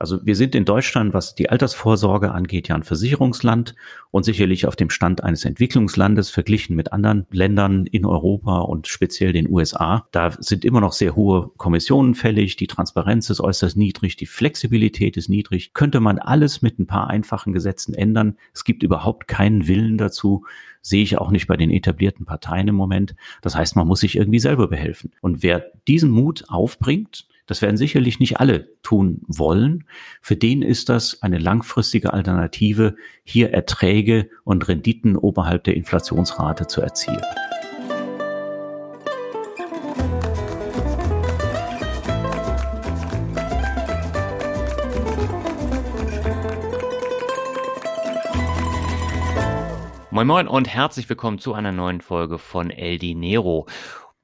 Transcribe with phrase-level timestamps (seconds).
[0.00, 3.74] Also wir sind in Deutschland, was die Altersvorsorge angeht, ja ein Versicherungsland
[4.10, 9.34] und sicherlich auf dem Stand eines Entwicklungslandes verglichen mit anderen Ländern in Europa und speziell
[9.34, 10.08] den USA.
[10.10, 15.18] Da sind immer noch sehr hohe Kommissionen fällig, die Transparenz ist äußerst niedrig, die Flexibilität
[15.18, 15.74] ist niedrig.
[15.74, 18.38] Könnte man alles mit ein paar einfachen Gesetzen ändern?
[18.54, 20.46] Es gibt überhaupt keinen Willen dazu,
[20.82, 23.14] sehe ich auch nicht bei den etablierten Parteien im Moment.
[23.42, 25.12] Das heißt, man muss sich irgendwie selber behelfen.
[25.20, 29.84] Und wer diesen Mut aufbringt, das werden sicherlich nicht alle tun wollen.
[30.20, 36.80] Für den ist das eine langfristige Alternative, hier Erträge und Renditen oberhalb der Inflationsrate zu
[36.80, 37.22] erzielen.
[50.12, 53.68] Moin Moin und herzlich willkommen zu einer neuen Folge von El Dinero.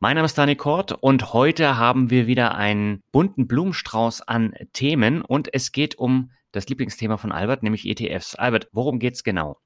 [0.01, 5.23] Mein Name ist Dani Kort und heute haben wir wieder einen bunten Blumenstrauß an Themen
[5.23, 8.35] und es geht um das Lieblingsthema von Albert, nämlich ETFs.
[8.35, 9.61] Albert, worum geht's genau?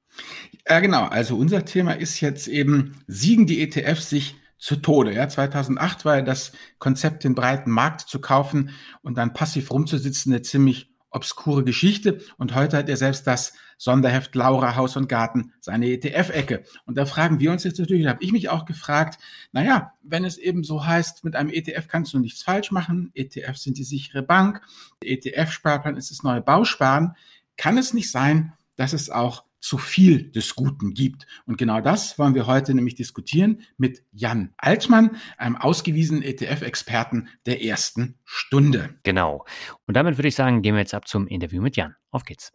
[0.68, 1.04] Ja, genau.
[1.04, 5.14] Also unser Thema ist jetzt eben, siegen die ETFs sich zu Tode.
[5.14, 10.34] Ja, 2008 war ja das Konzept, den breiten Markt zu kaufen und dann passiv rumzusitzen,
[10.34, 12.18] eine ziemlich obskure Geschichte.
[12.38, 16.62] Und heute hat er selbst das Sonderheft Laura Haus und Garten seine ETF-Ecke.
[16.86, 19.18] Und da fragen wir uns jetzt natürlich, da habe ich mich auch gefragt,
[19.52, 23.56] naja, wenn es eben so heißt, mit einem ETF kannst du nichts falsch machen, ETF
[23.56, 24.60] sind die sichere Bank,
[25.02, 27.16] ETF-Sparplan ist das neue Bausparen,
[27.56, 31.26] kann es nicht sein, dass es auch zu viel des Guten gibt.
[31.46, 37.62] Und genau das wollen wir heute nämlich diskutieren mit Jan Altmann, einem ausgewiesenen ETF-Experten der
[37.62, 38.98] ersten Stunde.
[39.02, 39.44] Genau.
[39.86, 41.94] Und damit würde ich sagen, gehen wir jetzt ab zum Interview mit Jan.
[42.10, 42.52] Auf geht's.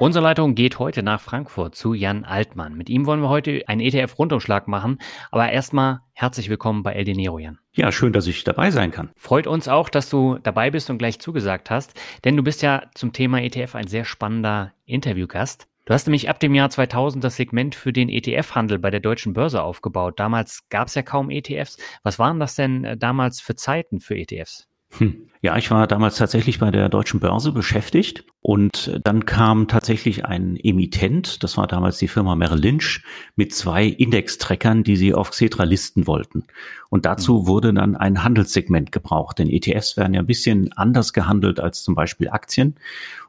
[0.00, 2.74] Unsere Leitung geht heute nach Frankfurt zu Jan Altmann.
[2.74, 4.98] Mit ihm wollen wir heute einen ETF-Rundumschlag machen.
[5.30, 7.58] Aber erstmal herzlich willkommen bei El Dinero, Jan.
[7.74, 9.10] Ja, schön, dass ich dabei sein kann.
[9.14, 12.84] Freut uns auch, dass du dabei bist und gleich zugesagt hast, denn du bist ja
[12.94, 15.68] zum Thema ETF ein sehr spannender Interviewgast.
[15.84, 19.34] Du hast nämlich ab dem Jahr 2000 das Segment für den ETF-Handel bei der deutschen
[19.34, 20.18] Börse aufgebaut.
[20.18, 21.76] Damals gab es ja kaum ETFs.
[22.02, 24.69] Was waren das denn äh, damals für Zeiten für ETFs?
[24.98, 25.26] Hm.
[25.42, 30.56] Ja, ich war damals tatsächlich bei der deutschen Börse beschäftigt und dann kam tatsächlich ein
[30.56, 33.02] Emittent, das war damals die Firma Merrill Lynch,
[33.36, 36.44] mit zwei Indextreckern, die sie auf Xetra listen wollten.
[36.90, 37.46] Und dazu hm.
[37.46, 41.94] wurde dann ein Handelssegment gebraucht, denn ETFs werden ja ein bisschen anders gehandelt als zum
[41.94, 42.74] Beispiel Aktien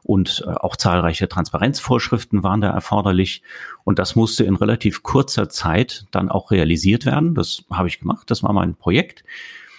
[0.02, 3.42] und äh, auch zahlreiche Transparenzvorschriften waren da erforderlich
[3.84, 7.34] und das musste in relativ kurzer Zeit dann auch realisiert werden.
[7.34, 9.24] Das habe ich gemacht, das war mein Projekt.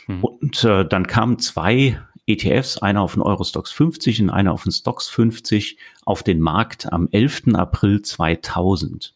[0.07, 0.23] Mhm.
[0.23, 4.71] Und äh, dann kamen zwei ETFs, einer auf den Eurostox 50 und einer auf den
[4.71, 7.55] Stocks 50 auf den Markt am 11.
[7.55, 9.13] April 2000.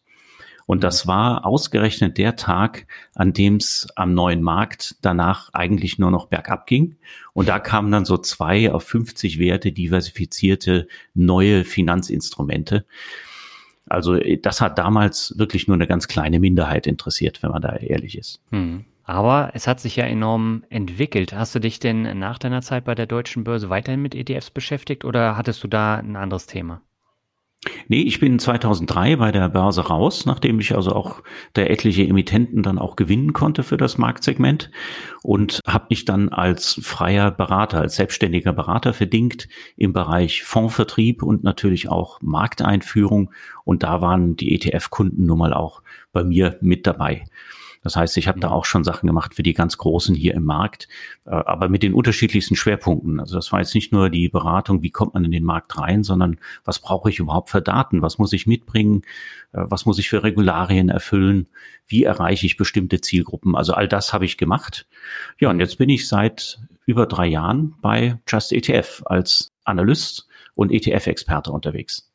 [0.66, 1.08] Und das mhm.
[1.08, 6.66] war ausgerechnet der Tag, an dem es am neuen Markt danach eigentlich nur noch bergab
[6.66, 6.96] ging.
[7.32, 12.84] Und da kamen dann so zwei auf 50 Werte diversifizierte neue Finanzinstrumente.
[13.86, 17.74] Also äh, das hat damals wirklich nur eine ganz kleine Minderheit interessiert, wenn man da
[17.76, 18.42] ehrlich ist.
[18.50, 18.84] Hm.
[19.08, 21.32] Aber es hat sich ja enorm entwickelt.
[21.32, 25.02] Hast du dich denn nach deiner Zeit bei der deutschen Börse weiterhin mit ETFs beschäftigt
[25.02, 26.82] oder hattest du da ein anderes Thema?
[27.88, 31.22] Nee, ich bin 2003 bei der Börse raus, nachdem ich also auch
[31.56, 34.70] der etliche Emittenten dann auch gewinnen konnte für das Marktsegment
[35.22, 39.48] und habe mich dann als freier Berater, als selbstständiger Berater verdingt
[39.78, 43.32] im Bereich Fondsvertrieb und natürlich auch Markteinführung
[43.64, 45.82] und da waren die ETF-Kunden nun mal auch
[46.12, 47.24] bei mir mit dabei.
[47.82, 48.54] Das heißt, ich habe da mhm.
[48.54, 50.88] auch schon Sachen gemacht für die ganz Großen hier im Markt,
[51.24, 53.20] äh, aber mit den unterschiedlichsten Schwerpunkten.
[53.20, 56.02] Also das war jetzt nicht nur die Beratung, wie kommt man in den Markt rein,
[56.02, 58.02] sondern was brauche ich überhaupt für Daten?
[58.02, 59.02] Was muss ich mitbringen?
[59.52, 61.48] Äh, was muss ich für Regularien erfüllen?
[61.86, 63.54] Wie erreiche ich bestimmte Zielgruppen?
[63.56, 64.86] Also all das habe ich gemacht.
[65.38, 70.72] Ja, und jetzt bin ich seit über drei Jahren bei Just ETF als Analyst und
[70.72, 72.10] ETF-Experte unterwegs.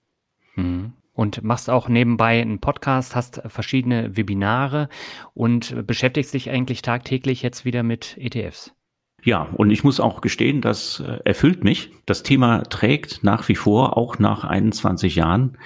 [0.55, 4.89] Mhm und machst auch nebenbei einen Podcast, hast verschiedene Webinare
[5.33, 8.73] und beschäftigst dich eigentlich tagtäglich jetzt wieder mit ETFs.
[9.23, 11.91] Ja, und ich muss auch gestehen, das äh, erfüllt mich.
[12.05, 15.57] Das Thema trägt nach wie vor, auch nach 21 Jahren,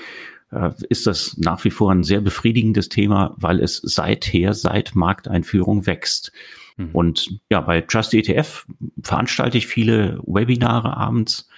[0.51, 5.87] äh, ist das nach wie vor ein sehr befriedigendes Thema, weil es seither, seit Markteinführung
[5.87, 6.31] wächst.
[6.77, 6.89] Mhm.
[6.93, 8.67] Und ja, bei Just ETF
[9.01, 11.49] veranstalte ich viele Webinare abends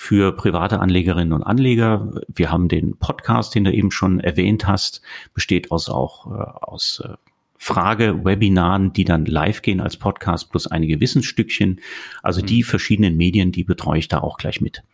[0.00, 2.22] für private Anlegerinnen und Anleger.
[2.28, 5.02] Wir haben den Podcast, den du eben schon erwähnt hast,
[5.34, 7.14] besteht aus auch äh, aus äh,
[7.56, 11.80] Frage-Webinaren, die dann live gehen als Podcast plus einige Wissensstückchen.
[12.22, 12.66] Also die mhm.
[12.66, 14.84] verschiedenen Medien, die betreue ich da auch gleich mit.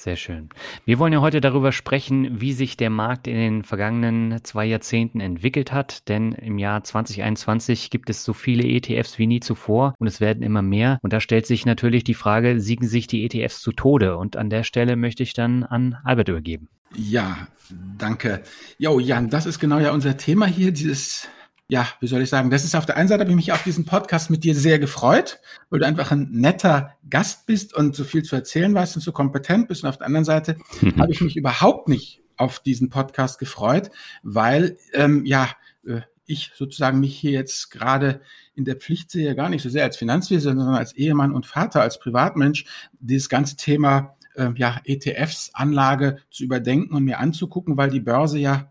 [0.00, 0.48] Sehr schön.
[0.86, 5.20] Wir wollen ja heute darüber sprechen, wie sich der Markt in den vergangenen zwei Jahrzehnten
[5.20, 6.08] entwickelt hat.
[6.08, 10.42] Denn im Jahr 2021 gibt es so viele ETFs wie nie zuvor und es werden
[10.42, 11.00] immer mehr.
[11.02, 14.16] Und da stellt sich natürlich die Frage, siegen sich die ETFs zu Tode?
[14.16, 16.70] Und an der Stelle möchte ich dann an Albert übergeben.
[16.94, 17.48] Ja,
[17.98, 18.40] danke.
[18.78, 21.28] Jo, Jan, das ist genau ja unser Thema hier, dieses
[21.70, 23.62] ja, wie soll ich sagen, das ist auf der einen Seite habe ich mich auf
[23.62, 25.40] diesen Podcast mit dir sehr gefreut,
[25.70, 29.12] weil du einfach ein netter Gast bist und so viel zu erzählen weißt und so
[29.12, 29.84] kompetent bist.
[29.84, 30.96] Und auf der anderen Seite mhm.
[31.00, 33.90] habe ich mich überhaupt nicht auf diesen Podcast gefreut,
[34.22, 35.48] weil ähm, ja
[35.86, 38.20] äh, ich sozusagen mich hier jetzt gerade
[38.54, 41.82] in der Pflicht sehe, gar nicht so sehr als Finanzwesen, sondern als Ehemann und Vater,
[41.82, 42.64] als Privatmensch,
[42.98, 48.38] dieses ganze Thema äh, ja, ETFs, Anlage zu überdenken und mir anzugucken, weil die Börse
[48.38, 48.69] ja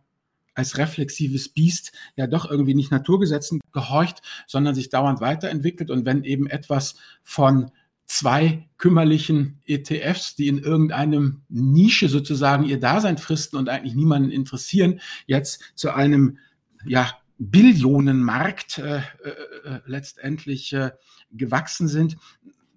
[0.54, 5.90] als reflexives Biest ja doch irgendwie nicht Naturgesetzen gehorcht, sondern sich dauernd weiterentwickelt.
[5.90, 7.72] Und wenn eben etwas von
[8.06, 15.00] zwei kümmerlichen ETFs, die in irgendeinem Nische sozusagen ihr Dasein fristen und eigentlich niemanden interessieren,
[15.28, 16.40] jetzt zu einem
[16.86, 19.30] ja, Billionenmarkt äh, äh,
[19.64, 20.92] äh letztendlich äh,
[21.32, 22.18] gewachsen sind,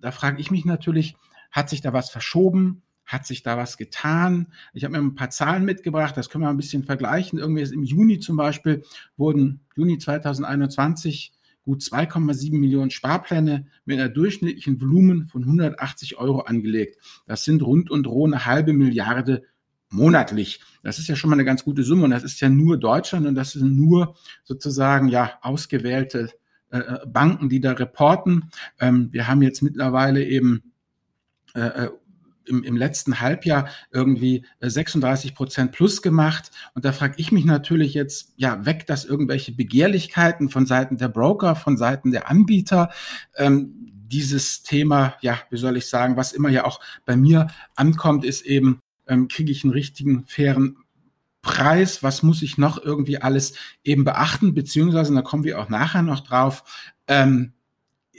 [0.03, 1.17] da frage ich mich natürlich,
[1.51, 2.83] hat sich da was verschoben?
[3.13, 4.47] Hat sich da was getan?
[4.73, 7.39] Ich habe mir ein paar Zahlen mitgebracht, das können wir ein bisschen vergleichen.
[7.39, 8.85] Irgendwie ist im Juni zum Beispiel
[9.17, 11.33] wurden Juni 2021
[11.63, 16.97] gut 2,7 Millionen Sparpläne mit einer durchschnittlichen Volumen von 180 Euro angelegt.
[17.27, 19.45] Das sind rund und roh eine halbe Milliarde
[19.91, 20.61] monatlich.
[20.83, 23.27] Das ist ja schon mal eine ganz gute Summe und das ist ja nur Deutschland
[23.27, 26.31] und das sind nur sozusagen ja ausgewählte
[26.71, 28.51] äh, äh Banken, die da reporten.
[28.81, 30.73] Ähm, wir haben jetzt mittlerweile eben
[31.55, 31.91] äh, äh
[32.47, 36.51] im, im letzten Halbjahr irgendwie 36 äh, Prozent plus gemacht.
[36.75, 41.09] Und da frage ich mich natürlich jetzt, ja, weg das irgendwelche Begehrlichkeiten von Seiten der
[41.09, 42.91] Broker, von Seiten der Anbieter.
[43.37, 48.25] Ähm, dieses Thema, ja, wie soll ich sagen, was immer ja auch bei mir ankommt,
[48.25, 50.77] ist eben, ähm, kriege ich einen richtigen, fairen
[51.41, 56.03] Preis, was muss ich noch irgendwie alles eben beachten, beziehungsweise, da kommen wir auch nachher
[56.03, 56.63] noch drauf,
[57.09, 57.53] ähm,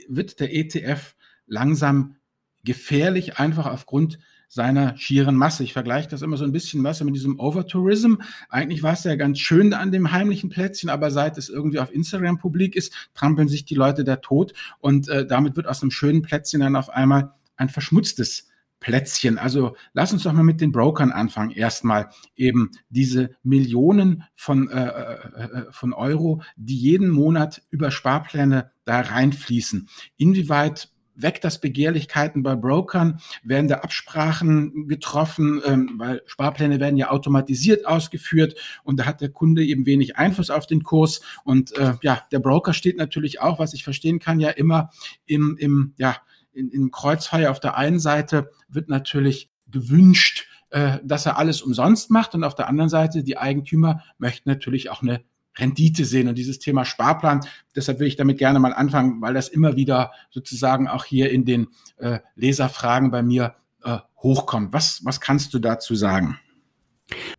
[0.08, 1.14] wird der ETF
[1.46, 2.16] langsam
[2.64, 4.18] gefährlich, einfach aufgrund
[4.48, 5.64] seiner schieren Masse.
[5.64, 8.16] Ich vergleiche das immer so ein bisschen was mit diesem Overtourism.
[8.48, 11.92] Eigentlich war es ja ganz schön an dem heimlichen Plätzchen, aber seit es irgendwie auf
[11.92, 15.90] Instagram publik ist, trampeln sich die Leute da tot und äh, damit wird aus einem
[15.90, 19.38] schönen Plätzchen dann auf einmal ein verschmutztes Plätzchen.
[19.38, 21.50] Also lass uns doch mal mit den Brokern anfangen.
[21.50, 28.70] Erstmal eben diese Millionen von, äh, äh, äh von Euro, die jeden Monat über Sparpläne
[28.84, 29.88] da reinfließen.
[30.16, 33.20] Inwieweit weckt das Begehrlichkeiten bei Brokern?
[33.42, 35.62] Werden da Absprachen getroffen?
[35.64, 40.50] Ähm, weil Sparpläne werden ja automatisiert ausgeführt und da hat der Kunde eben wenig Einfluss
[40.50, 41.20] auf den Kurs.
[41.44, 44.90] Und äh, ja, der Broker steht natürlich auch, was ich verstehen kann, ja immer
[45.26, 46.16] im, im, ja,
[46.52, 47.50] in, im Kreuzfeuer.
[47.50, 52.54] Auf der einen Seite wird natürlich gewünscht, äh, dass er alles umsonst macht und auf
[52.54, 55.22] der anderen Seite die Eigentümer möchten natürlich auch eine
[55.56, 57.40] Rendite sehen und dieses Thema Sparplan.
[57.76, 61.44] Deshalb will ich damit gerne mal anfangen, weil das immer wieder sozusagen auch hier in
[61.44, 61.68] den
[61.98, 64.72] äh, Leserfragen bei mir äh, hochkommt.
[64.72, 66.38] Was, was kannst du dazu sagen?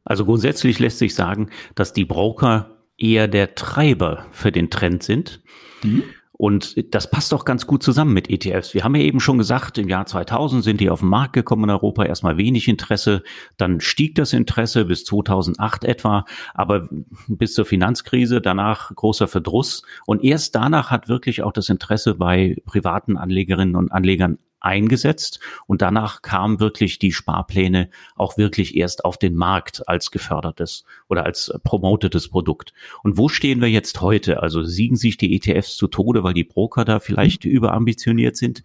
[0.03, 5.41] Also grundsätzlich lässt sich sagen, dass die Broker eher der Treiber für den Trend sind.
[5.83, 6.03] Mhm.
[6.37, 8.73] Und das passt auch ganz gut zusammen mit ETFs.
[8.73, 11.65] Wir haben ja eben schon gesagt, im Jahr 2000 sind die auf den Markt gekommen
[11.65, 13.23] in Europa, erstmal wenig Interesse,
[13.57, 16.89] dann stieg das Interesse bis 2008 etwa, aber
[17.27, 19.83] bis zur Finanzkrise, danach großer Verdruss.
[20.05, 25.81] Und erst danach hat wirklich auch das Interesse bei privaten Anlegerinnen und Anlegern eingesetzt und
[25.81, 31.53] danach kamen wirklich die Sparpläne auch wirklich erst auf den Markt als gefördertes oder als
[31.63, 32.73] promotetes Produkt.
[33.03, 34.41] Und wo stehen wir jetzt heute?
[34.41, 37.51] Also siegen sich die ETFs zu Tode, weil die Broker da vielleicht mhm.
[37.51, 38.63] überambitioniert sind?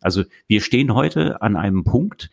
[0.00, 2.30] Also wir stehen heute an einem Punkt,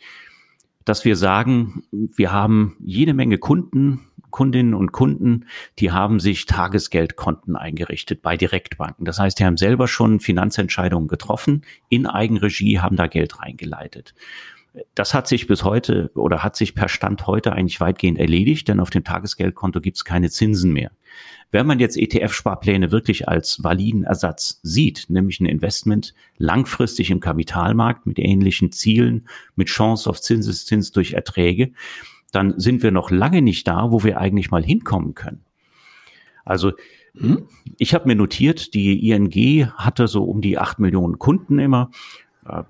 [0.87, 5.45] dass wir sagen, wir haben jede Menge Kunden, Kundinnen und Kunden,
[5.79, 9.05] die haben sich Tagesgeldkonten eingerichtet bei Direktbanken.
[9.05, 14.13] Das heißt, die haben selber schon Finanzentscheidungen getroffen, in Eigenregie haben da Geld reingeleitet.
[14.95, 18.79] Das hat sich bis heute oder hat sich per Stand heute eigentlich weitgehend erledigt, denn
[18.79, 20.91] auf dem Tagesgeldkonto gibt es keine Zinsen mehr.
[21.51, 28.05] Wenn man jetzt ETF-Sparpläne wirklich als validen Ersatz sieht, nämlich ein Investment langfristig im Kapitalmarkt
[28.05, 31.71] mit ähnlichen Zielen, mit Chance auf Zinseszins durch Erträge,
[32.31, 35.45] dann sind wir noch lange nicht da, wo wir eigentlich mal hinkommen können.
[36.43, 36.73] Also
[37.17, 37.47] hm?
[37.77, 41.91] ich habe mir notiert, die ING hatte so um die acht Millionen Kunden immer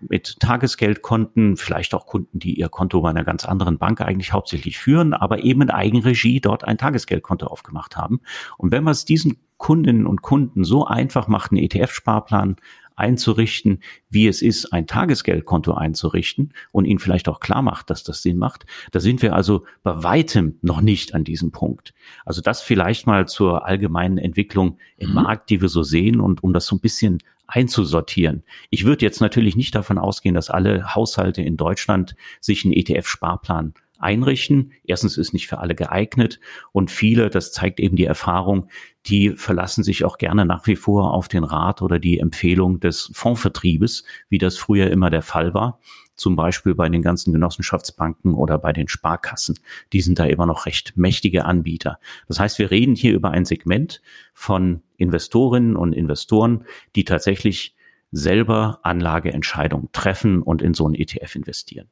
[0.02, 4.78] mit Tagesgeldkonten, vielleicht auch Kunden, die ihr Konto bei einer ganz anderen Bank eigentlich hauptsächlich
[4.78, 8.22] führen, aber eben in Eigenregie dort ein Tagesgeldkonto aufgemacht haben.
[8.58, 12.58] Und wenn man es diesen Kundinnen und Kunden so einfach macht, einen ETF-Sparplan
[12.98, 18.22] einzurichten, wie es ist, ein Tagesgeldkonto einzurichten und ihnen vielleicht auch klar macht, dass das
[18.22, 18.66] Sinn macht.
[18.92, 21.94] Da sind wir also bei weitem noch nicht an diesem Punkt.
[22.26, 25.16] Also das vielleicht mal zur allgemeinen Entwicklung im mhm.
[25.16, 28.44] Markt, die wir so sehen und um das so ein bisschen einzusortieren.
[28.70, 33.74] Ich würde jetzt natürlich nicht davon ausgehen, dass alle Haushalte in Deutschland sich einen ETF-Sparplan
[34.00, 34.72] einrichten.
[34.84, 36.40] Erstens ist nicht für alle geeignet
[36.72, 38.70] und viele, das zeigt eben die Erfahrung,
[39.06, 43.10] die verlassen sich auch gerne nach wie vor auf den Rat oder die Empfehlung des
[43.14, 45.80] Fondsvertriebes, wie das früher immer der Fall war.
[46.16, 49.60] Zum Beispiel bei den ganzen Genossenschaftsbanken oder bei den Sparkassen.
[49.94, 52.00] Die sind da immer noch recht mächtige Anbieter.
[52.28, 54.02] Das heißt, wir reden hier über ein Segment
[54.34, 57.76] von Investorinnen und Investoren, die tatsächlich
[58.12, 61.90] selber Anlageentscheidungen treffen und in so einen ETF investieren.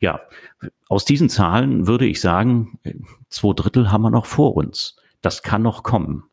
[0.00, 0.20] Ja,
[0.88, 2.78] aus diesen Zahlen würde ich sagen,
[3.28, 4.96] zwei Drittel haben wir noch vor uns.
[5.20, 6.24] Das kann noch kommen.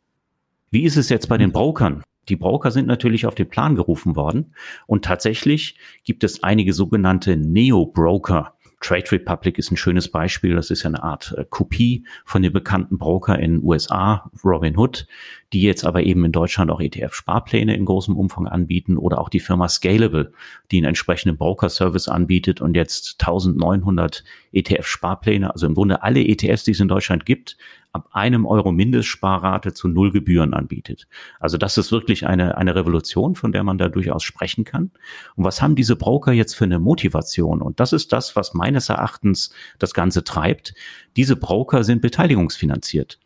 [0.70, 2.04] Wie ist es jetzt bei den Brokern?
[2.30, 4.56] Die Broker sind natürlich auf den Plan gerufen worden
[4.88, 8.56] und tatsächlich gibt es einige sogenannte Neo-Broker,
[8.86, 10.56] Trade Republic ist ein schönes Beispiel.
[10.56, 15.08] Das ist ja eine Art äh, Kopie von dem bekannten Broker in USA, Robinhood,
[15.56, 19.40] die jetzt aber eben in Deutschland auch ETF-Sparpläne in großem Umfang anbieten oder auch die
[19.40, 20.34] Firma Scalable,
[20.70, 26.72] die einen entsprechenden Broker-Service anbietet und jetzt 1900 ETF-Sparpläne, also im Grunde alle ETFs, die
[26.72, 27.56] es in Deutschland gibt,
[27.94, 31.08] ab einem Euro Mindestsparrate zu null Gebühren anbietet.
[31.40, 34.92] Also das ist wirklich eine, eine Revolution, von der man da durchaus sprechen kann.
[35.38, 37.62] Und was haben diese Broker jetzt für eine Motivation?
[37.62, 40.74] Und das ist das, was meines Erachtens das Ganze treibt.
[41.16, 43.20] Diese Broker sind beteiligungsfinanziert.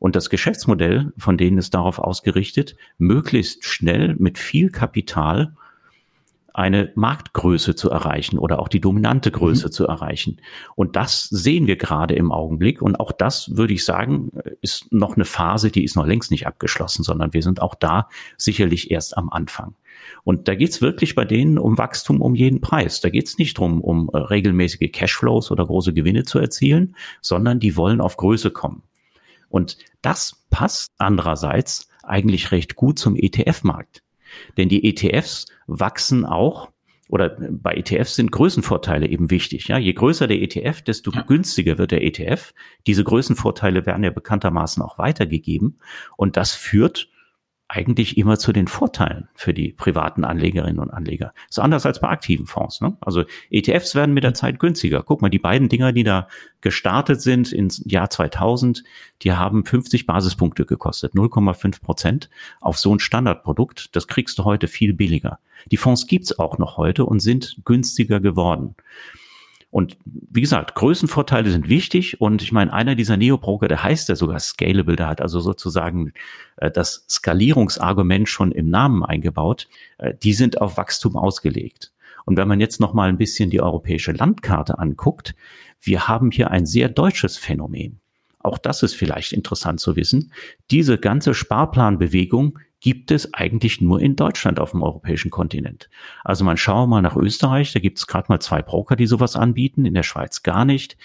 [0.00, 5.54] Und das Geschäftsmodell von denen ist darauf ausgerichtet, möglichst schnell mit viel Kapital
[6.52, 9.72] eine Marktgröße zu erreichen oder auch die dominante Größe mhm.
[9.72, 10.40] zu erreichen.
[10.74, 12.82] Und das sehen wir gerade im Augenblick.
[12.82, 16.46] Und auch das, würde ich sagen, ist noch eine Phase, die ist noch längst nicht
[16.46, 19.74] abgeschlossen, sondern wir sind auch da sicherlich erst am Anfang.
[20.24, 23.00] Und da geht's wirklich bei denen um Wachstum um jeden Preis.
[23.00, 27.76] Da geht's nicht drum, um äh, regelmäßige Cashflows oder große Gewinne zu erzielen, sondern die
[27.76, 28.82] wollen auf Größe kommen.
[29.50, 34.02] Und das passt andererseits eigentlich recht gut zum ETF-Markt.
[34.56, 36.70] Denn die ETFs wachsen auch
[37.08, 39.66] oder bei ETFs sind Größenvorteile eben wichtig.
[39.66, 41.22] Ja, je größer der ETF, desto ja.
[41.22, 42.54] günstiger wird der ETF.
[42.86, 45.80] Diese Größenvorteile werden ja bekanntermaßen auch weitergegeben.
[46.16, 47.08] Und das führt
[47.72, 51.32] eigentlich immer zu den Vorteilen für die privaten Anlegerinnen und Anleger.
[51.48, 52.80] Ist anders als bei aktiven Fonds.
[52.80, 52.96] Ne?
[53.00, 55.04] Also ETFs werden mit der Zeit günstiger.
[55.04, 56.26] Guck mal, die beiden Dinger, die da
[56.62, 58.82] gestartet sind ins Jahr 2000,
[59.22, 62.28] die haben 50 Basispunkte gekostet, 0,5 Prozent
[62.60, 63.94] auf so ein Standardprodukt.
[63.94, 65.38] Das kriegst du heute viel billiger.
[65.70, 68.74] Die Fonds gibt's auch noch heute und sind günstiger geworden.
[69.70, 72.20] Und wie gesagt, Größenvorteile sind wichtig.
[72.20, 76.12] Und ich meine, einer dieser Neo-Broker, der heißt ja sogar Scalable, der hat also sozusagen
[76.56, 79.68] äh, das Skalierungsargument schon im Namen eingebaut.
[79.98, 81.92] Äh, die sind auf Wachstum ausgelegt.
[82.26, 85.34] Und wenn man jetzt noch mal ein bisschen die europäische Landkarte anguckt,
[85.80, 88.00] wir haben hier ein sehr deutsches Phänomen.
[88.40, 90.32] Auch das ist vielleicht interessant zu wissen.
[90.70, 95.90] Diese ganze Sparplanbewegung gibt es eigentlich nur in Deutschland auf dem europäischen Kontinent.
[96.24, 99.36] Also man schaue mal nach Österreich, da gibt es gerade mal zwei Broker, die sowas
[99.36, 100.96] anbieten, in der Schweiz gar nicht.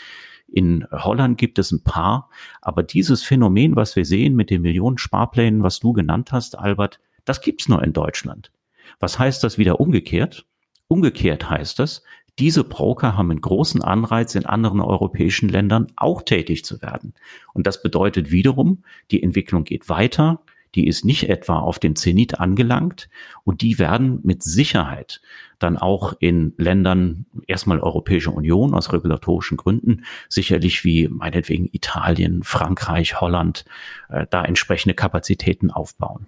[0.48, 2.30] In Holland gibt es ein paar,
[2.62, 7.00] aber dieses Phänomen, was wir sehen mit den Millionen Sparplänen, was du genannt hast, Albert,
[7.26, 8.52] das gibt's nur in Deutschland.
[9.00, 10.46] Was heißt das wieder umgekehrt?
[10.88, 12.04] Umgekehrt heißt das,
[12.38, 17.14] diese Broker haben einen großen Anreiz, in anderen europäischen Ländern auch tätig zu werden.
[17.54, 20.42] Und das bedeutet wiederum, die Entwicklung geht weiter,
[20.76, 23.10] die ist nicht etwa auf den Zenit angelangt
[23.44, 25.22] und die werden mit Sicherheit
[25.60, 33.22] dann auch in Ländern erstmal Europäische Union aus regulatorischen Gründen, sicherlich wie meinetwegen Italien, Frankreich,
[33.22, 33.66] Holland,
[34.10, 36.28] äh, da entsprechende Kapazitäten aufbauen.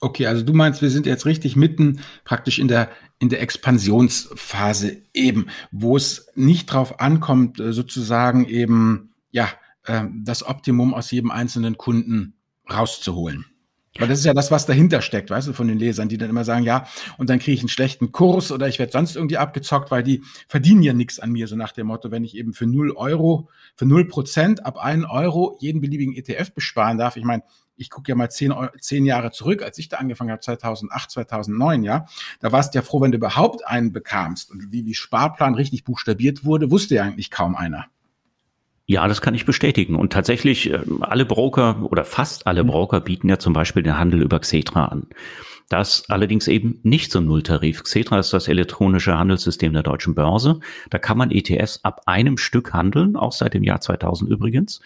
[0.00, 4.98] Okay, also du meinst, wir sind jetzt richtig mitten praktisch in der, in der Expansionsphase
[5.14, 9.48] eben, wo es nicht drauf ankommt, äh, sozusagen eben, ja,
[9.84, 12.34] äh, das Optimum aus jedem einzelnen Kunden
[12.70, 13.46] rauszuholen.
[13.98, 16.30] Weil das ist ja das, was dahinter steckt, weißt du, von den Lesern, die dann
[16.30, 16.86] immer sagen, ja,
[17.18, 20.22] und dann kriege ich einen schlechten Kurs oder ich werde sonst irgendwie abgezockt, weil die
[20.48, 23.48] verdienen ja nichts an mir, so nach dem Motto, wenn ich eben für null Euro,
[23.76, 27.16] für null Prozent ab einen Euro jeden beliebigen ETF besparen darf.
[27.16, 27.42] Ich meine,
[27.76, 31.82] ich gucke ja mal zehn, zehn Jahre zurück, als ich da angefangen habe, 2008, 2009,
[31.82, 32.06] ja,
[32.40, 34.50] da warst du ja froh, wenn du überhaupt einen bekamst.
[34.50, 37.86] Und wie, wie Sparplan richtig buchstabiert wurde, wusste ja eigentlich kaum einer.
[38.88, 39.96] Ja, das kann ich bestätigen.
[39.96, 42.68] Und tatsächlich, äh, alle Broker oder fast alle mhm.
[42.68, 45.08] Broker bieten ja zum Beispiel den Handel über Xetra an.
[45.68, 47.82] Das allerdings eben nicht zum Nulltarif.
[47.82, 50.60] Xetra ist das elektronische Handelssystem der deutschen Börse.
[50.90, 54.80] Da kann man ETFs ab einem Stück handeln, auch seit dem Jahr 2000 übrigens.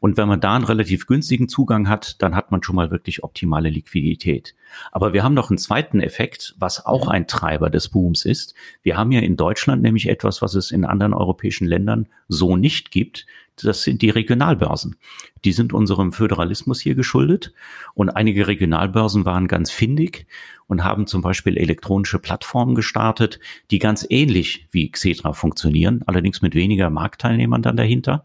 [0.00, 3.24] Und wenn man da einen relativ günstigen Zugang hat, dann hat man schon mal wirklich
[3.24, 4.54] optimale Liquidität.
[4.92, 8.54] Aber wir haben noch einen zweiten Effekt, was auch ein Treiber des Booms ist.
[8.82, 12.90] Wir haben ja in Deutschland nämlich etwas, was es in anderen europäischen Ländern so nicht
[12.90, 13.26] gibt.
[13.62, 14.96] Das sind die Regionalbörsen.
[15.44, 17.54] Die sind unserem Föderalismus hier geschuldet.
[17.94, 20.26] Und einige Regionalbörsen waren ganz findig
[20.66, 23.38] und haben zum Beispiel elektronische Plattformen gestartet,
[23.70, 28.24] die ganz ähnlich wie Xetra funktionieren, allerdings mit weniger Marktteilnehmern dann dahinter.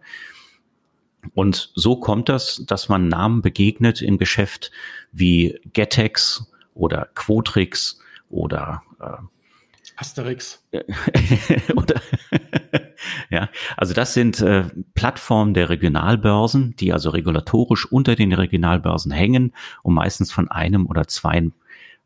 [1.33, 4.71] Und so kommt das, dass man Namen begegnet im Geschäft
[5.11, 7.99] wie Getex oder Quotrix
[8.29, 9.17] oder äh,
[9.97, 10.65] Asterix.
[11.75, 12.01] oder
[13.29, 19.53] ja, also das sind äh, Plattformen der Regionalbörsen, die also regulatorisch unter den Regionalbörsen hängen
[19.83, 21.49] und meistens von einem oder zwei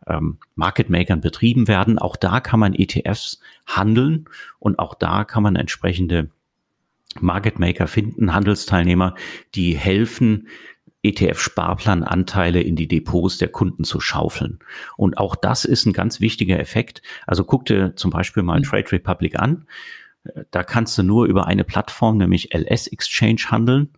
[0.07, 1.99] ähm, Market Makern betrieben werden.
[1.99, 4.25] Auch da kann man ETFs handeln
[4.59, 6.29] und auch da kann man entsprechende
[7.21, 9.15] Market Maker finden, Handelsteilnehmer,
[9.55, 10.47] die helfen,
[11.03, 14.59] ETF-Sparplananteile in die Depots der Kunden zu schaufeln.
[14.95, 17.01] Und auch das ist ein ganz wichtiger Effekt.
[17.27, 18.63] Also guck dir zum Beispiel mal mhm.
[18.63, 19.67] Trade Republic an.
[20.51, 23.89] Da kannst du nur über eine Plattform, nämlich LS Exchange, handeln.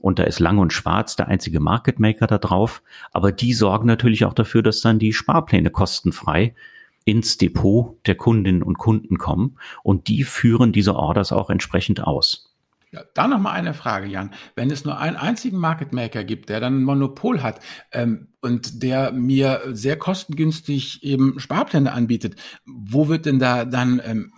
[0.00, 2.82] Und da ist Lang und Schwarz der einzige Market Maker da drauf.
[3.12, 6.54] Aber die sorgen natürlich auch dafür, dass dann die Sparpläne kostenfrei
[7.04, 12.54] ins Depot der Kundinnen und Kunden kommen und die führen diese Orders auch entsprechend aus.
[12.94, 14.30] Ja, da noch mal eine Frage, Jan.
[14.54, 17.58] Wenn es nur einen einzigen Market Maker gibt, der dann ein Monopol hat
[17.90, 24.32] ähm, und der mir sehr kostengünstig eben Sparpläne anbietet, wo wird denn da dann ähm,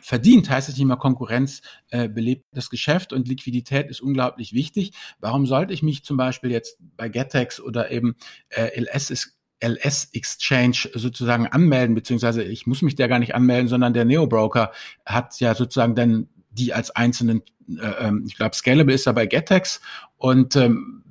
[0.00, 0.48] verdient?
[0.48, 1.60] Heißt es nicht mal Konkurrenz
[1.90, 4.92] äh, belebt das Geschäft und Liquidität ist unglaublich wichtig.
[5.20, 8.16] Warum sollte ich mich zum Beispiel jetzt bei Getex oder eben
[8.48, 13.68] äh, LS ist LS Exchange sozusagen anmelden, beziehungsweise ich muss mich da gar nicht anmelden,
[13.68, 14.72] sondern der Neo-Broker
[15.04, 19.26] hat ja sozusagen dann die als einzelnen, äh, ähm, ich glaube, Scalable ist da bei
[19.26, 19.80] Getex
[20.16, 21.02] und ähm,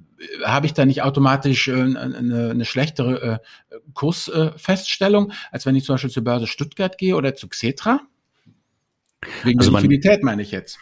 [0.43, 5.85] habe ich da nicht automatisch äh, eine, eine schlechtere äh, Kursfeststellung, äh, als wenn ich
[5.85, 8.01] zum Beispiel zur Börse Stuttgart gehe oder zu Xetra?
[9.43, 10.79] Wegen also der Liquidität meine ich jetzt.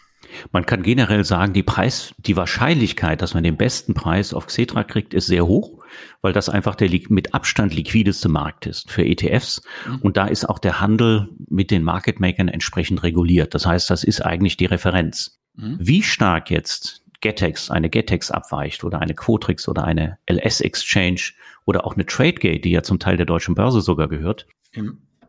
[0.52, 4.84] Man kann generell sagen, die Preis, die Wahrscheinlichkeit, dass man den besten Preis auf Xetra
[4.84, 5.84] kriegt, ist sehr hoch,
[6.22, 9.62] weil das einfach der mit Abstand liquideste Markt ist für ETFs.
[9.88, 9.98] Mhm.
[10.02, 13.54] Und da ist auch der Handel mit den Market Makern entsprechend reguliert.
[13.54, 15.40] Das heißt, das ist eigentlich die Referenz.
[15.56, 15.78] Mhm.
[15.80, 21.32] Wie stark jetzt Getex, eine Getex abweicht oder eine Quotrix oder eine LS Exchange
[21.66, 24.46] oder auch eine Tradegate, die ja zum Teil der deutschen Börse sogar gehört,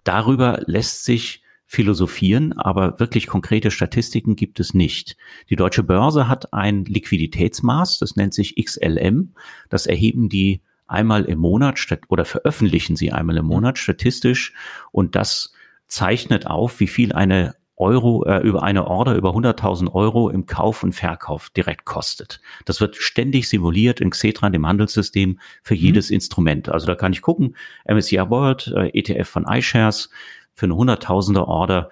[0.04, 5.16] darüber lässt sich philosophieren, aber wirklich konkrete Statistiken gibt es nicht.
[5.50, 9.35] Die deutsche Börse hat ein Liquiditätsmaß, das nennt sich XLM.
[9.68, 14.55] Das erheben die einmal im Monat oder veröffentlichen sie einmal im Monat statistisch
[14.92, 15.52] und das
[15.88, 20.83] zeichnet auf, wie viel eine Euro äh, über eine Order über 100.000 Euro im Kauf
[20.83, 22.40] und Verkauf direkt kostet.
[22.64, 25.81] Das wird ständig simuliert in Xetra, dem Handelssystem, für mhm.
[25.81, 26.70] jedes Instrument.
[26.70, 30.09] Also da kann ich gucken, MSCI World, äh, ETF von iShares,
[30.57, 31.90] für eine hunderttausender Order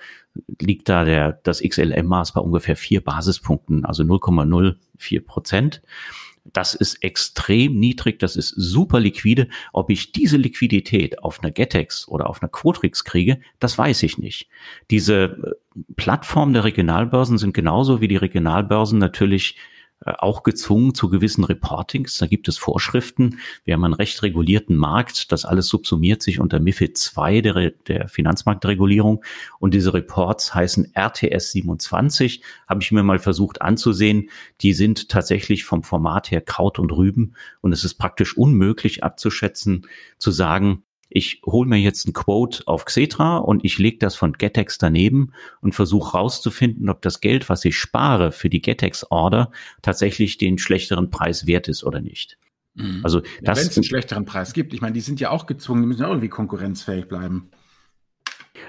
[0.58, 5.82] liegt da der, das XLM-Maß bei ungefähr vier Basispunkten, also 0,04 Prozent.
[6.52, 9.48] Das ist extrem niedrig, das ist super liquide.
[9.72, 14.16] Ob ich diese Liquidität auf einer Getex oder auf einer Quotrix kriege, das weiß ich
[14.16, 14.48] nicht.
[14.90, 19.56] Diese äh, Plattformen der Regionalbörsen sind genauso wie die Regionalbörsen natürlich
[20.04, 22.18] auch gezwungen zu gewissen Reportings.
[22.18, 23.38] Da gibt es Vorschriften.
[23.64, 25.32] Wir haben einen recht regulierten Markt.
[25.32, 29.24] Das alles subsumiert sich unter MIFID II der, der Finanzmarktregulierung.
[29.58, 32.42] Und diese Reports heißen RTS 27.
[32.68, 34.30] Habe ich mir mal versucht anzusehen.
[34.60, 37.34] Die sind tatsächlich vom Format her Kraut und Rüben.
[37.60, 39.86] Und es ist praktisch unmöglich abzuschätzen,
[40.18, 40.84] zu sagen,
[41.14, 45.32] ich hole mir jetzt ein Quote auf Xetra und ich lege das von Getex daneben
[45.60, 51.10] und versuche rauszufinden, ob das Geld, was ich spare für die Getex-Order, tatsächlich den schlechteren
[51.10, 52.36] Preis wert ist oder nicht.
[52.74, 53.00] Mhm.
[53.04, 55.82] Also ja, wenn es einen schlechteren Preis gibt, ich meine, die sind ja auch gezwungen,
[55.82, 57.48] die müssen ja auch irgendwie konkurrenzfähig bleiben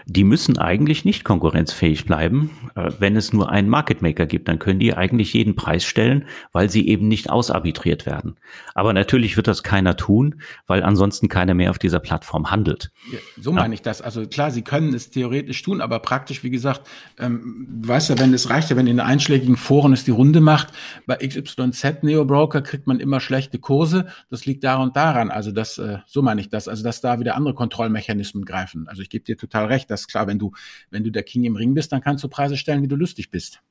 [0.05, 2.51] die müssen eigentlich nicht konkurrenzfähig bleiben.
[2.75, 6.25] Äh, wenn es nur einen Market Maker gibt, dann können die eigentlich jeden Preis stellen,
[6.51, 8.37] weil sie eben nicht ausarbitriert werden.
[8.73, 12.91] Aber natürlich wird das keiner tun, weil ansonsten keiner mehr auf dieser Plattform handelt.
[13.39, 14.01] So meine ich das.
[14.01, 16.87] Also klar, sie können es theoretisch tun, aber praktisch, wie gesagt,
[17.19, 20.11] ähm, du weißt ja, wenn es reicht ja, wenn in den einschlägigen Foren es die
[20.11, 20.69] Runde macht,
[21.05, 24.07] bei XYZ Neo Broker kriegt man immer schlechte Kurse.
[24.29, 25.31] Das liegt daran und daran.
[25.31, 26.67] Also das, äh, so meine ich das.
[26.67, 28.87] Also dass da wieder andere Kontrollmechanismen greifen.
[28.87, 30.51] Also ich gebe dir total recht das ist klar, wenn du,
[30.89, 33.29] wenn du der King im Ring bist, dann kannst du Preise stellen, wie du lustig
[33.31, 33.61] bist.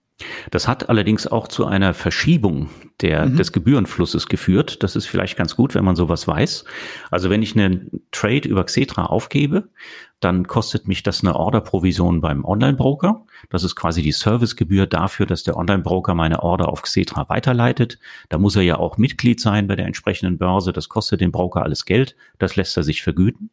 [0.51, 3.37] Das hat allerdings auch zu einer Verschiebung der, mhm.
[3.37, 4.83] des Gebührenflusses geführt.
[4.85, 6.64] Das ist vielleicht ganz gut, wenn man sowas weiß.
[7.11, 9.71] Also wenn ich einen Trade über Xetra aufgebe,
[10.21, 13.27] dann kostet mich das eine Orderprovision beim Online-Broker.
[13.51, 17.99] Das ist quasi die Servicegebühr dafür, dass der Online-Broker meine Order auf Xetra weiterleitet.
[18.29, 20.73] Da muss er ja auch Mitglied sein bei der entsprechenden Börse.
[20.73, 22.14] Das kostet den Broker alles Geld.
[22.38, 23.51] Das lässt er sich vergüten.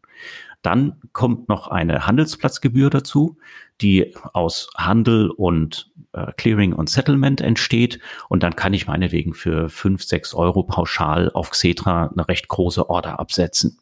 [0.62, 3.38] Dann kommt noch eine Handelsplatzgebühr dazu,
[3.82, 8.00] die aus Handel und äh, Clearing und Settlement entsteht.
[8.30, 12.90] Und dann kann ich meinetwegen für fünf, sechs Euro pauschal auf Xetra eine recht große
[12.90, 13.80] Order absetzen.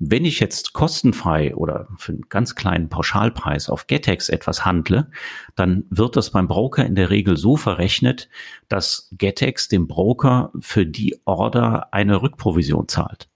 [0.00, 5.10] Wenn ich jetzt kostenfrei oder für einen ganz kleinen Pauschalpreis auf Getex etwas handle,
[5.56, 8.28] dann wird das beim Broker in der Regel so verrechnet,
[8.68, 13.28] dass Getex dem Broker für die Order eine Rückprovision zahlt.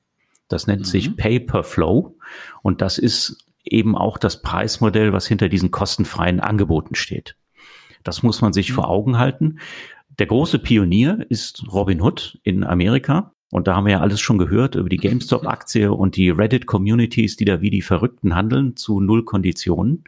[0.52, 0.86] Das nennt mhm.
[0.86, 2.16] sich Pay per Flow
[2.62, 7.36] und das ist eben auch das Preismodell, was hinter diesen kostenfreien Angeboten steht.
[8.04, 8.74] Das muss man sich mhm.
[8.74, 9.58] vor Augen halten.
[10.18, 13.32] Der große Pionier ist Robinhood in Amerika.
[13.50, 17.44] Und da haben wir ja alles schon gehört über die GameStop-Aktie und die Reddit-Communities, die
[17.44, 20.04] da wie die Verrückten handeln zu null Konditionen.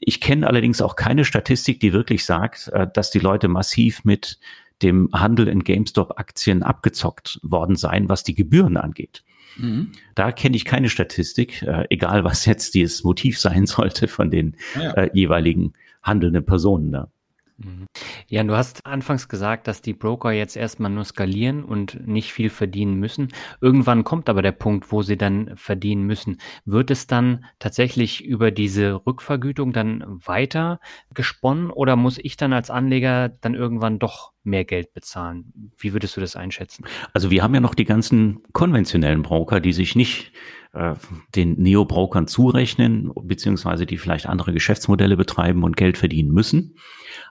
[0.00, 4.38] Ich kenne allerdings auch keine Statistik, die wirklich sagt, äh, dass die Leute massiv mit
[4.82, 9.22] dem Handel in GameStop-Aktien abgezockt worden seien, was die Gebühren angeht.
[9.56, 9.92] Mhm.
[10.14, 14.56] Da kenne ich keine Statistik, äh, egal was jetzt dieses Motiv sein sollte von den
[14.74, 14.92] ja.
[14.92, 17.10] äh, jeweiligen handelnden Personen da.
[17.58, 17.86] Mhm.
[18.28, 22.50] Ja, du hast anfangs gesagt, dass die Broker jetzt erstmal nur skalieren und nicht viel
[22.50, 23.28] verdienen müssen.
[23.60, 26.38] Irgendwann kommt aber der Punkt, wo sie dann verdienen müssen.
[26.64, 30.80] Wird es dann tatsächlich über diese Rückvergütung dann weiter
[31.14, 35.72] gesponnen oder muss ich dann als Anleger dann irgendwann doch mehr Geld bezahlen?
[35.78, 36.84] Wie würdest du das einschätzen?
[37.12, 40.32] Also wir haben ja noch die ganzen konventionellen Broker, die sich nicht
[40.72, 40.94] äh,
[41.34, 46.76] den Neo-Brokern zurechnen, beziehungsweise die vielleicht andere Geschäftsmodelle betreiben und Geld verdienen müssen.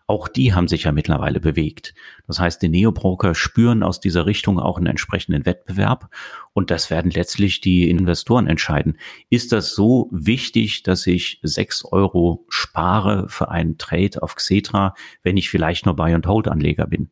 [0.08, 1.96] Auch die haben sich ja mittlerweile bewegt.
[2.28, 6.10] Das heißt, die Neobroker spüren aus dieser Richtung auch einen entsprechenden Wettbewerb
[6.54, 9.00] und das werden letztlich die Investoren entscheiden.
[9.32, 15.38] Ist das so wichtig, dass ich sechs Euro spare für einen Trade auf Xetra, wenn
[15.38, 17.10] ich vielleicht nur Buy and Hold Anleger bin?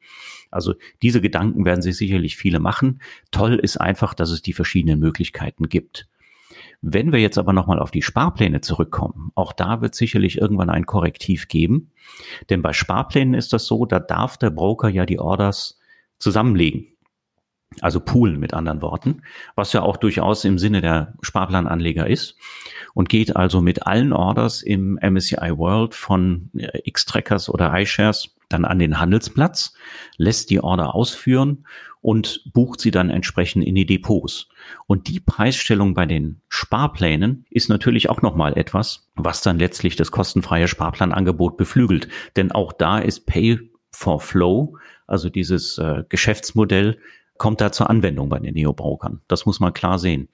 [0.51, 3.01] Also diese Gedanken werden sich sicherlich viele machen.
[3.31, 6.07] Toll ist einfach, dass es die verschiedenen Möglichkeiten gibt.
[6.85, 10.85] Wenn wir jetzt aber nochmal auf die Sparpläne zurückkommen, auch da wird sicherlich irgendwann ein
[10.85, 11.91] Korrektiv geben.
[12.49, 15.79] Denn bei Sparplänen ist das so, da darf der Broker ja die Orders
[16.19, 16.87] zusammenlegen.
[17.79, 19.21] Also poolen mit anderen Worten,
[19.55, 22.35] was ja auch durchaus im Sinne der Sparplananleger ist
[22.93, 26.51] und geht also mit allen Orders im MSCI World von
[26.83, 29.73] X-Trackers oder iShares dann an den Handelsplatz,
[30.17, 31.65] lässt die Order ausführen
[32.01, 34.49] und bucht sie dann entsprechend in die Depots.
[34.87, 40.11] Und die Preisstellung bei den Sparplänen ist natürlich auch nochmal etwas, was dann letztlich das
[40.11, 42.09] kostenfreie Sparplanangebot beflügelt.
[42.35, 43.59] Denn auch da ist Pay
[43.91, 46.97] for Flow, also dieses äh, Geschäftsmodell,
[47.37, 49.21] kommt da zur Anwendung bei den Neo-Brokern.
[49.27, 50.29] Das muss man klar sehen.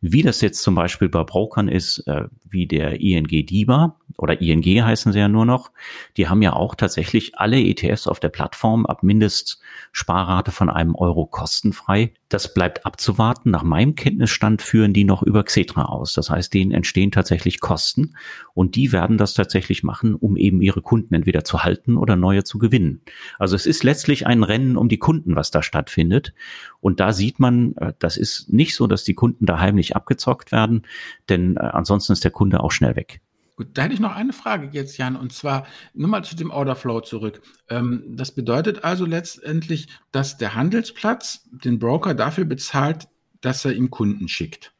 [0.00, 4.64] Wie das jetzt zum Beispiel bei Brokern ist, äh, wie der ING DIBA oder ING
[4.64, 5.70] heißen sie ja nur noch,
[6.16, 11.26] die haben ja auch tatsächlich alle ETFs auf der Plattform ab Mindestsparrate von einem Euro
[11.26, 12.12] kostenfrei.
[12.28, 13.50] Das bleibt abzuwarten.
[13.50, 16.12] Nach meinem Kenntnisstand führen die noch über Xetra aus.
[16.12, 18.14] Das heißt, denen entstehen tatsächlich Kosten
[18.54, 22.44] und die werden das tatsächlich machen, um eben ihre Kunden entweder zu halten oder neue
[22.44, 23.02] zu gewinnen.
[23.38, 26.34] Also es ist letztlich ein Rennen um die Kunden, was da stattfindet.
[26.80, 30.52] Und da sieht man, äh, das ist nicht so, dass die Kunden da heimlich abgezockt
[30.52, 30.86] werden,
[31.28, 33.20] denn äh, ansonsten ist der Kunde auch schnell weg.
[33.60, 36.50] Gut, da hätte ich noch eine Frage jetzt, Jan, und zwar nur mal zu dem
[36.50, 37.42] Orderflow zurück.
[37.68, 43.06] Ähm, das bedeutet also letztendlich, dass der Handelsplatz den Broker dafür bezahlt,
[43.42, 44.72] dass er ihm Kunden schickt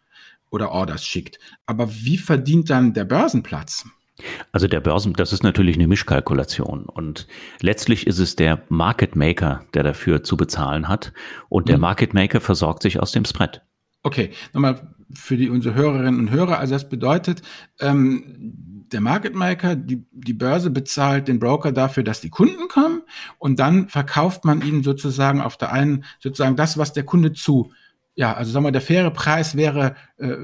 [0.48, 1.38] oder Orders schickt.
[1.66, 3.84] Aber wie verdient dann der Börsenplatz?
[4.50, 7.26] Also der Börsen, das ist natürlich eine Mischkalkulation und
[7.60, 11.12] letztlich ist es der Market Maker, der dafür zu bezahlen hat
[11.50, 11.82] und der mhm.
[11.82, 13.60] Market Maker versorgt sich aus dem Spread.
[14.02, 14.80] Okay, nochmal
[15.14, 16.58] für die unsere Hörerinnen und Hörer.
[16.58, 17.42] Also das bedeutet,
[17.78, 23.02] ähm, der Market Maker, die, die Börse bezahlt den Broker dafür, dass die Kunden kommen
[23.38, 27.70] und dann verkauft man ihnen sozusagen auf der einen sozusagen das, was der Kunde zu
[28.16, 30.34] ja, also sagen wir, der faire Preis wäre, äh,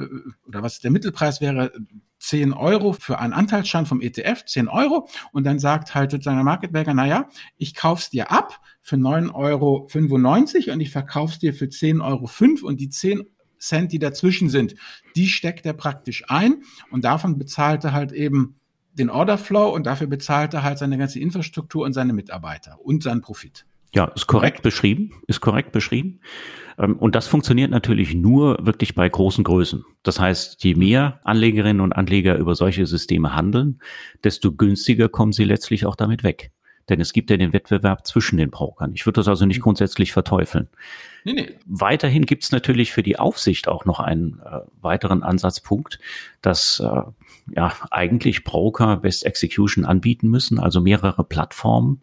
[0.46, 1.72] oder was der Mittelpreis wäre,
[2.20, 5.08] 10 Euro für einen Anteilsschein vom ETF, 10 Euro.
[5.32, 9.34] Und dann sagt halt sozusagen der Market Maker, naja, ich kauf's dir ab für 9,95
[9.34, 13.26] Euro und ich verkauf's dir für 10,05 Euro und die 10
[13.66, 14.74] Cent, die dazwischen sind,
[15.14, 18.56] die steckt er praktisch ein und davon bezahlt er halt eben
[18.94, 23.20] den Orderflow und dafür bezahlt er halt seine ganze Infrastruktur und seine Mitarbeiter und seinen
[23.20, 23.66] Profit.
[23.94, 26.20] Ja, ist korrekt beschrieben, ist korrekt beschrieben.
[26.78, 29.84] Ähm, und das funktioniert natürlich nur wirklich bei großen Größen.
[30.02, 33.80] Das heißt, je mehr Anlegerinnen und Anleger über solche Systeme handeln,
[34.24, 36.52] desto günstiger kommen sie letztlich auch damit weg.
[36.88, 38.92] Denn es gibt ja den Wettbewerb zwischen den Brokern.
[38.94, 40.68] Ich würde das also nicht grundsätzlich verteufeln.
[41.24, 41.54] Nee, nee.
[41.66, 45.98] Weiterhin gibt es natürlich für die Aufsicht auch noch einen äh, weiteren Ansatzpunkt,
[46.42, 47.02] dass äh,
[47.54, 52.02] ja eigentlich Broker Best Execution anbieten müssen, also mehrere Plattformen.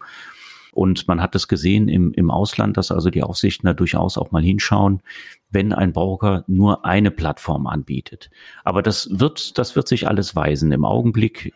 [0.73, 4.31] Und man hat es gesehen im, im Ausland, dass also die Aufsichten da durchaus auch
[4.31, 5.01] mal hinschauen,
[5.51, 8.31] wenn ein Broker nur eine Plattform anbietet.
[8.63, 10.71] Aber das wird, das wird sich alles weisen.
[10.71, 11.53] Im Augenblick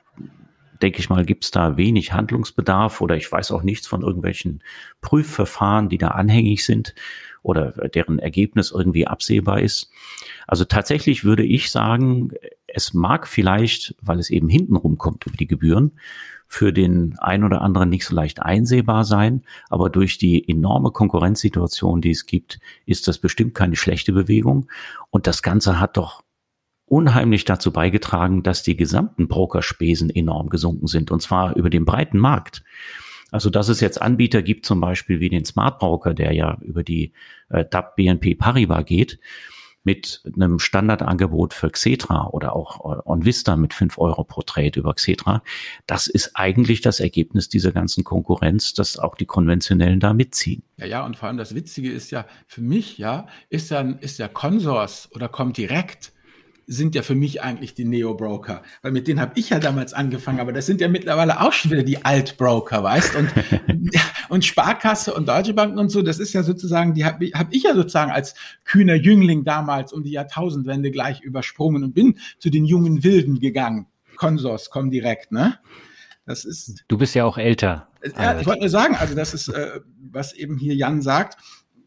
[0.81, 4.63] denke ich mal, gibt es da wenig Handlungsbedarf oder ich weiß auch nichts von irgendwelchen
[5.01, 6.95] Prüfverfahren, die da anhängig sind
[7.43, 9.89] oder deren Ergebnis irgendwie absehbar ist.
[10.47, 12.31] Also tatsächlich würde ich sagen,
[12.67, 15.93] es mag vielleicht, weil es eben hintenrum kommt über die Gebühren,
[16.47, 21.99] für den ein oder anderen nicht so leicht einsehbar sein, aber durch die enorme Konkurrenzsituation,
[21.99, 24.67] die es gibt, ist das bestimmt keine schlechte Bewegung.
[25.09, 26.23] Und das Ganze hat doch
[26.87, 32.17] unheimlich dazu beigetragen, dass die gesamten Brokerspesen enorm gesunken sind, und zwar über den breiten
[32.17, 32.63] Markt.
[33.29, 36.83] Also, dass es jetzt Anbieter gibt, zum Beispiel wie den Smart Broker, der ja über
[36.83, 37.11] die
[37.49, 39.19] äh, DAP BNP Paribas geht,
[39.83, 44.93] mit einem Standardangebot für Xetra oder auch äh, OnVista mit fünf Euro pro Trade über
[44.93, 45.43] Xetra.
[45.87, 50.63] Das ist eigentlich das Ergebnis dieser ganzen Konkurrenz, dass auch die Konventionellen da mitziehen.
[50.77, 54.19] Ja, ja, und vor allem das Witzige ist ja, für mich, ja, ist dann, ist
[54.19, 56.11] der Consors oder kommt direkt
[56.69, 60.41] sind ja für mich eigentlich die Neo-Broker, weil mit denen habe ich ja damals angefangen,
[60.41, 63.29] aber das sind ja mittlerweile auch schon wieder die Alt-Broker, weißt und
[64.29, 67.63] und Sparkasse und Deutsche Banken und so, das ist ja sozusagen, die habe hab ich
[67.63, 72.65] ja sozusagen als kühner Jüngling damals um die Jahrtausendwende gleich übersprungen und bin zu den
[72.65, 73.87] jungen Wilden gegangen.
[74.17, 75.59] Konsors kommen direkt, ne?
[76.25, 76.83] Das ist.
[76.89, 77.87] Du bist ja auch älter.
[78.17, 79.79] Ja, ich wollte nur sagen, also das ist, äh,
[80.11, 81.37] was eben hier Jan sagt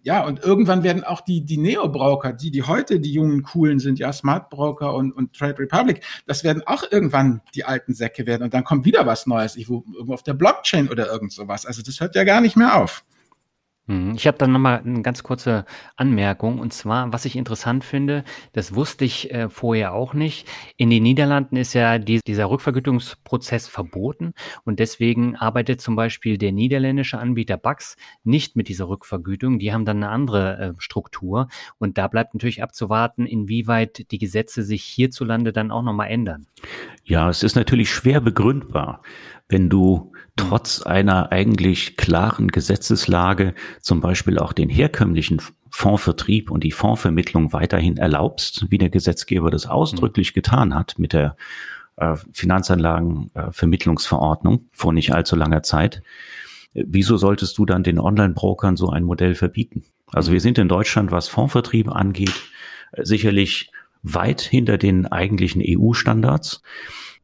[0.02, 3.98] ja, und irgendwann werden auch die, die Neo-Broker, die, die heute die jungen Coolen sind,
[3.98, 8.42] ja, Smart Broker und, und Trade Republic, das werden auch irgendwann die alten Säcke werden
[8.42, 11.66] und dann kommt wieder was Neues, irgendwo auf der Blockchain oder irgend sowas.
[11.66, 13.04] Also das hört ja gar nicht mehr auf.
[13.86, 14.14] Mhm.
[14.14, 15.64] Ich habe dann nochmal eine ganz kurze
[15.96, 16.58] Anmerkung.
[16.58, 20.48] Und zwar, was ich interessant finde, das wusste ich äh, vorher auch nicht.
[20.76, 24.34] In den Niederlanden ist ja die, dieser Rückvergütungsprozess verboten.
[24.64, 29.58] Und deswegen arbeitet zum Beispiel der niederländische Anbieter Bax nicht mit dieser Rückvergütung.
[29.58, 31.48] Die haben dann eine andere äh, Struktur.
[31.78, 36.46] Und da bleibt natürlich abzuwarten, inwieweit die Gesetze sich hierzulande dann auch nochmal ändern.
[37.04, 39.02] Ja, es ist natürlich schwer begründbar
[39.50, 46.72] wenn du trotz einer eigentlich klaren Gesetzeslage zum Beispiel auch den herkömmlichen Fondsvertrieb und die
[46.72, 51.36] Fondsvermittlung weiterhin erlaubst, wie der Gesetzgeber das ausdrücklich getan hat mit der
[51.96, 56.02] äh, Finanzanlagenvermittlungsverordnung vor nicht allzu langer Zeit.
[56.72, 59.82] Wieso solltest du dann den Online-Brokern so ein Modell verbieten?
[60.12, 62.40] Also wir sind in Deutschland, was Fondsvertrieb angeht,
[62.96, 66.62] sicherlich weit hinter den eigentlichen EU-Standards.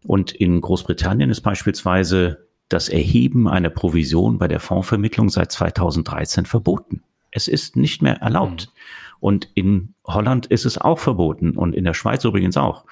[0.05, 7.03] Und in Großbritannien ist beispielsweise das Erheben einer Provision bei der Fondsvermittlung seit 2013 verboten.
[7.31, 8.69] Es ist nicht mehr erlaubt.
[8.69, 8.73] Mhm.
[9.21, 12.85] Und in Holland ist es auch verboten und in der Schweiz übrigens auch.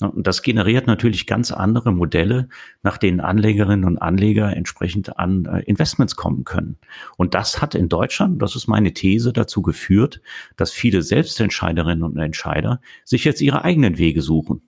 [0.00, 2.48] Und das generiert natürlich ganz andere Modelle,
[2.82, 6.78] nach denen Anlegerinnen und Anleger entsprechend an äh, Investments kommen können.
[7.16, 10.22] Und das hat in Deutschland, das ist meine These, dazu geführt,
[10.56, 14.62] dass viele Selbstentscheiderinnen und Entscheider sich jetzt ihre eigenen Wege suchen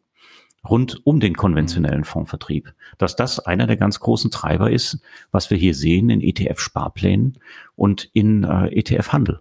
[0.68, 5.00] rund um den konventionellen Fondsvertrieb, dass das einer der ganz großen Treiber ist,
[5.32, 7.38] was wir hier sehen in ETF-Sparplänen
[7.74, 9.40] und in äh, ETF-Handel.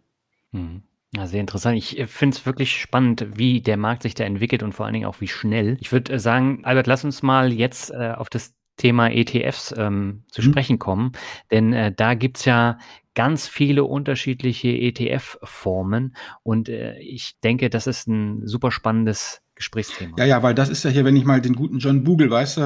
[0.52, 0.82] Mhm.
[1.14, 1.78] Ja, sehr interessant.
[1.78, 4.94] Ich äh, finde es wirklich spannend, wie der Markt sich da entwickelt und vor allen
[4.94, 5.78] Dingen auch wie schnell.
[5.82, 10.24] Ich würde äh, sagen, Albert, lass uns mal jetzt äh, auf das Thema ETFs ähm,
[10.32, 10.46] zu mhm.
[10.46, 11.12] sprechen kommen,
[11.52, 12.80] denn äh, da gibt's ja
[13.14, 20.18] ganz viele unterschiedliche ETF-Formen und äh, ich denke, das ist ein super spannendes Gesprächsthema.
[20.18, 22.58] Ja, ja, weil das ist ja hier, wenn ich mal den guten John Bogle, weißt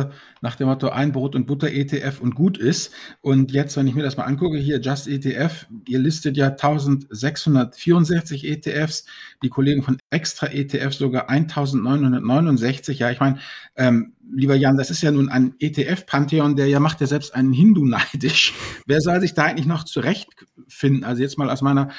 [0.41, 2.93] nach dem Motto ein Brot und Butter ETF und gut ist.
[3.19, 8.45] Und jetzt, wenn ich mir das mal angucke, hier Just ETF, ihr listet ja 1664
[8.45, 9.05] ETFs,
[9.43, 12.99] die Kollegen von Extra ETF sogar 1969.
[12.99, 13.39] Ja, ich meine,
[13.75, 17.51] ähm, lieber Jan, das ist ja nun ein ETF-Pantheon, der ja macht ja selbst einen
[17.51, 18.53] Hindu neidisch.
[18.85, 21.03] Wer soll sich da eigentlich noch zurechtfinden?
[21.03, 21.89] Also jetzt mal aus meiner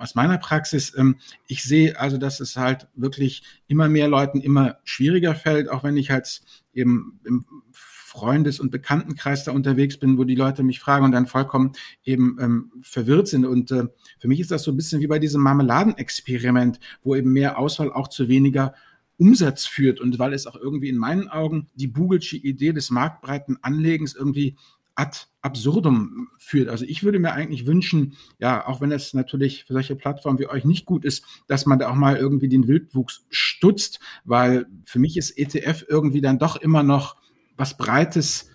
[0.00, 4.78] aus meiner Praxis, ähm, ich sehe also, dass es halt wirklich immer mehr Leuten immer
[4.84, 6.40] schwieriger fällt, auch wenn ich halt
[6.72, 11.26] eben im Freundes- und Bekanntenkreis da unterwegs bin, wo die Leute mich fragen und dann
[11.26, 11.72] vollkommen
[12.04, 13.44] eben ähm, verwirrt sind.
[13.44, 13.84] Und äh,
[14.18, 17.92] für mich ist das so ein bisschen wie bei diesem Marmeladenexperiment, wo eben mehr Auswahl
[17.92, 18.74] auch zu weniger
[19.18, 23.58] Umsatz führt und weil es auch irgendwie in meinen Augen die Bugelsche Idee des marktbreiten
[23.62, 24.56] Anlegens irgendwie
[24.98, 26.68] ad absurdum führt.
[26.68, 30.48] Also ich würde mir eigentlich wünschen, ja, auch wenn es natürlich für solche Plattformen wie
[30.48, 34.98] euch nicht gut ist, dass man da auch mal irgendwie den Wildwuchs stutzt, weil für
[34.98, 37.16] mich ist ETF irgendwie dann doch immer noch
[37.56, 38.50] was Breites,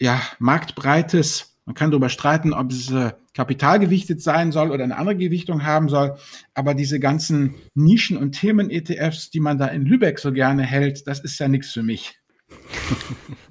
[0.00, 5.16] ja, Marktbreites, Man kann darüber streiten, ob es äh, kapitalgewichtet sein soll oder eine andere
[5.16, 6.16] Gewichtung haben soll.
[6.54, 11.20] Aber diese ganzen Nischen- und Themen-ETFs, die man da in Lübeck so gerne hält, das
[11.20, 12.20] ist ja nichts für mich.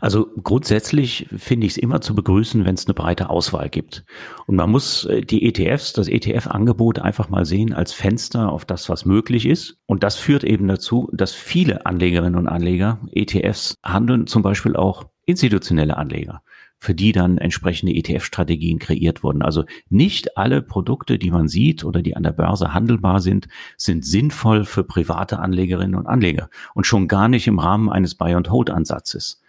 [0.00, 4.04] Also grundsätzlich finde ich es immer zu begrüßen, wenn es eine breite Auswahl gibt.
[4.46, 8.88] Und man muss äh, die ETFs, das ETF-Angebot einfach mal sehen als Fenster auf das,
[8.88, 9.78] was möglich ist.
[9.86, 15.06] Und das führt eben dazu, dass viele Anlegerinnen und Anleger ETFs handeln, zum Beispiel auch
[15.26, 16.42] institutionelle Anleger
[16.84, 19.42] für die dann entsprechende ETF-Strategien kreiert wurden.
[19.42, 24.04] Also nicht alle Produkte, die man sieht oder die an der Börse handelbar sind, sind
[24.04, 29.40] sinnvoll für private Anlegerinnen und Anleger und schon gar nicht im Rahmen eines Buy-and-Hold-Ansatzes.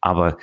[0.00, 0.38] Aber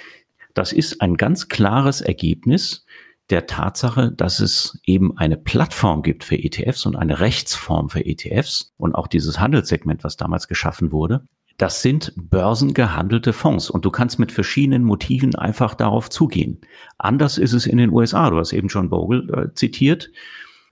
[0.54, 2.86] das ist ein ganz klares Ergebnis
[3.30, 8.74] der Tatsache, dass es eben eine Plattform gibt für ETFs und eine Rechtsform für ETFs
[8.78, 11.28] und auch dieses Handelssegment, was damals geschaffen wurde.
[11.58, 16.60] Das sind börsengehandelte Fonds und du kannst mit verschiedenen Motiven einfach darauf zugehen.
[16.98, 18.30] Anders ist es in den USA.
[18.30, 20.12] Du hast eben John Bogle äh, zitiert.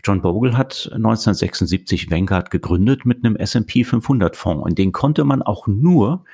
[0.04, 5.42] John Bogle hat 1976 Vanguard gegründet mit einem S&P 500 Fonds und den konnte man
[5.42, 6.26] auch nur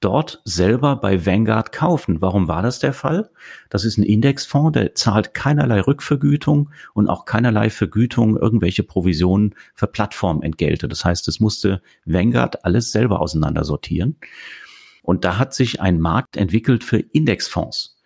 [0.00, 2.20] dort selber bei Vanguard kaufen.
[2.20, 3.30] Warum war das der Fall?
[3.68, 9.86] Das ist ein Indexfonds, der zahlt keinerlei Rückvergütung und auch keinerlei Vergütung, irgendwelche Provisionen für
[9.86, 10.88] Plattformentgelte.
[10.88, 14.16] Das heißt, es musste Vanguard alles selber auseinandersortieren.
[15.02, 17.96] Und da hat sich ein Markt entwickelt für Indexfonds.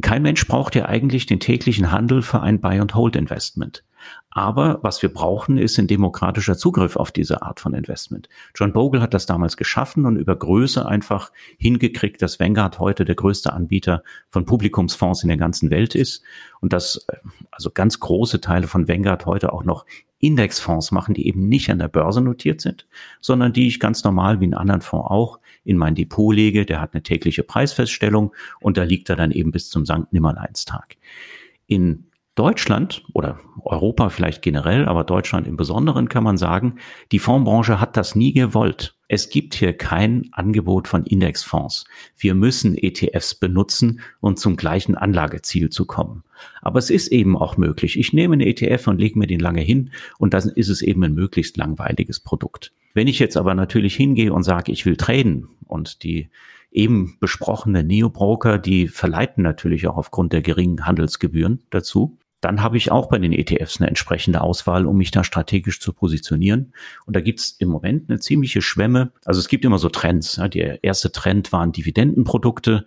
[0.00, 3.83] Kein Mensch braucht ja eigentlich den täglichen Handel für ein Buy-and-Hold-Investment.
[4.30, 8.28] Aber was wir brauchen, ist ein demokratischer Zugriff auf diese Art von Investment.
[8.54, 13.14] John Bogle hat das damals geschaffen und über Größe einfach hingekriegt, dass Vanguard heute der
[13.14, 16.24] größte Anbieter von Publikumsfonds in der ganzen Welt ist
[16.60, 17.16] und dass äh,
[17.52, 19.86] also ganz große Teile von Vanguard heute auch noch
[20.18, 22.86] Indexfonds machen, die eben nicht an der Börse notiert sind,
[23.20, 26.64] sondern die ich ganz normal wie einen anderen Fonds auch in mein Depot lege.
[26.66, 30.96] Der hat eine tägliche Preisfeststellung und da liegt er dann eben bis zum Sankt Nimmerleinstag.
[31.66, 36.76] In Deutschland oder Europa vielleicht generell, aber Deutschland im Besonderen kann man sagen,
[37.12, 38.96] die Fondsbranche hat das nie gewollt.
[39.06, 41.84] Es gibt hier kein Angebot von Indexfonds.
[42.16, 46.24] Wir müssen ETFs benutzen, um zum gleichen Anlageziel zu kommen.
[46.60, 47.98] Aber es ist eben auch möglich.
[47.98, 51.04] Ich nehme einen ETF und lege mir den lange hin und dann ist es eben
[51.04, 52.72] ein möglichst langweiliges Produkt.
[52.94, 56.30] Wenn ich jetzt aber natürlich hingehe und sage, ich will traden und die
[56.72, 62.92] eben besprochene Neo-Broker, die verleiten natürlich auch aufgrund der geringen Handelsgebühren dazu dann habe ich
[62.92, 66.74] auch bei den ETFs eine entsprechende Auswahl, um mich da strategisch zu positionieren.
[67.06, 69.12] Und da gibt's im Moment eine ziemliche Schwemme.
[69.24, 70.36] Also es gibt immer so Trends.
[70.36, 70.48] Ja.
[70.48, 72.84] Der erste Trend waren Dividendenprodukte.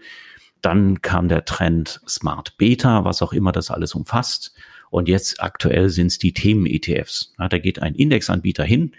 [0.61, 4.53] Dann kam der Trend Smart Beta, was auch immer das alles umfasst.
[4.91, 7.33] Und jetzt aktuell sind es die Themen-ETFs.
[7.39, 8.91] Ja, da geht ein Indexanbieter hin,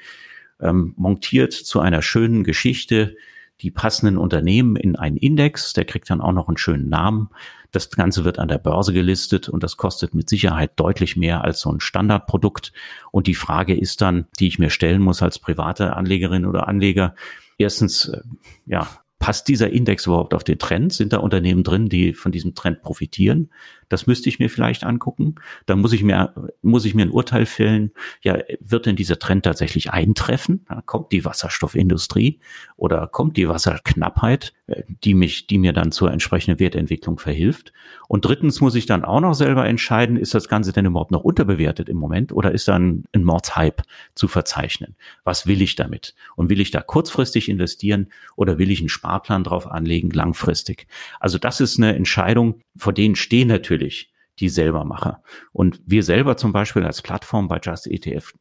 [0.61, 3.16] ähm, montiert zu einer schönen Geschichte
[3.61, 5.73] die passenden Unternehmen in einen Index.
[5.73, 7.31] Der kriegt dann auch noch einen schönen Namen.
[7.71, 11.61] Das Ganze wird an der Börse gelistet und das kostet mit Sicherheit deutlich mehr als
[11.61, 12.73] so ein Standardprodukt.
[13.13, 17.15] Und die Frage ist dann, die ich mir stellen muss als private Anlegerin oder Anleger,
[17.59, 18.21] erstens, äh,
[18.67, 20.93] ja, passt dieser Index überhaupt auf den Trend?
[20.93, 23.51] Sind da Unternehmen drin, die von diesem Trend profitieren?
[23.88, 25.37] Das müsste ich mir vielleicht angucken.
[25.66, 27.92] Dann muss ich mir, muss ich mir ein Urteil fällen.
[28.22, 30.66] Ja, wird denn dieser Trend tatsächlich eintreffen?
[30.87, 32.40] Kommt die Wasserstoffindustrie
[32.77, 37.72] oder kommt die Wasserknappheit, äh, die mich, die mir dann zur entsprechenden Wertentwicklung verhilft?
[38.09, 41.24] Und drittens muss ich dann auch noch selber entscheiden, ist das Ganze denn überhaupt noch
[41.24, 43.83] unterbewertet im Moment oder ist dann ein Mordshype
[44.14, 44.96] zu verzeichnen?
[45.24, 46.14] Was will ich damit?
[46.37, 50.87] Und will ich da kurzfristig investieren oder will ich einen Sparplan drauf anlegen, langfristig?
[51.20, 55.23] Also das ist eine Entscheidung, vor denen stehen natürlich die Selbermacher.
[55.53, 58.33] Und wir selber zum Beispiel als Plattform bei justetf.com,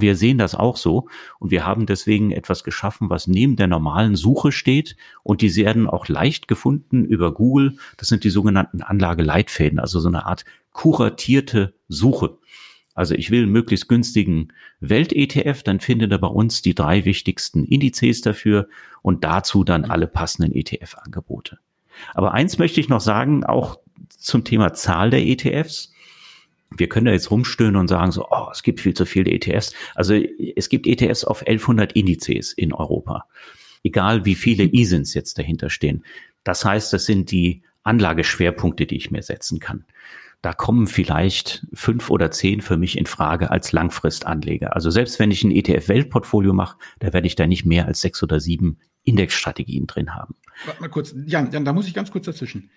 [0.00, 1.08] wir sehen das auch so.
[1.38, 4.96] Und wir haben deswegen etwas geschaffen, was neben der normalen Suche steht.
[5.22, 7.76] Und die werden auch leicht gefunden über Google.
[7.96, 12.38] Das sind die sogenannten Anlageleitfäden, also so eine Art kuratierte Suche.
[12.96, 17.64] Also ich will einen möglichst günstigen Welt-ETF, dann findet er bei uns die drei wichtigsten
[17.64, 18.68] Indizes dafür
[19.02, 21.58] und dazu dann alle passenden ETF-Angebote.
[22.14, 23.78] Aber eins möchte ich noch sagen, auch
[24.08, 25.92] zum Thema Zahl der ETFs.
[26.70, 29.74] Wir können da jetzt rumstöhnen und sagen so, oh, es gibt viel zu viele ETFs.
[29.94, 33.26] Also es gibt ETFs auf 1100 Indizes in Europa.
[33.84, 36.04] Egal wie viele ISINs jetzt dahinter stehen.
[36.44, 39.84] Das heißt, das sind die Anlageschwerpunkte, die ich mir setzen kann.
[40.42, 44.74] Da kommen vielleicht fünf oder zehn für mich in Frage als Langfristanleger.
[44.74, 48.22] Also selbst wenn ich ein ETF-Weltportfolio mache, da werde ich da nicht mehr als sechs
[48.22, 50.34] oder sieben Indexstrategien drin haben.
[50.66, 52.70] Warte mal kurz, Jan, Jan, da muss ich ganz kurz dazwischen.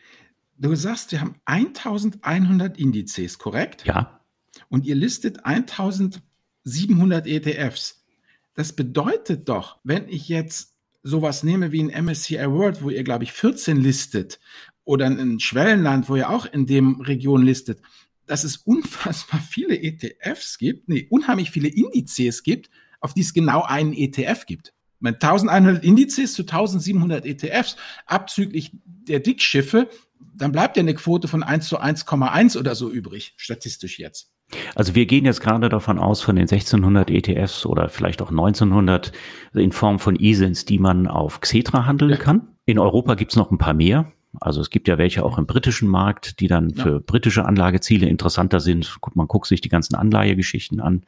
[0.58, 3.86] Du sagst, wir haben 1100 Indizes, korrekt?
[3.86, 4.22] Ja.
[4.68, 8.06] Und ihr listet 1700 ETFs.
[8.54, 13.24] Das bedeutet doch, wenn ich jetzt sowas nehme wie ein MSCI World, wo ihr, glaube
[13.24, 14.40] ich, 14 listet
[14.84, 17.82] oder ein Schwellenland, wo ihr auch in dem Region listet,
[18.26, 22.70] dass es unfassbar viele ETFs gibt, nee, unheimlich viele Indizes gibt,
[23.00, 24.74] auf die es genau einen ETF gibt.
[25.00, 29.90] Mit 1100 Indizes zu 1700 ETFs, abzüglich der Dickschiffe,
[30.36, 34.32] dann bleibt ja eine Quote von 1 zu 1,1 oder so übrig, statistisch jetzt.
[34.76, 39.12] Also wir gehen jetzt gerade davon aus, von den 1600 ETFs oder vielleicht auch 1900
[39.54, 42.18] in Form von ISINs, die man auf Xetra handeln ja.
[42.18, 42.48] kann.
[42.66, 44.12] In Europa gibt's noch ein paar mehr.
[44.40, 46.84] Also es gibt ja welche auch im britischen Markt, die dann ja.
[46.84, 48.98] für britische Anlageziele interessanter sind.
[49.14, 51.04] Man guckt sich die ganzen Anleihegeschichten an.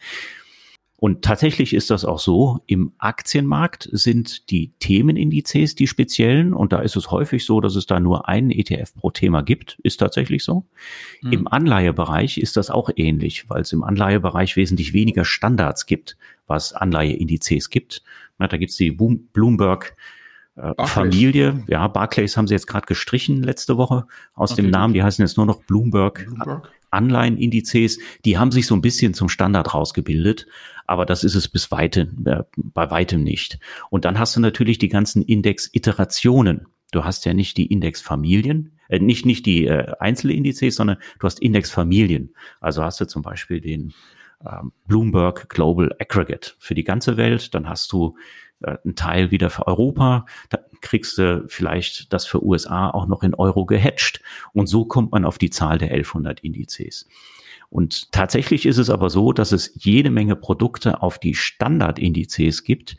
[1.04, 6.80] Und tatsächlich ist das auch so, im Aktienmarkt sind die Themenindizes die speziellen und da
[6.82, 10.44] ist es häufig so, dass es da nur einen ETF pro Thema gibt, ist tatsächlich
[10.44, 10.68] so.
[11.24, 11.32] Mhm.
[11.34, 16.72] Im Anleihebereich ist das auch ähnlich, weil es im Anleihebereich wesentlich weniger Standards gibt, was
[16.74, 18.04] Anleiheindizes gibt.
[18.38, 19.96] Na, da gibt's die Bloomberg
[20.56, 24.62] äh, Familie, ja, Barclays haben sie jetzt gerade gestrichen letzte Woche aus okay.
[24.62, 26.72] dem Namen, die heißen jetzt nur noch Bloomberg, Bloomberg.
[26.92, 30.48] Anleihenindizes, die haben sich so ein bisschen zum Standard rausgebildet,
[30.86, 33.60] aber das ist es bis weitem, äh, bei weitem nicht.
[33.90, 36.68] Und dann hast du natürlich die ganzen Index-Iterationen.
[36.92, 41.40] Du hast ja nicht die Indexfamilien, äh, nicht, nicht die äh, Einzelindizes, sondern du hast
[41.40, 42.34] Indexfamilien.
[42.60, 43.94] Also hast du zum Beispiel den
[44.44, 48.18] äh, Bloomberg Global Aggregate für die ganze Welt, dann hast du
[48.62, 53.24] äh, ein Teil wieder für Europa, da kriegst du vielleicht das für USA auch noch
[53.24, 54.22] in Euro gehatcht.
[54.54, 57.08] Und so kommt man auf die Zahl der 1100 Indizes.
[57.70, 62.98] Und tatsächlich ist es aber so, dass es jede Menge Produkte auf die Standardindizes gibt,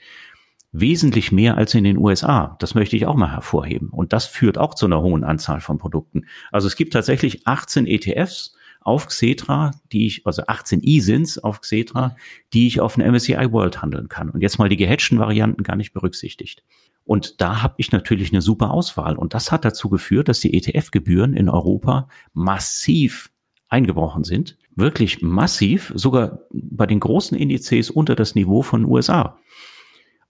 [0.73, 2.57] wesentlich mehr als in den USA.
[2.59, 3.91] Das möchte ich auch mal hervorheben.
[3.91, 6.27] Und das führt auch zu einer hohen Anzahl von Produkten.
[6.51, 12.17] Also es gibt tatsächlich 18 ETFs auf Xetra, die ich, also 18 E-Sins auf Xetra,
[12.53, 14.31] die ich auf den MSCI World handeln kann.
[14.31, 16.65] Und jetzt mal die gehatchten Varianten gar nicht berücksichtigt.
[17.05, 19.17] Und da habe ich natürlich eine super Auswahl.
[19.17, 23.31] Und das hat dazu geführt, dass die ETF-Gebühren in Europa massiv
[23.69, 24.57] eingebrochen sind.
[24.77, 29.39] Wirklich massiv, sogar bei den großen Indizes unter das Niveau von USA.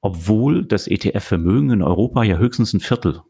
[0.01, 3.23] Obwohl das ETF-Vermögen in Europa ja höchstens ein Viertel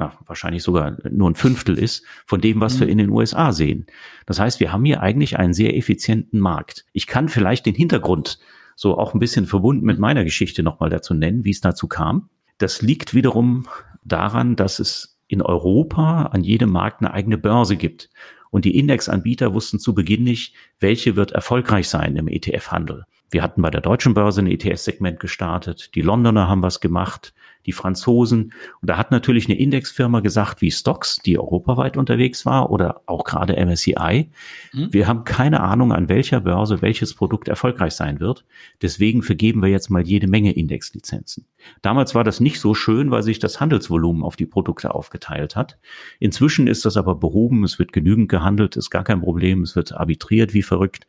[0.00, 2.80] na, wahrscheinlich sogar nur ein Fünftel ist von dem, was mhm.
[2.80, 3.86] wir in den USA sehen.
[4.24, 6.86] Das heißt, wir haben hier eigentlich einen sehr effizienten Markt.
[6.94, 8.38] Ich kann vielleicht den Hintergrund
[8.76, 12.30] so auch ein bisschen verbunden mit meiner Geschichte nochmal dazu nennen, wie es dazu kam.
[12.60, 13.68] Das liegt wiederum
[14.04, 18.10] daran, dass es in Europa an jedem Markt eine eigene Börse gibt.
[18.50, 23.06] Und die Indexanbieter wussten zu Beginn nicht, welche wird erfolgreich sein im ETF-Handel.
[23.30, 25.94] Wir hatten bei der deutschen Börse ein ETF-Segment gestartet.
[25.94, 27.32] Die Londoner haben was gemacht,
[27.66, 28.52] die Franzosen.
[28.80, 33.24] Und da hat natürlich eine Indexfirma gesagt, wie Stocks, die europaweit unterwegs war oder auch
[33.24, 34.30] gerade MSCI.
[34.72, 34.92] Mhm.
[34.92, 38.44] Wir haben keine Ahnung, an welcher Börse welches Produkt erfolgreich sein wird.
[38.82, 41.46] Deswegen vergeben wir jetzt mal jede Menge Indexlizenzen.
[41.82, 45.78] Damals war das nicht so schön, weil sich das Handelsvolumen auf die Produkte aufgeteilt hat.
[46.18, 47.64] Inzwischen ist das aber behoben.
[47.64, 49.62] Es wird genügend gehandelt, ist gar kein Problem.
[49.62, 51.06] Es wird arbitriert wie verrückt.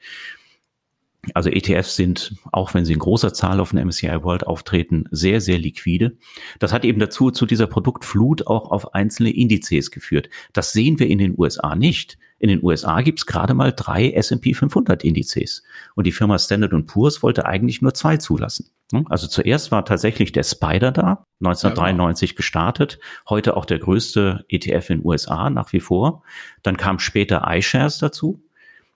[1.36, 5.40] Also ETFs sind, auch wenn sie in großer Zahl auf dem MSCI World auftreten, sehr,
[5.40, 6.18] sehr liquide.
[6.58, 10.30] Das hat eben dazu zu dieser Produktflut auch auf einzelne Indizes geführt.
[10.54, 12.18] Das sehen wir in den USA nicht.
[12.40, 15.62] In den USA gibt's gerade mal drei S&P 500 Indizes.
[15.94, 18.72] Und die Firma Standard Poor's wollte eigentlich nur zwei zulassen.
[19.06, 23.00] Also zuerst war tatsächlich der Spider da, 1993 gestartet,
[23.30, 26.24] heute auch der größte ETF in den USA nach wie vor.
[26.64, 28.44] Dann kam später iShares dazu,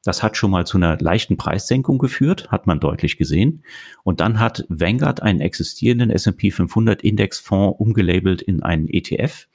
[0.05, 3.63] das hat schon mal zu einer leichten Preissenkung geführt, hat man deutlich gesehen.
[4.03, 9.47] Und dann hat Vanguard einen existierenden S&P 500 Indexfonds umgelabelt in einen ETF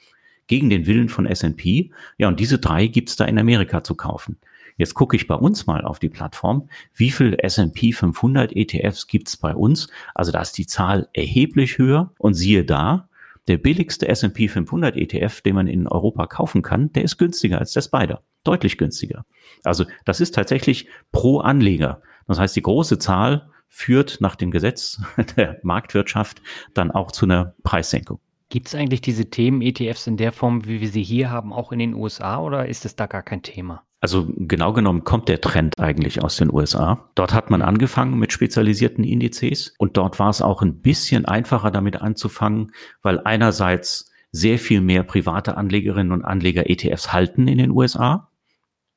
[0.49, 1.93] gegen den Willen von S&P.
[2.19, 4.39] Ja, und diese drei gibt's da in Amerika zu kaufen.
[4.77, 9.37] Jetzt gucke ich bei uns mal auf die Plattform, wie viel S&P 500 ETFs gibt's
[9.37, 9.89] bei uns?
[10.17, 13.09] Also da ist die Zahl erheblich höher und siehe da,
[13.47, 17.73] der billigste S&P 500 ETF, den man in Europa kaufen kann, der ist günstiger als
[17.73, 18.25] der Spider.
[18.45, 19.25] Deutlich günstiger.
[19.65, 22.03] Also das ist tatsächlich pro Anleger.
[22.27, 25.01] Das heißt, die große Zahl führt nach dem Gesetz
[25.37, 26.43] der Marktwirtschaft
[26.75, 28.21] dann auch zu einer Preissenkung.
[28.49, 31.79] Gibt es eigentlich diese Themen-ETFs in der Form, wie wir sie hier haben, auch in
[31.79, 33.85] den USA oder ist es da gar kein Thema?
[34.01, 37.11] Also genau genommen kommt der Trend eigentlich aus den USA.
[37.15, 41.71] Dort hat man angefangen mit spezialisierten Indizes und dort war es auch ein bisschen einfacher
[41.71, 42.73] damit anzufangen,
[43.03, 48.30] weil einerseits sehr viel mehr private Anlegerinnen und Anleger ETFs halten in den USA.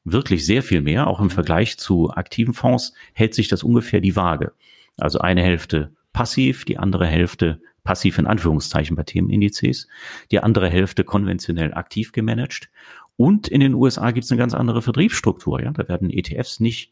[0.04, 4.16] Wirklich sehr viel mehr, auch im Vergleich zu aktiven Fonds hält sich das ungefähr die
[4.16, 4.52] Waage.
[4.98, 9.88] Also eine Hälfte passiv, die andere Hälfte passiv in Anführungszeichen bei Themenindizes,
[10.32, 12.70] die andere Hälfte konventionell aktiv gemanagt.
[13.16, 15.62] Und in den USA gibt es eine ganz andere Vertriebsstruktur.
[15.62, 15.72] Ja?
[15.72, 16.92] Da werden ETFs nicht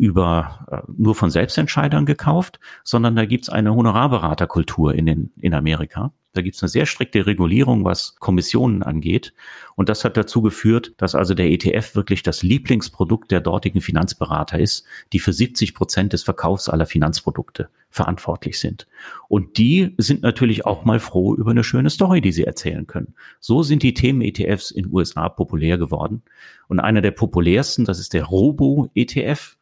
[0.00, 5.52] über äh, nur von Selbstentscheidern gekauft, sondern da gibt es eine Honorarberaterkultur in, den, in
[5.52, 6.10] Amerika.
[6.32, 9.34] Da gibt es eine sehr strikte Regulierung, was Kommissionen angeht.
[9.74, 14.58] Und das hat dazu geführt, dass also der ETF wirklich das Lieblingsprodukt der dortigen Finanzberater
[14.58, 18.86] ist, die für 70 Prozent des Verkaufs aller Finanzprodukte verantwortlich sind.
[19.28, 23.14] Und die sind natürlich auch mal froh über eine schöne Story, die sie erzählen können.
[23.40, 26.22] So sind die Themen-ETFs in USA populär geworden.
[26.68, 29.56] Und einer der populärsten, das ist der Robo-ETF.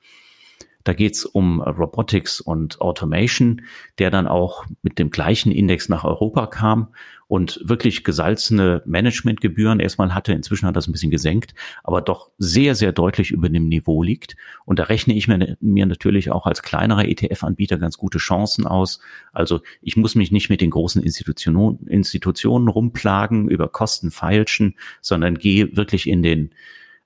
[0.88, 3.60] Da geht es um Robotics und Automation,
[3.98, 6.94] der dann auch mit dem gleichen Index nach Europa kam
[7.26, 10.32] und wirklich gesalzene Managementgebühren erstmal hatte.
[10.32, 14.34] Inzwischen hat das ein bisschen gesenkt, aber doch sehr, sehr deutlich über dem Niveau liegt.
[14.64, 18.98] Und da rechne ich mir, mir natürlich auch als kleinerer ETF-Anbieter ganz gute Chancen aus.
[19.34, 25.34] Also ich muss mich nicht mit den großen Institutionen, Institutionen rumplagen, über Kosten feilschen, sondern
[25.34, 26.54] gehe wirklich in den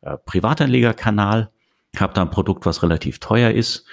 [0.02, 1.50] äh, Privatanlegerkanal
[2.00, 3.84] habe da ein Produkt, was relativ teuer ist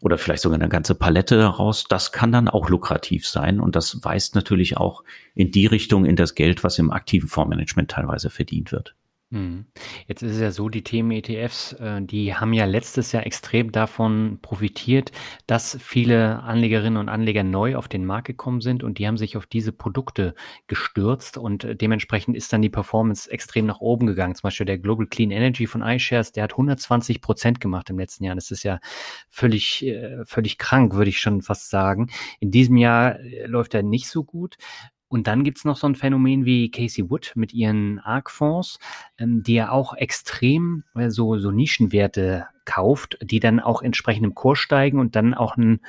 [0.00, 4.04] oder vielleicht sogar eine ganze Palette daraus, das kann dann auch lukrativ sein und das
[4.04, 5.04] weist natürlich auch
[5.34, 8.94] in die Richtung in das Geld, was im aktiven Fondsmanagement teilweise verdient wird.
[9.30, 9.66] Mhm.
[10.06, 14.38] Jetzt ist es ja so, die Themen-ETFs, äh, die haben ja letztes Jahr extrem davon
[14.40, 15.10] profitiert,
[15.48, 19.36] dass viele Anlegerinnen und Anleger neu auf den Markt gekommen sind und die haben sich
[19.36, 20.36] auf diese Produkte
[20.68, 24.36] gestürzt und äh, dementsprechend ist dann die Performance extrem nach oben gegangen.
[24.36, 28.22] Zum Beispiel der Global Clean Energy von iShares, der hat 120 Prozent gemacht im letzten
[28.22, 28.36] Jahr.
[28.36, 28.78] Das ist ja
[29.28, 32.10] völlig, äh, völlig krank, würde ich schon fast sagen.
[32.38, 34.56] In diesem Jahr läuft er nicht so gut.
[35.08, 38.78] Und dann gibt's noch so ein Phänomen wie Casey Wood mit ihren ARC-Fonds,
[39.18, 44.34] ähm, die ja auch extrem äh, so, so Nischenwerte kauft, die dann auch entsprechend im
[44.34, 45.80] Kurs steigen und dann auch ein,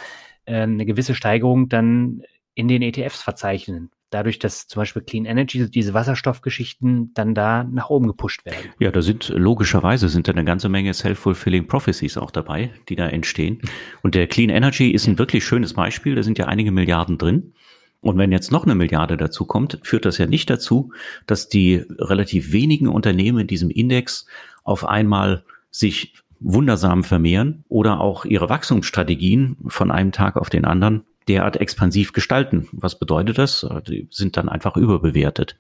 [0.46, 2.22] äh, eine gewisse Steigerung dann
[2.54, 3.92] in den ETFs verzeichnen.
[4.10, 8.70] Dadurch, dass zum Beispiel Clean Energy, diese Wasserstoffgeschichten dann da nach oben gepusht werden.
[8.80, 13.10] Ja, da sind logischerweise sind da eine ganze Menge Self-Fulfilling Prophecies auch dabei, die da
[13.10, 13.62] entstehen.
[14.04, 16.16] Und der Clean Energy ist ein wirklich schönes Beispiel.
[16.16, 17.54] Da sind ja einige Milliarden drin.
[18.02, 20.92] Und wenn jetzt noch eine Milliarde dazu kommt, führt das ja nicht dazu,
[21.26, 24.28] dass die relativ wenigen Unternehmen in diesem Index
[24.64, 31.04] auf einmal sich wundersam vermehren oder auch ihre Wachstumsstrategien von einem Tag auf den anderen
[31.28, 32.68] derart expansiv gestalten.
[32.72, 33.68] Was bedeutet das?
[33.88, 35.58] Die sind dann einfach überbewertet.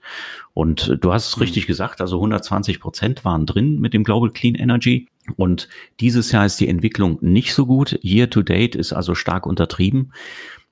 [0.53, 1.67] Und du hast es richtig mhm.
[1.67, 5.07] gesagt, also 120 Prozent waren drin mit dem Global Clean Energy.
[5.35, 5.67] Und
[5.99, 7.99] dieses Jahr ist die Entwicklung nicht so gut.
[8.01, 10.13] Year to date ist also stark untertrieben.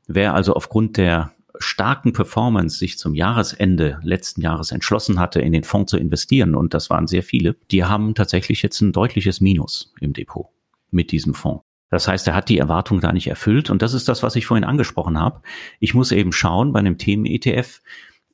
[0.07, 5.63] Wer also aufgrund der starken Performance sich zum Jahresende letzten Jahres entschlossen hatte, in den
[5.63, 9.93] Fonds zu investieren, und das waren sehr viele, die haben tatsächlich jetzt ein deutliches Minus
[9.99, 10.47] im Depot
[10.91, 11.63] mit diesem Fonds.
[11.89, 13.69] Das heißt, er hat die Erwartung da nicht erfüllt.
[13.69, 15.41] Und das ist das, was ich vorhin angesprochen habe.
[15.79, 17.81] Ich muss eben schauen, bei einem Themen-ETF,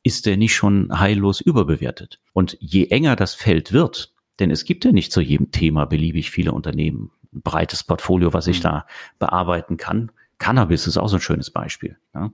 [0.03, 2.19] ist der nicht schon heillos überbewertet?
[2.33, 6.31] Und je enger das Feld wird, denn es gibt ja nicht zu jedem Thema beliebig
[6.31, 8.63] viele Unternehmen, ein breites Portfolio, was ich mhm.
[8.63, 8.85] da
[9.19, 10.11] bearbeiten kann,
[10.41, 11.97] Cannabis ist auch so ein schönes Beispiel.
[12.13, 12.31] Ja.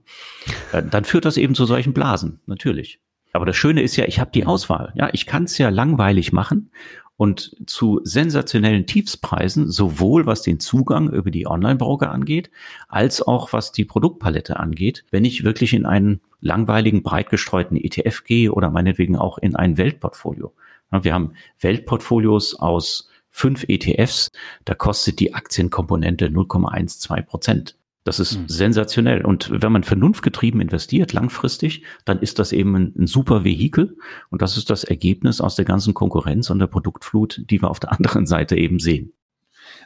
[0.72, 3.00] Äh, dann führt das eben zu solchen Blasen, natürlich.
[3.32, 4.92] Aber das Schöne ist ja, ich habe die Auswahl.
[4.96, 6.70] Ja, ich kann es ja langweilig machen
[7.18, 12.50] und zu sensationellen Tiefspreisen, sowohl was den Zugang über die Online-Broker angeht,
[12.88, 18.24] als auch was die Produktpalette angeht, wenn ich wirklich in einen langweiligen, breit gestreuten ETF
[18.24, 20.54] gehe oder meinetwegen auch in ein Weltportfolio.
[20.90, 24.30] Ja, wir haben Weltportfolios aus fünf ETFs,
[24.64, 27.77] da kostet die Aktienkomponente 0,12 Prozent.
[28.08, 28.48] Das ist mhm.
[28.48, 29.22] sensationell.
[29.22, 33.98] Und wenn man vernunftgetrieben investiert, langfristig, dann ist das eben ein, ein, super Vehikel.
[34.30, 37.80] Und das ist das Ergebnis aus der ganzen Konkurrenz und der Produktflut, die wir auf
[37.80, 39.12] der anderen Seite eben sehen.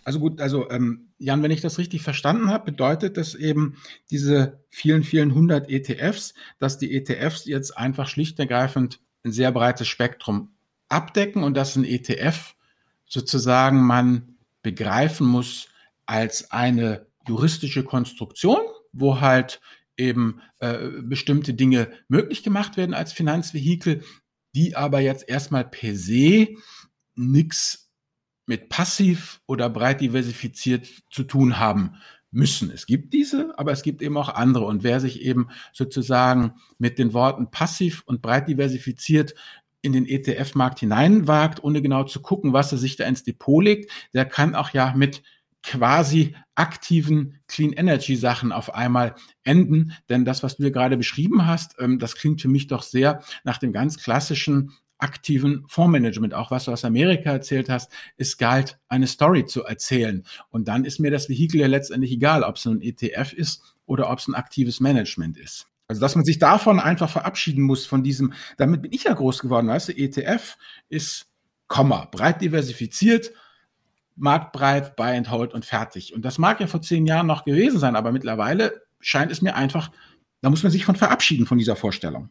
[0.05, 3.75] Also gut, also ähm, Jan, wenn ich das richtig verstanden habe, bedeutet das eben
[4.13, 9.51] diese vielen, vielen hundert ETFs, dass die ETFs jetzt einfach schlicht und ergreifend ein sehr
[9.51, 10.51] breites Spektrum
[10.89, 12.55] abdecken und dass ein ETF
[13.05, 15.67] sozusagen man begreifen muss
[16.07, 18.61] als eine juristische Konstruktion,
[18.93, 19.61] wo halt
[19.97, 24.03] eben äh, bestimmte Dinge möglich gemacht werden als Finanzvehikel,
[24.55, 26.49] die aber jetzt erstmal per se
[27.15, 27.91] nichts
[28.47, 31.97] mit passiv oder breit diversifiziert zu tun haben
[32.31, 32.71] müssen.
[32.71, 34.65] Es gibt diese, aber es gibt eben auch andere.
[34.65, 39.35] Und wer sich eben sozusagen mit den Worten passiv und breit diversifiziert
[39.83, 43.91] in den ETF-Markt hineinwagt, ohne genau zu gucken, was er sich da ins Depot legt,
[44.15, 45.23] der kann auch ja mit
[45.63, 49.93] quasi aktiven Clean Energy Sachen auf einmal enden.
[50.09, 53.23] Denn das, was du hier gerade beschrieben hast, ähm, das klingt für mich doch sehr
[53.45, 56.33] nach dem ganz klassischen aktiven Fondsmanagement.
[56.35, 60.25] Auch was du aus Amerika erzählt hast, es galt, eine Story zu erzählen.
[60.51, 64.11] Und dann ist mir das Vehikel ja letztendlich egal, ob es ein ETF ist oder
[64.11, 65.67] ob es ein aktives Management ist.
[65.89, 69.41] Also, dass man sich davon einfach verabschieden muss, von diesem, damit bin ich ja groß
[69.41, 70.57] geworden, weißt du, ETF
[70.89, 71.27] ist
[71.67, 73.33] Komma, breit diversifiziert,
[74.17, 76.15] marktbreit, buy and hold und fertig.
[76.15, 79.57] Und das mag ja vor zehn Jahren noch gewesen sein, aber mittlerweile scheint es mir
[79.57, 79.91] einfach,
[80.41, 82.31] da muss man sich von verabschieden von dieser Vorstellung.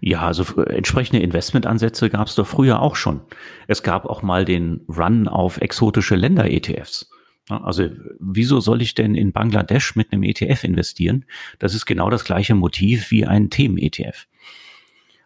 [0.00, 3.22] Ja, also entsprechende Investmentansätze gab es doch früher auch schon.
[3.66, 7.10] Es gab auch mal den Run auf exotische Länder-ETFs.
[7.48, 7.90] Also
[8.20, 11.26] wieso soll ich denn in Bangladesch mit einem ETF investieren?
[11.58, 14.26] Das ist genau das gleiche Motiv wie ein Themen-ETF.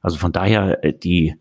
[0.02, 1.36] Also von daher äh, die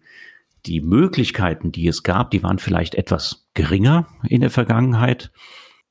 [0.65, 5.32] die Möglichkeiten, die es gab, die waren vielleicht etwas geringer in der Vergangenheit.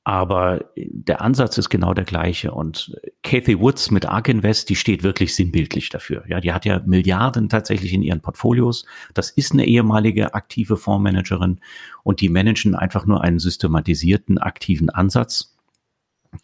[0.05, 2.53] Aber der Ansatz ist genau der gleiche.
[2.53, 6.23] Und Kathy Woods mit Ark Invest, die steht wirklich sinnbildlich dafür.
[6.29, 8.85] Ja, die hat ja Milliarden tatsächlich in ihren Portfolios.
[9.13, 11.59] Das ist eine ehemalige aktive Fondsmanagerin
[12.03, 15.57] und die managen einfach nur einen systematisierten aktiven Ansatz,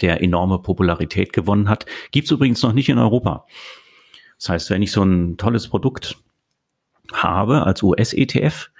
[0.01, 1.85] der enorme Popularität gewonnen hat.
[2.11, 3.45] Gibt's übrigens noch nicht in Europa.
[4.39, 6.17] Das heißt, wenn ich so ein tolles Produkt
[7.13, 8.71] habe als US-ETF,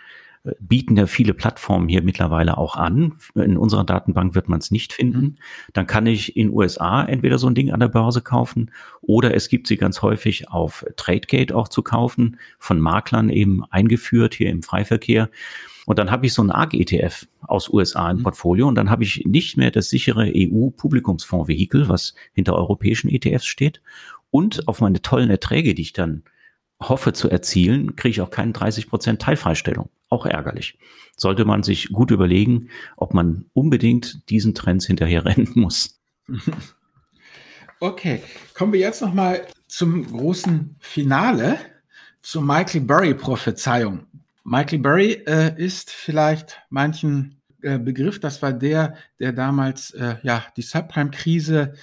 [0.60, 3.14] bieten ja viele Plattformen hier mittlerweile auch an.
[3.36, 5.22] In unserer Datenbank wird man es nicht finden.
[5.22, 5.36] Mhm.
[5.72, 8.72] Dann kann ich in USA entweder so ein Ding an der Börse kaufen
[9.02, 14.34] oder es gibt sie ganz häufig auf Tradegate auch zu kaufen, von Maklern eben eingeführt
[14.34, 15.30] hier im Freiverkehr.
[15.86, 18.24] Und dann habe ich so ein ARG-ETF aus USA im mhm.
[18.24, 23.82] Portfolio und dann habe ich nicht mehr das sichere EU-Publikumsfonds-Vehikel, was hinter europäischen ETFs steht.
[24.30, 26.24] Und auf meine tollen Erträge, die ich dann
[26.82, 29.90] hoffe zu erzielen, kriege ich auch keine 30 Prozent Teilfreistellung.
[30.14, 30.78] Auch ärgerlich.
[31.18, 36.00] Sollte man sich gut überlegen, ob man unbedingt diesen Trends hinterher rennen muss.
[37.80, 38.22] Okay,
[38.54, 41.58] kommen wir jetzt noch mal zum großen Finale,
[42.22, 44.06] zur Michael Burry Prophezeiung.
[44.44, 50.46] Michael Burry äh, ist vielleicht manchen äh, Begriff, das war der, der damals äh, ja
[50.56, 51.74] die Subprime-Krise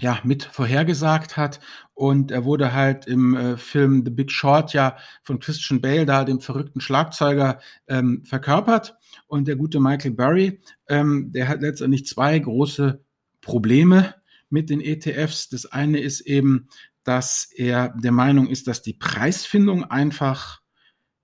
[0.00, 1.60] ja mit vorhergesagt hat
[1.94, 6.24] und er wurde halt im äh, Film The Big Short ja von Christian Bale da
[6.24, 8.96] dem verrückten Schlagzeuger ähm, verkörpert.
[9.26, 13.00] Und der gute Michael Burry ähm, der hat letztendlich zwei große
[13.40, 14.14] Probleme
[14.50, 16.68] mit den ETFs das eine ist eben
[17.04, 20.62] dass er der Meinung ist dass die Preisfindung einfach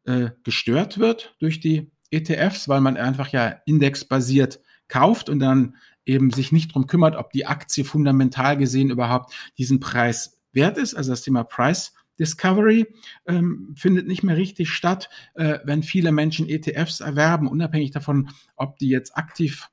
[0.04, 6.30] äh, gestört wird durch die ETFs weil man einfach ja indexbasiert kauft und dann eben
[6.30, 10.94] sich nicht drum kümmert, ob die Aktie fundamental gesehen überhaupt diesen Preis wert ist.
[10.94, 12.86] Also das Thema Price Discovery
[13.26, 18.78] ähm, findet nicht mehr richtig statt, äh, wenn viele Menschen ETFs erwerben, unabhängig davon, ob
[18.78, 19.68] die jetzt aktiv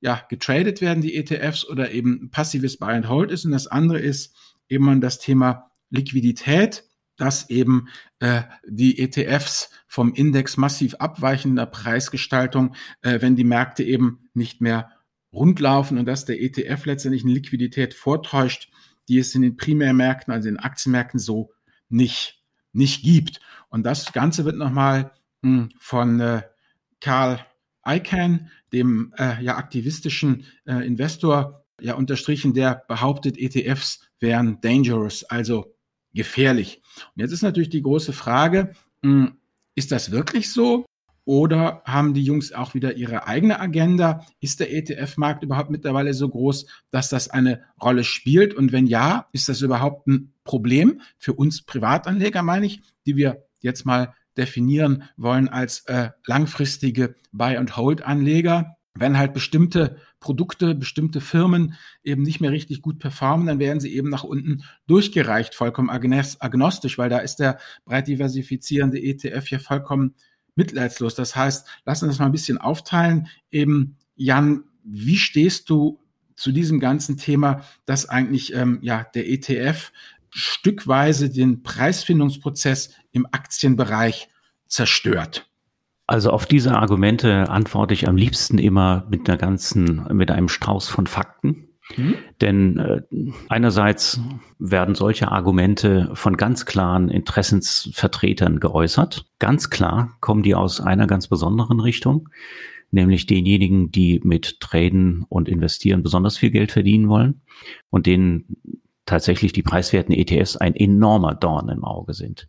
[0.00, 3.44] ja, getradet werden, die ETFs, oder eben passives Buy and Hold ist.
[3.44, 4.34] Und das andere ist
[4.68, 6.84] eben das Thema Liquidität,
[7.16, 14.28] dass eben äh, die ETFs vom Index massiv abweichender Preisgestaltung, äh, wenn die Märkte eben
[14.34, 14.90] nicht mehr
[15.32, 18.70] rundlaufen und dass der ETF letztendlich eine Liquidität vortäuscht,
[19.12, 21.52] die es in den Primärmärkten, also in den Aktienmärkten so
[21.90, 22.42] nicht,
[22.72, 23.40] nicht gibt.
[23.68, 26.42] Und das Ganze wird nochmal hm, von äh,
[27.00, 27.44] Karl
[27.86, 35.76] Icahn, dem äh, ja aktivistischen äh, Investor, ja unterstrichen, der behauptet, ETFs wären dangerous, also
[36.14, 36.80] gefährlich.
[37.14, 39.36] Und jetzt ist natürlich die große Frage, mh, hm,
[39.74, 40.86] ist das wirklich so?
[41.24, 44.26] Oder haben die Jungs auch wieder ihre eigene Agenda?
[44.40, 48.54] Ist der ETF-Markt überhaupt mittlerweile so groß, dass das eine Rolle spielt?
[48.54, 53.44] Und wenn ja, ist das überhaupt ein Problem für uns Privatanleger, meine ich, die wir
[53.60, 58.76] jetzt mal definieren wollen als äh, langfristige Buy-and-Hold-Anleger?
[58.94, 63.94] Wenn halt bestimmte Produkte, bestimmte Firmen eben nicht mehr richtig gut performen, dann werden sie
[63.94, 70.14] eben nach unten durchgereicht, vollkommen agnostisch, weil da ist der breit diversifizierende ETF ja vollkommen
[70.54, 71.14] mitleidslos.
[71.14, 73.28] Das heißt, lass uns das mal ein bisschen aufteilen.
[73.50, 76.00] Eben, Jan, wie stehst du
[76.34, 79.92] zu diesem ganzen Thema, dass eigentlich ähm, ja der ETF
[80.30, 84.28] stückweise den Preisfindungsprozess im Aktienbereich
[84.66, 85.48] zerstört?
[86.06, 90.88] Also auf diese Argumente antworte ich am liebsten immer mit einer ganzen, mit einem Strauß
[90.88, 91.68] von Fakten.
[91.96, 92.14] Mhm.
[92.40, 93.02] Denn äh,
[93.48, 94.20] einerseits
[94.58, 99.26] werden solche Argumente von ganz klaren Interessensvertretern geäußert.
[99.38, 102.28] Ganz klar kommen die aus einer ganz besonderen Richtung,
[102.90, 107.40] nämlich denjenigen, die mit Traden und Investieren besonders viel Geld verdienen wollen
[107.90, 108.56] und denen
[109.06, 112.48] tatsächlich die preiswerten ETFs ein enormer Dorn im Auge sind.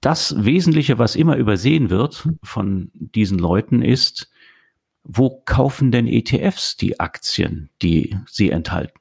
[0.00, 4.30] Das Wesentliche, was immer übersehen wird von diesen Leuten, ist,
[5.08, 8.98] wo kaufen denn ETFs die Aktien, die sie enthalten?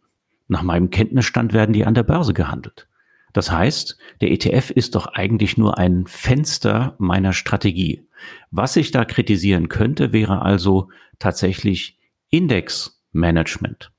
[0.48, 2.88] Nach meinem Kenntnisstand werden die an der Börse gehandelt.
[3.34, 8.08] Das heißt, der ETF ist doch eigentlich nur ein Fenster meiner Strategie.
[8.52, 10.90] Was ich da kritisieren könnte, wäre also
[11.20, 11.98] tatsächlich
[12.30, 13.92] Indexmanagement.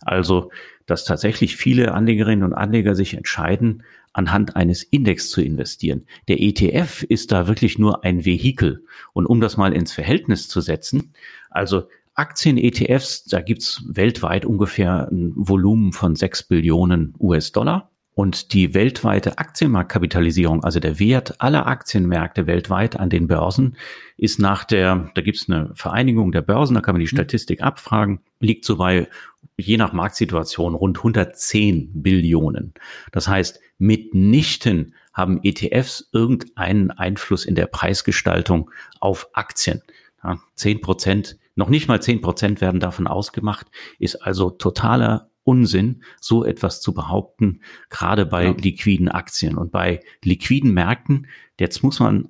[0.00, 0.50] Also,
[0.86, 6.06] dass tatsächlich viele Anlegerinnen und Anleger sich entscheiden, anhand eines Index zu investieren.
[6.28, 8.84] Der ETF ist da wirklich nur ein Vehikel.
[9.12, 11.12] Und um das mal ins Verhältnis zu setzen,
[11.50, 11.84] also
[12.14, 17.91] Aktien-ETFs, da gibt's weltweit ungefähr ein Volumen von sechs Billionen US-Dollar.
[18.14, 23.76] Und die weltweite Aktienmarktkapitalisierung, also der Wert aller Aktienmärkte weltweit an den Börsen,
[24.18, 27.16] ist nach der, da gibt es eine Vereinigung der Börsen, da kann man die mhm.
[27.16, 29.08] Statistik abfragen, liegt so bei,
[29.56, 32.74] je nach Marktsituation, rund 110 Billionen.
[33.12, 39.82] Das heißt, mitnichten haben ETFs irgendeinen Einfluss in der Preisgestaltung auf Aktien.
[40.22, 46.02] Ja, 10 Prozent, noch nicht mal 10 Prozent werden davon ausgemacht, ist also totaler Unsinn,
[46.20, 48.52] so etwas zu behaupten, gerade bei ja.
[48.52, 51.26] liquiden Aktien und bei liquiden Märkten.
[51.58, 52.28] Jetzt muss man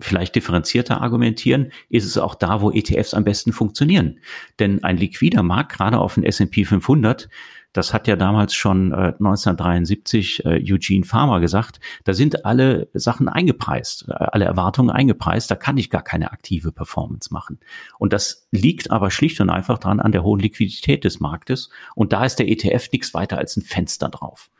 [0.00, 4.20] vielleicht differenzierter argumentieren, ist es auch da, wo ETFs am besten funktionieren.
[4.58, 7.28] Denn ein liquider Markt, gerade auf den S&P 500,
[7.74, 11.80] das hat ja damals schon äh, 1973 äh, Eugene Farmer gesagt.
[12.04, 15.50] Da sind alle Sachen eingepreist, äh, alle Erwartungen eingepreist.
[15.50, 17.58] Da kann ich gar keine aktive Performance machen.
[17.98, 21.68] Und das liegt aber schlicht und einfach dran an der hohen Liquidität des Marktes.
[21.96, 24.50] Und da ist der ETF nichts weiter als ein Fenster drauf.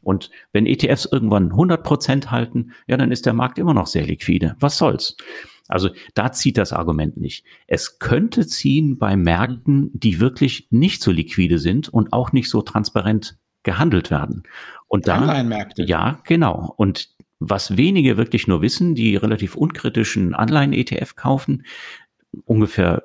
[0.00, 4.06] Und wenn ETFs irgendwann 100 Prozent halten, ja, dann ist der Markt immer noch sehr
[4.06, 4.54] liquide.
[4.60, 5.16] Was soll's?
[5.68, 7.44] Also da zieht das Argument nicht.
[7.66, 12.62] Es könnte ziehen bei Märkten, die wirklich nicht so liquide sind und auch nicht so
[12.62, 14.42] transparent gehandelt werden.
[14.88, 15.84] Und da, Anleihenmärkte.
[15.84, 16.74] Ja, genau.
[16.76, 21.64] Und was wenige wirklich nur wissen, die relativ unkritischen Anleihen-ETF kaufen,
[22.44, 23.04] ungefähr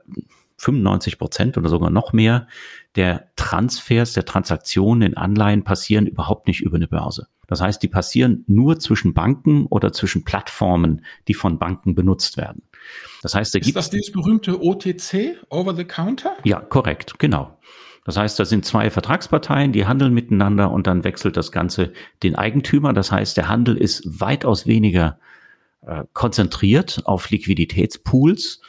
[0.57, 2.47] 95 Prozent oder sogar noch mehr
[2.95, 7.27] der Transfers, der Transaktionen in Anleihen passieren überhaupt nicht über eine Börse.
[7.47, 12.61] Das heißt, die passieren nur zwischen Banken oder zwischen Plattformen, die von Banken benutzt werden.
[13.21, 16.37] Das heißt, da Ist das dieses berühmte OTC, Over the Counter?
[16.43, 17.57] Ja, korrekt, genau.
[18.05, 21.91] Das heißt, da sind zwei Vertragsparteien, die handeln miteinander und dann wechselt das Ganze
[22.23, 22.93] den Eigentümer.
[22.93, 25.19] Das heißt, der Handel ist weitaus weniger
[25.85, 28.61] äh, konzentriert auf Liquiditätspools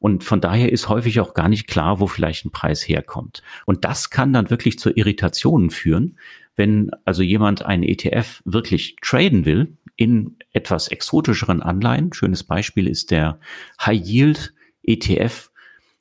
[0.00, 3.42] und von daher ist häufig auch gar nicht klar, wo vielleicht ein Preis herkommt.
[3.66, 6.16] Und das kann dann wirklich zu Irritationen führen,
[6.56, 12.12] wenn also jemand einen ETF wirklich traden will in etwas exotischeren Anleihen.
[12.14, 13.38] Schönes Beispiel ist der
[13.84, 15.50] High Yield ETF,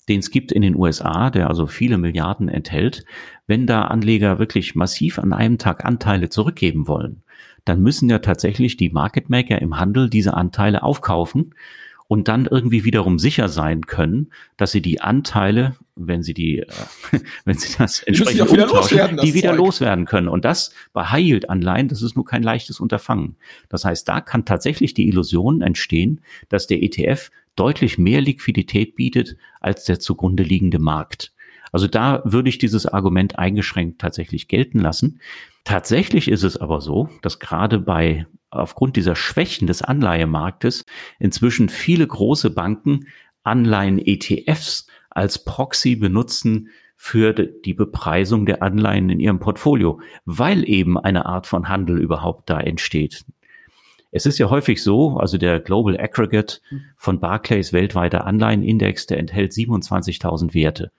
[0.08, 3.04] den es gibt in den USA, der also viele Milliarden enthält.
[3.48, 7.22] Wenn da Anleger wirklich massiv an einem Tag Anteile zurückgeben wollen,
[7.66, 11.54] dann müssen ja tatsächlich die Market Maker im Handel diese Anteile aufkaufen
[12.10, 16.68] und dann irgendwie wiederum sicher sein können, dass sie die Anteile, wenn sie die, äh,
[17.46, 19.60] wenn sie das entsprechend wieder umtauschen, die wieder Zeug.
[19.60, 20.28] loswerden können.
[20.28, 23.36] Und das bei High Yield Anleihen, das ist nur kein leichtes Unterfangen.
[23.70, 29.38] Das heißt, da kann tatsächlich die Illusion entstehen, dass der ETF deutlich mehr Liquidität bietet
[29.62, 31.32] als der zugrunde liegende Markt.
[31.72, 35.22] Also da würde ich dieses Argument eingeschränkt tatsächlich gelten lassen.
[35.64, 40.86] Tatsächlich ist es aber so, dass gerade bei aufgrund dieser Schwächen des Anleihemarktes
[41.20, 43.08] inzwischen viele große Banken
[43.44, 51.26] Anleihen-ETFs als Proxy benutzen für die Bepreisung der Anleihen in ihrem Portfolio, weil eben eine
[51.26, 53.24] Art von Handel überhaupt da entsteht.
[54.12, 56.60] Es ist ja häufig so, also der Global Aggregate
[56.98, 60.92] von Barclays weltweiter Anleihenindex, der enthält 27.000 Werte.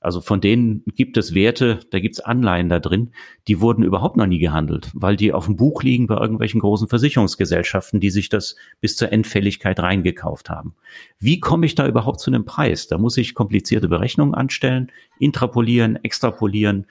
[0.00, 3.10] Also von denen gibt es Werte, da gibt es Anleihen da drin,
[3.48, 6.86] die wurden überhaupt noch nie gehandelt, weil die auf dem Buch liegen bei irgendwelchen großen
[6.86, 10.74] Versicherungsgesellschaften, die sich das bis zur Endfälligkeit reingekauft haben.
[11.18, 12.86] Wie komme ich da überhaupt zu einem Preis?
[12.86, 16.86] Da muss ich komplizierte Berechnungen anstellen, intrapolieren, extrapolieren,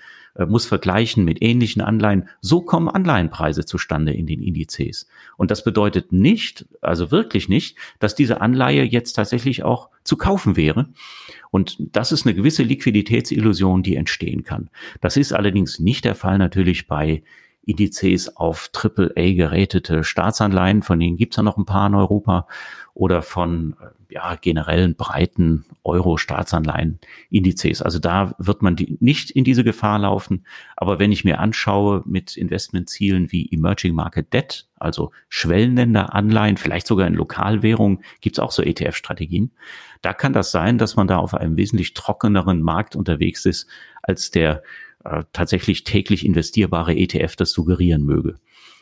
[0.46, 2.30] muss vergleichen mit ähnlichen Anleihen.
[2.42, 5.08] So kommen Anleihenpreise zustande in den Indizes.
[5.38, 10.56] Und das bedeutet nicht, also wirklich nicht, dass diese Anleihe jetzt tatsächlich auch zu kaufen
[10.56, 10.90] wäre.
[11.50, 14.70] Und das ist eine gewisse Liquiditätsillusion, die entstehen kann.
[15.02, 17.24] Das ist allerdings nicht der Fall natürlich bei
[17.66, 22.48] Indizes auf AAA gerätete Staatsanleihen, von denen gibt's ja noch ein paar in Europa,
[22.94, 23.76] oder von
[24.10, 27.82] ja, generellen breiten Euro-Staatsanleihen-Indizes.
[27.82, 30.46] Also da wird man die, nicht in diese Gefahr laufen.
[30.76, 36.88] Aber wenn ich mir anschaue mit Investmentzielen wie Emerging Market Debt, also Schwellenländer, Anleihen, vielleicht
[36.88, 39.52] sogar in Lokalwährungen, gibt's auch so ETF-Strategien.
[40.02, 43.68] Da kann das sein, dass man da auf einem wesentlich trockeneren Markt unterwegs ist,
[44.02, 44.64] als der
[45.04, 48.36] äh, tatsächlich täglich investierbare ETF das suggerieren möge.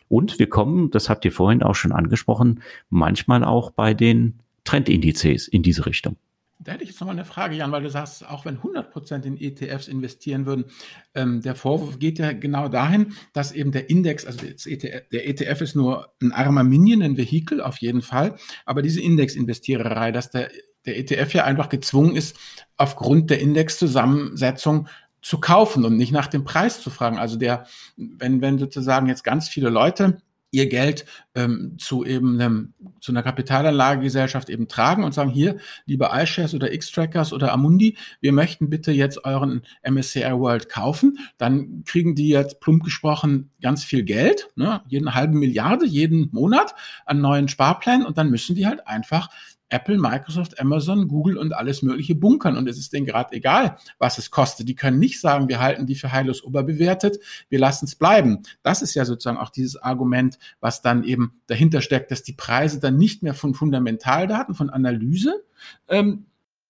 [0.07, 5.47] Und wir kommen, das habt ihr vorhin auch schon angesprochen, manchmal auch bei den Trendindizes
[5.47, 6.17] in diese Richtung.
[6.59, 9.25] Da hätte ich jetzt nochmal eine Frage, Jan, weil du sagst, auch wenn 100 Prozent
[9.25, 10.65] in ETFs investieren würden,
[11.13, 15.61] ähm, der Vorwurf geht ja genau dahin, dass eben der Index, also ETF, der ETF
[15.61, 20.49] ist nur ein armer Minion, ein Vehikel auf jeden Fall, aber diese Indexinvestiererei, dass der,
[20.85, 22.37] der ETF ja einfach gezwungen ist,
[22.77, 24.87] aufgrund der Indexzusammensetzung
[25.21, 27.17] zu kaufen und nicht nach dem Preis zu fragen.
[27.17, 27.65] Also der,
[27.97, 30.21] wenn, wenn sozusagen jetzt ganz viele Leute
[30.55, 36.09] ihr Geld ähm, zu eben einem, zu einer Kapitalanlagegesellschaft eben tragen und sagen, hier, liebe
[36.13, 41.19] iShares oder X-Trackers oder Amundi, wir möchten bitte jetzt euren MSCI World kaufen.
[41.37, 46.73] Dann kriegen die jetzt plump gesprochen ganz viel Geld, ne, jeden halben Milliarde jeden Monat
[47.05, 49.29] an neuen Sparplänen und dann müssen die halt einfach
[49.69, 52.55] Apple, Microsoft, Amazon, Google und alles mögliche bunkern.
[52.57, 54.69] Und es ist denen gerade egal, was es kostet.
[54.69, 58.43] Die können nicht sagen, wir halten die für heillos oberbewertet, wir lassen es bleiben.
[58.63, 62.79] Das ist ja sozusagen auch dieses Argument, was dann eben dahinter steckt, dass die Preise
[62.79, 65.43] dann nicht mehr von Fundamentaldaten, von Analyse
[65.87, 66.25] ähm,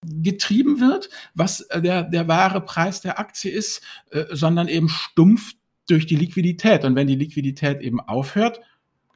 [0.06, 3.82] getrieben wird, was äh, der, der wahre Preis der Aktie ist,
[4.12, 5.54] äh, sondern eben stumpf
[5.88, 6.84] durch die Liquidität.
[6.84, 8.60] Und wenn die Liquidität eben aufhört,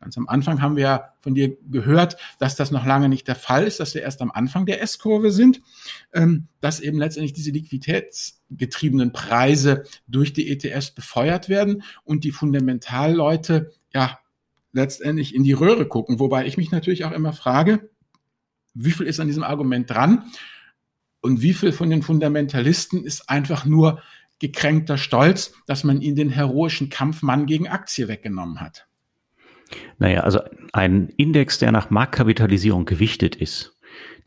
[0.02, 3.36] Ganz am Anfang haben wir ja von dir gehört, dass das noch lange nicht der
[3.36, 5.62] Fall ist, dass wir erst am Anfang der S-Kurve sind,
[6.14, 13.72] ähm, dass eben letztendlich diese liquiditätsgetriebenen Preise durch die ETS befeuert werden und die Fundamentalleute
[13.94, 14.20] ja
[14.72, 16.20] letztendlich in die Röhre gucken.
[16.20, 17.90] Wobei ich mich natürlich auch immer frage,
[18.74, 20.32] wie viel ist an diesem Argument dran
[21.22, 24.02] und wie viel von den Fundamentalisten ist einfach nur
[24.40, 28.89] gekränkter Stolz, dass man ihnen den heroischen Kampfmann gegen Aktie weggenommen hat.
[29.98, 30.40] Naja, also
[30.74, 33.78] ein Index, der nach Marktkapitalisierung gewichtet ist,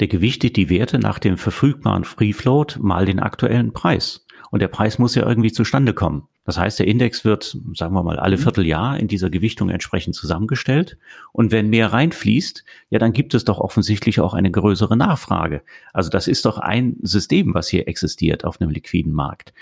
[0.01, 4.27] der gewichtet die Werte nach dem verfügbaren Free Float mal den aktuellen Preis.
[4.51, 6.29] Und der Preis muss ja irgendwie zustande kommen.
[6.45, 8.43] Das heißt, der Index wird, sagen wir mal, alle mhm.
[8.43, 10.99] Vierteljahr in dieser Gewichtung entsprechend zusammengestellt.
[11.33, 15.63] Und wenn mehr reinfließt, ja, dann gibt es doch offensichtlich auch eine größere Nachfrage.
[15.93, 19.55] Also das ist doch ein System, was hier existiert auf einem liquiden Markt.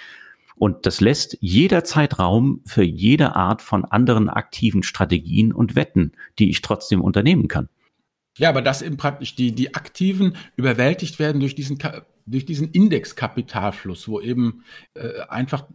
[0.60, 6.50] Und das lässt jederzeit Raum für jede Art von anderen aktiven Strategien und Wetten, die
[6.50, 7.70] ich trotzdem unternehmen kann.
[8.36, 11.78] Ja, aber dass eben praktisch die, die Aktiven überwältigt werden durch diesen,
[12.26, 15.66] durch diesen Indexkapitalfluss, wo eben äh, einfach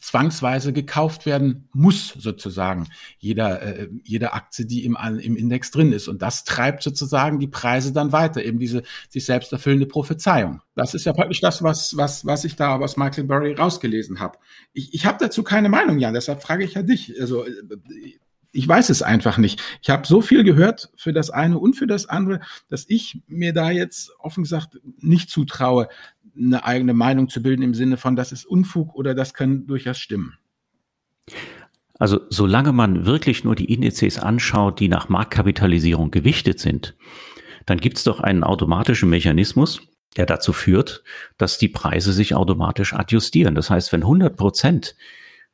[0.00, 2.88] zwangsweise gekauft werden muss, sozusagen,
[3.18, 6.08] jeder, äh, jede Aktie, die im, im Index drin ist.
[6.08, 10.62] Und das treibt sozusagen die Preise dann weiter, eben diese sich selbst erfüllende Prophezeiung.
[10.74, 14.38] Das ist ja praktisch das, was, was, was ich da aus Michael Burry rausgelesen habe.
[14.72, 17.14] Ich, ich habe dazu keine Meinung, Jan, deshalb frage ich ja dich.
[17.20, 17.50] Also äh,
[18.52, 19.62] ich weiß es einfach nicht.
[19.80, 23.52] Ich habe so viel gehört für das eine und für das andere, dass ich mir
[23.52, 25.88] da jetzt offen gesagt nicht zutraue,
[26.36, 29.98] eine eigene Meinung zu bilden im Sinne von, das ist Unfug oder das kann durchaus
[29.98, 30.34] stimmen.
[31.98, 36.96] Also solange man wirklich nur die Indizes anschaut, die nach Marktkapitalisierung gewichtet sind,
[37.66, 39.82] dann gibt es doch einen automatischen Mechanismus,
[40.16, 41.04] der dazu führt,
[41.36, 43.54] dass die Preise sich automatisch adjustieren.
[43.54, 44.96] Das heißt, wenn 100 Prozent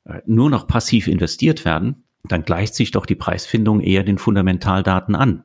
[0.05, 5.15] äh, nur noch passiv investiert werden, dann gleicht sich doch die Preisfindung eher den Fundamentaldaten
[5.15, 5.45] an.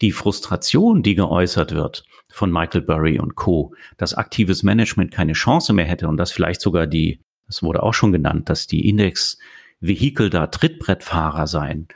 [0.00, 5.72] Die Frustration, die geäußert wird, von Michael Burry und Co., dass aktives Management keine Chance
[5.72, 10.30] mehr hätte und dass vielleicht sogar die, das wurde auch schon genannt, dass die Index-Vehikel
[10.30, 11.88] da Trittbrettfahrer seien.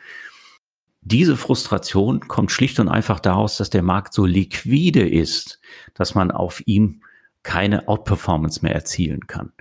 [1.00, 5.61] Diese Frustration kommt schlicht und einfach daraus, dass der Markt so liquide ist,
[5.92, 7.02] dass man auf ihm
[7.42, 9.52] keine Outperformance mehr erzielen kann.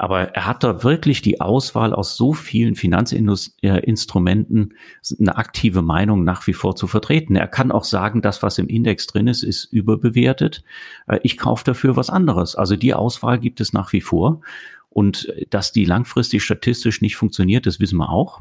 [0.00, 4.72] Aber er hat da wirklich die Auswahl aus so vielen Finanzinstrumenten,
[5.18, 7.36] eine aktive Meinung nach wie vor zu vertreten.
[7.36, 10.64] Er kann auch sagen, das, was im Index drin ist, ist überbewertet.
[11.06, 12.56] Äh, ich kaufe dafür was anderes.
[12.56, 14.40] Also die Auswahl gibt es nach wie vor.
[14.88, 18.40] Und dass die langfristig statistisch nicht funktioniert, das wissen wir auch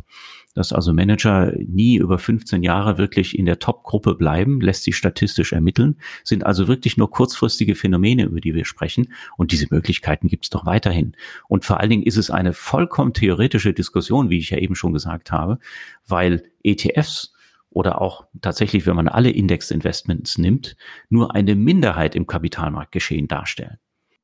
[0.56, 5.54] dass also Manager nie über 15 Jahre wirklich in der Top-Gruppe bleiben, lässt sich statistisch
[5.54, 9.14] ermitteln, sind also wirklich nur kurzfristige Phänomene, über die wir sprechen.
[9.38, 11.16] Und diese Möglichkeiten gibt es doch weiterhin.
[11.48, 14.94] Und vor allen Dingen ist es eine vollkommen theoretische Diskussion, wie ich ja eben schon
[14.94, 15.60] gesagt habe,
[16.08, 17.34] weil ETFs
[17.70, 20.76] oder auch tatsächlich, wenn man alle Index-Investments nimmt,
[21.10, 23.78] nur eine Minderheit im Kapitalmarktgeschehen darstellen.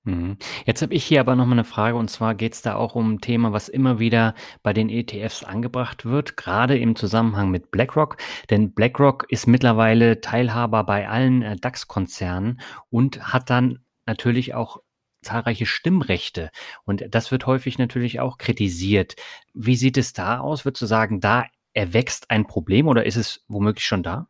[0.06, 0.38] Mhm.
[0.66, 2.94] Jetzt habe ich hier aber noch mal eine Frage und zwar geht es da auch
[2.96, 7.72] um ein Thema, was immer wieder bei den ETFs angebracht wird, gerade im Zusammenhang mit
[7.72, 8.18] BlackRock.
[8.52, 14.78] Denn BlackRock ist mittlerweile Teilhaber bei allen äh, DAX-Konzernen und hat dann natürlich auch
[15.24, 16.52] zahlreiche Stimmrechte.
[16.84, 19.16] Und das wird häufig natürlich auch kritisiert.
[19.56, 20.66] Wie sieht es da aus?
[20.66, 24.28] Würdest du sagen, da erwächst ein Problem oder ist es womöglich schon da?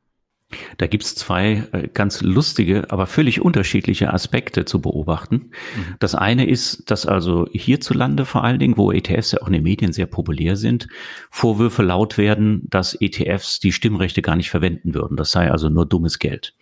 [0.78, 5.36] Da gibt's zwei äh, ganz lustige, aber völlig unterschiedliche Aspekte zu beobachten.
[5.76, 5.96] Mhm.
[6.00, 9.64] Das eine ist, dass also hierzulande vor allen Dingen, wo ETFs ja auch in den
[9.64, 10.88] Medien sehr populär sind,
[11.30, 15.18] Vorwürfe laut werden, dass ETFs die Stimmrechte gar nicht verwenden würden.
[15.18, 16.54] Das sei also nur dummes Geld.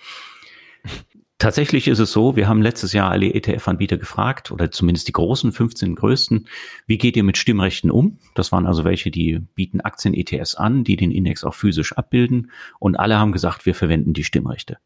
[1.44, 5.52] Tatsächlich ist es so, wir haben letztes Jahr alle ETF-Anbieter gefragt, oder zumindest die großen,
[5.52, 6.48] 15 größten,
[6.88, 8.18] wie geht ihr mit Stimmrechten um?
[8.34, 12.50] Das waren also welche, die bieten Aktien-ETFs an, die den Index auch physisch abbilden.
[12.80, 14.78] Und alle haben gesagt, wir verwenden die Stimmrechte.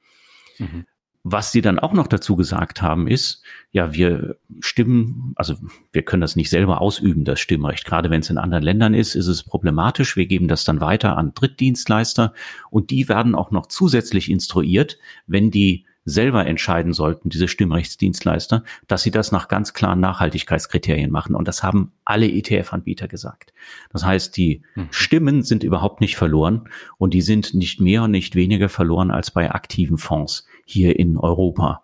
[0.58, 0.86] Mhm.
[1.24, 5.55] was sie dann auch noch dazu gesagt haben, ist, ja, wir stimmen, also
[5.91, 7.86] wir können das nicht selber ausüben, das Stimmrecht.
[7.86, 10.16] Gerade wenn es in anderen Ländern ist, ist es problematisch.
[10.16, 12.34] Wir geben das dann weiter an Drittdienstleister
[12.72, 14.97] und die werden auch noch zusätzlich instruiert,
[15.28, 21.36] wenn die selber entscheiden sollten, diese Stimmrechtsdienstleister, dass sie das nach ganz klaren Nachhaltigkeitskriterien machen.
[21.36, 23.53] Und das haben alle ETF-Anbieter gesagt.
[23.91, 24.88] Das heißt, die mhm.
[24.89, 29.32] Stimmen sind überhaupt nicht verloren und die sind nicht mehr und nicht weniger verloren als
[29.32, 31.84] bei aktiven Fonds hier in Europa.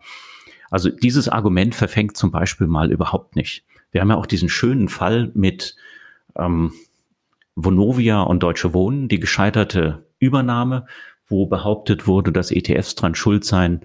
[0.72, 3.66] Also dieses Argument verfängt zum Beispiel mal überhaupt nicht.
[3.92, 5.76] Wir haben ja auch diesen schönen Fall mit
[6.38, 6.72] ähm,
[7.56, 10.86] Vonovia und Deutsche Wohnen, die gescheiterte Übernahme
[11.34, 13.82] wo behauptet wurde, dass ETFs dran schuld seien,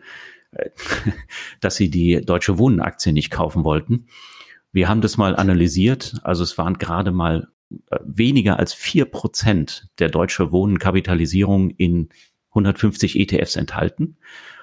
[0.53, 0.69] äh,
[1.61, 4.07] dass sie die Deutsche Wohnenaktie nicht kaufen wollten.
[4.71, 6.17] Wir haben das mal analysiert.
[6.23, 7.49] Also es waren gerade mal
[7.91, 12.11] äh, weniger als vier Prozent der Deutsche Wohnenkapitalisierung in
[12.51, 14.19] 150 ETFs enthalten.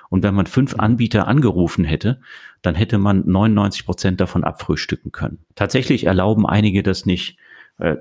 [0.09, 2.21] Und wenn man fünf Anbieter angerufen hätte,
[2.61, 5.39] dann hätte man 99 Prozent davon abfrühstücken können.
[5.55, 7.37] Tatsächlich erlauben einige das nicht,
[7.77, 7.95] äh,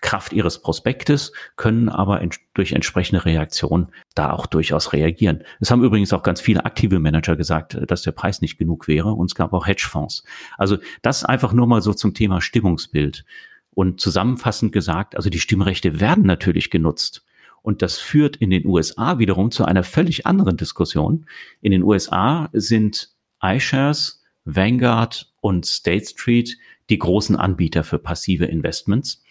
[0.00, 5.44] Kraft ihres Prospektes, können aber ent durch entsprechende Reaktion da auch durchaus reagieren.
[5.60, 8.88] Es haben übrigens auch ganz viele aktive Manager gesagt, äh, dass der Preis nicht genug
[8.88, 10.24] wäre und es gab auch Hedgefonds.
[10.56, 13.24] Also das einfach nur mal so zum Thema Stimmungsbild.
[13.72, 17.24] Und zusammenfassend gesagt, also die Stimmrechte werden natürlich genutzt.
[17.62, 21.26] Und das führt in den USA wiederum zu einer völlig anderen Diskussion.
[21.60, 23.10] In den USA sind
[23.42, 26.56] iShares, Vanguard und State Street
[26.90, 29.22] die großen Anbieter für passive Investments.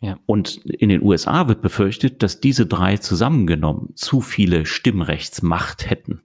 [0.00, 0.18] Ja.
[0.26, 6.22] Und in den USA wird befürchtet, dass diese drei zusammengenommen zu viele Stimmrechtsmacht hätten.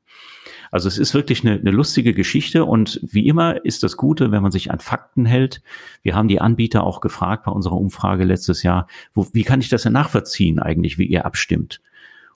[0.71, 4.43] Also es ist wirklich eine, eine, lustige Geschichte und wie immer ist das Gute, wenn
[4.43, 5.61] man sich an Fakten hält.
[6.01, 9.69] Wir haben die Anbieter auch gefragt bei unserer Umfrage letztes Jahr, wo, wie kann ich
[9.69, 11.81] das denn nachvollziehen eigentlich, wie ihr abstimmt?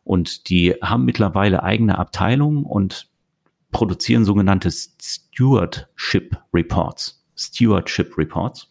[0.04, 3.10] Und die haben mittlerweile eigene Abteilungen und
[3.72, 7.21] produzieren sogenannte Stewardship Reports.
[7.36, 8.68] Stewardship Reports.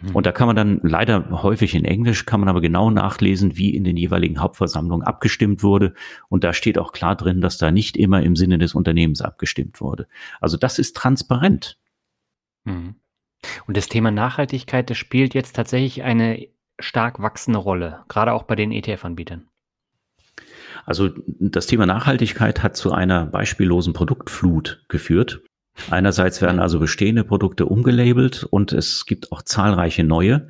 [0.00, 0.16] Mhm.
[0.16, 3.74] Und da kann man dann leider häufig in Englisch, kann man aber genau nachlesen, wie
[3.74, 5.94] in den jeweiligen Hauptversammlungen abgestimmt wurde.
[6.28, 9.80] Und da steht auch klar drin, dass da nicht immer im Sinne des Unternehmens abgestimmt
[9.80, 10.06] wurde.
[10.40, 11.78] Also das ist transparent.
[12.64, 12.96] Mhm.
[13.66, 18.56] Und das Thema Nachhaltigkeit, das spielt jetzt tatsächlich eine stark wachsende Rolle, gerade auch bei
[18.56, 19.48] den ETF-Anbietern.
[20.86, 25.42] Also das Thema Nachhaltigkeit hat zu einer beispiellosen Produktflut geführt.
[25.90, 30.48] Einerseits werden also bestehende Produkte umgelabelt und es gibt auch zahlreiche neue.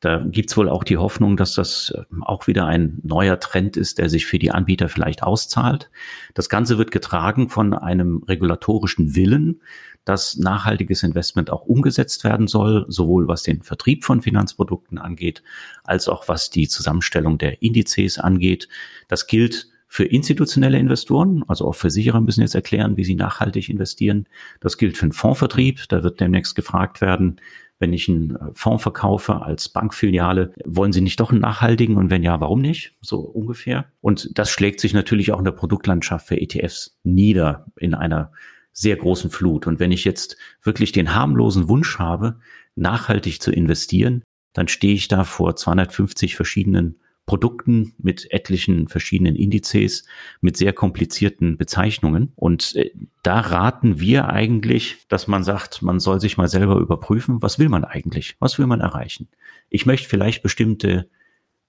[0.00, 3.98] Da gibt's wohl auch die Hoffnung, dass das ähm, auch wieder ein neuer Trend ist,
[3.98, 5.90] der sich für die Anbieter vielleicht auszahlt.
[6.34, 9.60] Das Ganze wird getragen von einem regulatorischen Willen,
[10.04, 15.42] dass nachhaltiges Investment auch umgesetzt werden soll, sowohl was den Vertrieb von Finanzprodukten angeht,
[15.82, 18.68] als auch was die Zusammenstellung der Indizes angeht.
[19.08, 24.28] Das gilt für institutionelle Investoren, also auch Versicherer müssen jetzt erklären, wie sie nachhaltig investieren.
[24.60, 25.88] Das gilt für den Fondsvertrieb.
[25.88, 27.40] Da wird demnächst gefragt werden,
[27.78, 31.96] wenn ich einen äh, Fonds verkaufe als Bankfiliale, wollen Sie nicht doch einen nachhaltigen?
[31.96, 32.96] Und wenn ja, warum nicht?
[33.00, 33.86] So ungefähr.
[34.00, 38.32] Und das schlägt sich natürlich auch in der Produktlandschaft für ETFs nieder in einer
[38.72, 39.66] sehr großen Flut.
[39.66, 42.38] Und wenn ich jetzt wirklich den harmlosen Wunsch habe,
[42.74, 44.22] nachhaltig zu investieren,
[44.52, 50.06] dann stehe ich da vor 250 verschiedenen Produkten mit etlichen verschiedenen Indizes,
[50.40, 52.32] mit sehr komplizierten Bezeichnungen.
[52.36, 52.90] Und äh,
[53.22, 57.68] da raten wir eigentlich, dass man sagt, man soll sich mal selber überprüfen, was will
[57.68, 58.36] man eigentlich?
[58.40, 59.28] Was will man erreichen?
[59.68, 61.10] Ich möchte vielleicht bestimmte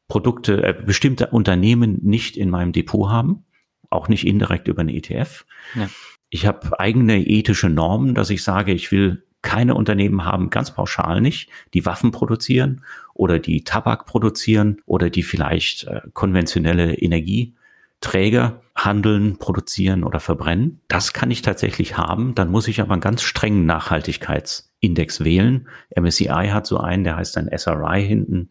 [0.07, 3.43] Produkte, äh, bestimmte Unternehmen nicht in meinem Depot haben,
[3.89, 5.45] auch nicht indirekt über eine ETF.
[5.75, 5.89] Ja.
[6.29, 11.19] Ich habe eigene ethische Normen, dass ich sage, ich will keine Unternehmen haben, ganz pauschal
[11.19, 12.81] nicht, die Waffen produzieren
[13.19, 20.79] oder die Tabak produzieren oder die vielleicht äh, konventionelle Energieträger handeln, produzieren oder verbrennen.
[20.87, 22.33] Das kann ich tatsächlich haben.
[22.33, 25.67] Dann muss ich aber einen ganz strengen Nachhaltigkeitsindex wählen.
[25.93, 28.47] MSCI hat so einen, der heißt ein SRI hinten.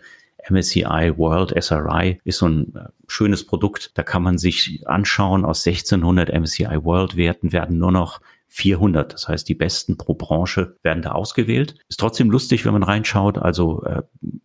[0.50, 3.92] MSCI World SRI ist so ein äh, schönes Produkt.
[3.94, 9.12] Da kann man sich anschauen, aus 1600 MSCI World Werten werden nur noch 400.
[9.12, 11.74] Das heißt, die Besten pro Branche werden da ausgewählt.
[11.88, 13.38] Ist trotzdem lustig, wenn man reinschaut.
[13.38, 14.02] Also äh,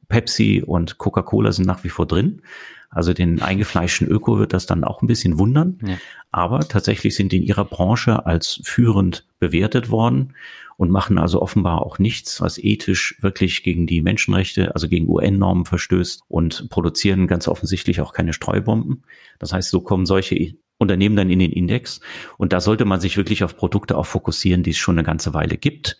[0.07, 2.41] Pepsi und Coca-Cola sind nach wie vor drin.
[2.89, 5.79] Also den eingefleischten Öko wird das dann auch ein bisschen wundern.
[5.85, 5.97] Ja.
[6.31, 10.35] Aber tatsächlich sind die in ihrer Branche als führend bewertet worden
[10.77, 15.65] und machen also offenbar auch nichts, was ethisch wirklich gegen die Menschenrechte, also gegen UN-Normen
[15.65, 19.03] verstößt und produzieren ganz offensichtlich auch keine Streubomben.
[19.39, 20.35] Das heißt, so kommen solche
[20.83, 21.99] Unternehmen dann in den Index.
[22.37, 25.33] Und da sollte man sich wirklich auf Produkte auch fokussieren, die es schon eine ganze
[25.33, 25.97] Weile gibt.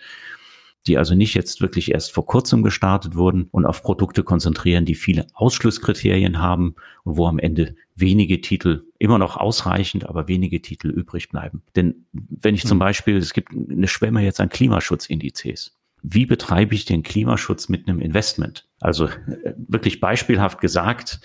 [0.86, 4.96] die also nicht jetzt wirklich erst vor kurzem gestartet wurden und auf Produkte konzentrieren, die
[4.96, 6.76] viele Ausschlusskriterien haben
[7.06, 11.62] und wo am Ende wenige Titel immer noch ausreichend, aber wenige Titel übrig bleiben.
[11.76, 12.80] Denn wenn ich zum hm.
[12.80, 15.78] Beispiel, es gibt eine Schwemme jetzt an Klimaschutzindizes.
[16.02, 18.68] Wie betreibe ich den Klimaschutz mit einem Investment?
[18.82, 21.22] Also äh, wirklich beispielhaft gesagt,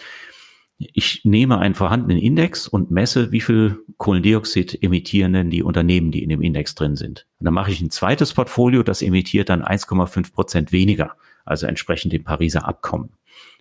[0.79, 6.22] ich nehme einen vorhandenen Index und messe, wie viel Kohlendioxid emittieren denn die Unternehmen, die
[6.22, 7.26] in dem Index drin sind.
[7.41, 12.12] Und dann mache ich ein zweites Portfolio, das emittiert dann 1,5 Prozent weniger, also entsprechend
[12.12, 13.11] dem Pariser Abkommen.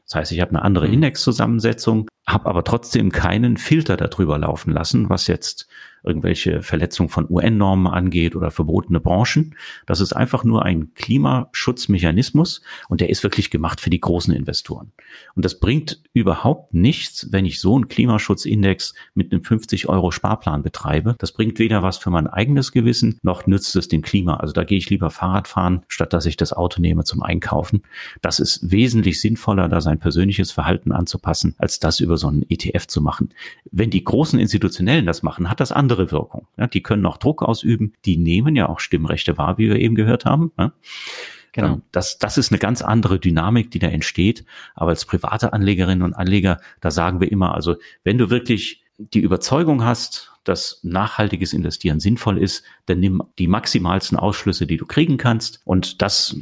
[0.06, 0.94] Das heißt, ich habe eine andere mhm.
[0.94, 5.68] Indexzusammensetzung, habe aber trotzdem keinen Filter darüber laufen lassen, was jetzt
[6.04, 9.56] irgendwelche Verletzungen von UN-Normen angeht oder verbotene Branchen.
[9.86, 14.92] Das ist einfach nur ein Klimaschutzmechanismus und der ist wirklich gemacht für die großen Investoren.
[15.36, 20.64] Und das bringt überhaupt nichts, wenn ich so einen Klimaschutzindex mit einem 50 Euro Sparplan
[20.64, 21.16] betreibe.
[21.20, 24.38] Das bringt weder was für mein eigenes Gewissen, noch nützt es dem Klima.
[24.38, 27.84] Also da gehe ich lieber Fahrrad fahren, statt dass ich das Auto nehme zum Einkaufen.
[28.22, 32.88] Das ist wesentlich sinnvoller, da sein persönliches Verhalten anzupassen, als das über so einen ETF
[32.88, 33.30] zu machen.
[33.72, 36.48] Wenn die großen Institutionellen das machen, hat das andere andere Wirkung.
[36.58, 37.94] Ja, die können auch Druck ausüben.
[38.06, 40.52] Die nehmen ja auch Stimmrechte wahr, wie wir eben gehört haben.
[40.60, 40.74] Ja.
[41.54, 41.68] Genau.
[41.76, 44.44] Ähm, das, das ist eine ganz andere Dynamik, die da entsteht.
[44.76, 49.20] Aber als private Anlegerinnen und Anleger, da sagen wir immer, also wenn du wirklich die
[49.20, 55.18] Überzeugung hast, dass nachhaltiges Investieren sinnvoll ist, dann nimm die maximalsten Ausschlüsse, die du kriegen
[55.18, 55.62] kannst.
[55.66, 56.36] Und das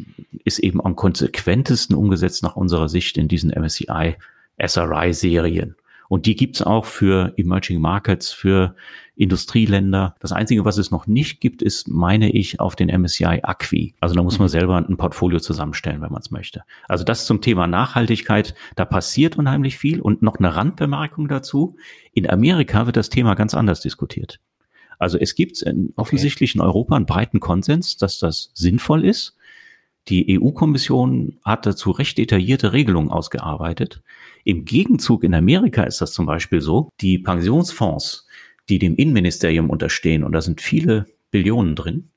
[0.43, 4.15] ist eben am konsequentesten umgesetzt nach unserer Sicht in diesen MSCI
[4.57, 5.75] SRI-Serien.
[6.07, 8.75] Und die gibt's auch für Emerging Markets, für
[9.15, 10.15] Industrieländer.
[10.19, 13.95] Das Einzige, was es noch nicht gibt, ist, meine ich, auf den MSCI Acqui.
[13.99, 14.51] Also da muss man mhm.
[14.51, 16.63] selber ein Portfolio zusammenstellen, wenn man es möchte.
[16.87, 18.55] Also das zum Thema Nachhaltigkeit.
[18.75, 20.01] Da passiert unheimlich viel.
[20.01, 21.75] Und noch eine Randbemerkung dazu.
[22.13, 24.39] In Amerika wird das Thema ganz anders diskutiert.
[24.99, 25.63] Also es gibt
[25.95, 29.35] offensichtlich in Europa einen breiten Konsens, dass das sinnvoll ist.
[30.07, 34.03] Die EU-Kommission hat dazu recht detaillierte Regelungen ausgearbeitet.
[34.43, 38.27] Im Gegenzug in Amerika ist das zum Beispiel so, die Pensionsfonds,
[38.69, 42.11] die dem Innenministerium unterstehen, und da sind viele Billionen drin,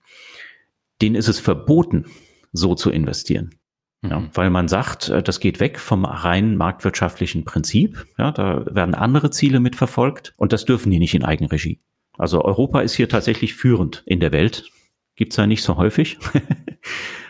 [1.01, 2.05] denen ist es verboten,
[2.53, 3.55] so zu investieren.
[4.03, 4.31] Ja, mhm.
[4.35, 8.07] weil man sagt, äh, das geht weg vom rein marktwirtschaftlichen Prinzip.
[8.17, 11.81] Ja, da werden andere Ziele mitverfolgt und das dürfen die nicht in Eigenregie.
[12.17, 14.71] Also Europa ist hier tatsächlich führend in der Welt.
[15.17, 16.19] Gibt's ja nicht so häufig.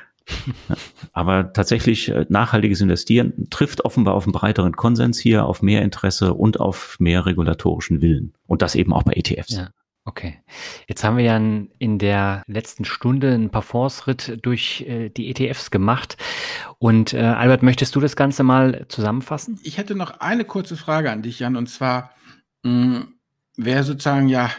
[1.12, 6.35] Aber tatsächlich äh, nachhaltiges Investieren trifft offenbar auf einen breiteren Konsens hier, auf mehr Interesse
[6.35, 8.35] und auf mehr regulatorischen Willen.
[8.47, 9.53] Und das eben auch bei ETFs.
[9.53, 9.68] Ja.
[10.09, 10.41] Okay.
[10.87, 16.16] Jetzt haben wir ja in der letzten Stunde einen Parforce-Ritt durch äh, die ETFs gemacht.
[16.79, 19.61] Und äh, Albert, möchtest du das Ganze mal zusammenfassen?
[19.64, 22.14] Ich hätte noch eine kurze Frage an dich, Jan, und zwar,
[22.62, 23.14] mh, hm,
[23.59, 24.51] wer sozusagen ja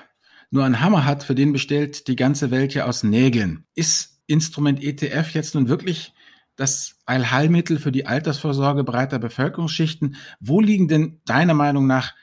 [0.52, 3.66] nur einen Hammer hat, für den bestellt die ganze Welt ja aus Nägeln.
[3.74, 6.14] Ist Instrument ETF jetzt nun wirklich
[6.56, 10.16] das Allheilmittel für die Altersvorsorge breiter Bevölkerungsschichten?
[10.40, 12.14] Wo liegen denn deiner Meinung nach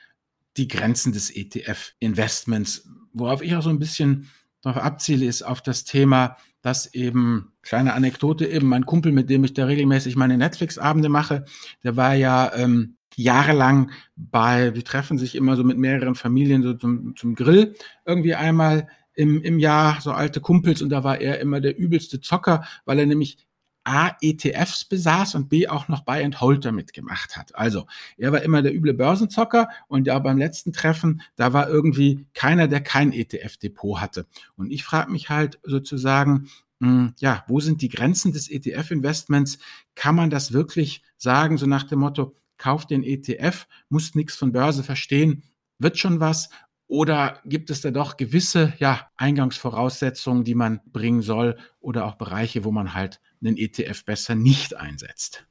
[0.57, 2.87] die Grenzen des ETF-Investments?
[3.13, 4.29] Worauf ich auch so ein bisschen
[4.61, 9.43] darauf abziele, ist auf das Thema, dass eben, kleine Anekdote eben, mein Kumpel, mit dem
[9.43, 11.45] ich da regelmäßig meine Netflix-Abende mache,
[11.83, 16.73] der war ja ähm, jahrelang bei, wir treffen sich immer so mit mehreren Familien so
[16.73, 18.87] zum, zum Grill irgendwie einmal
[19.17, 22.99] im, im Jahr, so alte Kumpels, und da war er immer der übelste Zocker, weil
[22.99, 23.37] er nämlich
[23.83, 27.55] A, ETFs besaß und B, auch noch Buy and Hold damit gemacht hat.
[27.55, 27.87] Also,
[28.17, 32.67] er war immer der üble Börsenzocker und ja, beim letzten Treffen, da war irgendwie keiner,
[32.67, 34.27] der kein ETF-Depot hatte.
[34.55, 36.49] Und ich frage mich halt sozusagen,
[36.79, 39.57] hm, ja, wo sind die Grenzen des ETF-Investments?
[39.95, 44.51] Kann man das wirklich sagen, so nach dem Motto, kauf den ETF, muss nichts von
[44.51, 45.43] Börse verstehen,
[45.79, 46.49] wird schon was?
[46.87, 52.63] Oder gibt es da doch gewisse ja, Eingangsvoraussetzungen, die man bringen soll oder auch Bereiche,
[52.63, 55.45] wo man halt einen ETF besser nicht einsetzt?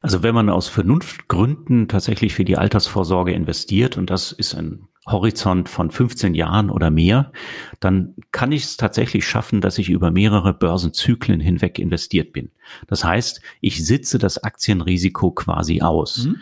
[0.00, 5.68] Also wenn man aus Vernunftgründen tatsächlich für die Altersvorsorge investiert, und das ist ein Horizont
[5.68, 7.32] von 15 Jahren oder mehr,
[7.80, 12.50] dann kann ich es tatsächlich schaffen, dass ich über mehrere Börsenzyklen hinweg investiert bin.
[12.88, 16.26] Das heißt, ich sitze das Aktienrisiko quasi aus.
[16.26, 16.40] Mhm.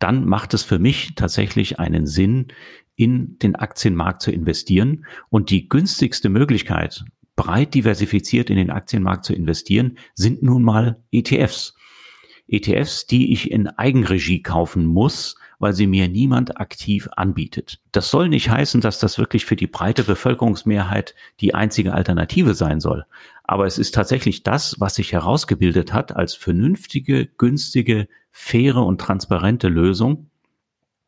[0.00, 2.48] Dann macht es für mich tatsächlich einen Sinn,
[2.96, 5.06] in den Aktienmarkt zu investieren.
[5.30, 7.02] Und die günstigste Möglichkeit,
[7.34, 11.74] breit diversifiziert in den Aktienmarkt zu investieren, sind nun mal ETFs.
[12.46, 17.78] ETFs, die ich in Eigenregie kaufen muss, weil sie mir niemand aktiv anbietet.
[17.92, 22.80] Das soll nicht heißen, dass das wirklich für die breite Bevölkerungsmehrheit die einzige Alternative sein
[22.80, 23.04] soll.
[23.44, 29.68] Aber es ist tatsächlich das, was sich herausgebildet hat als vernünftige, günstige, faire und transparente
[29.68, 30.29] Lösung,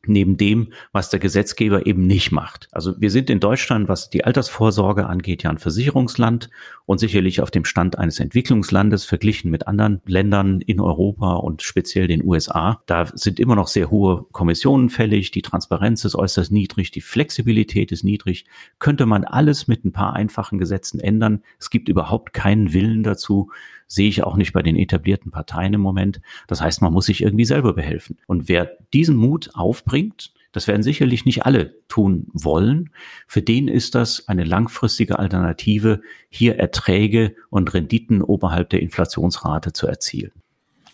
[0.07, 2.69] neben dem, was der Gesetzgeber eben nicht macht.
[2.73, 6.51] Also wir sind in Deutschland, was die Altersvorsorge angeht, ja ein Versicherungsland
[6.87, 12.07] und sicherlich auf dem Stand eines Entwicklungslandes verglichen mit anderen Ländern in Europa und speziell
[12.07, 12.83] den USA.
[12.87, 17.93] Da sind immer noch sehr hohe Kommissionen fällig, die Transparenz ist äußerst niedrig, die Flexibilität
[17.93, 18.45] ist niedrig.
[18.79, 21.43] Könnte man alles mit ein paar einfachen Gesetzen ändern?
[21.59, 23.51] Es gibt überhaupt keinen Willen dazu,
[23.86, 26.20] sehe ich auch nicht bei den etablierten Parteien im Moment.
[26.46, 28.18] Das heißt, man muss sich irgendwie selber behelfen.
[28.26, 32.90] Und wer diesen Mut aufbringt, das werden sicherlich nicht alle tun wollen.
[33.26, 39.86] Für den ist das eine langfristige Alternative, hier Erträge und Renditen oberhalb der Inflationsrate zu
[39.86, 40.32] erzielen.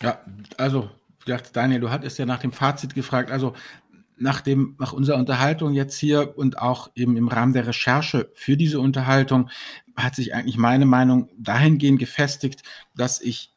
[0.00, 0.20] Ja,
[0.56, 0.88] also,
[1.52, 3.32] Daniel, du hattest ja nach dem Fazit gefragt.
[3.32, 3.54] Also,
[4.20, 8.56] nach dem, nach unserer Unterhaltung jetzt hier und auch eben im Rahmen der Recherche für
[8.56, 9.48] diese Unterhaltung
[9.98, 12.62] hat sich eigentlich meine Meinung dahingehend gefestigt,
[12.94, 13.52] dass ich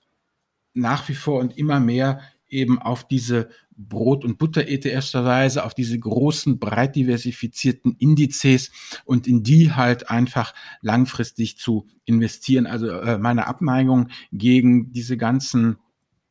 [0.73, 5.97] nach wie vor und immer mehr eben auf diese Brot- und Butter-ETFs verweise, auf diese
[5.97, 8.71] großen, breit diversifizierten Indizes
[9.05, 12.67] und in die halt einfach langfristig zu investieren.
[12.67, 15.77] Also äh, meine Abneigung gegen diese ganzen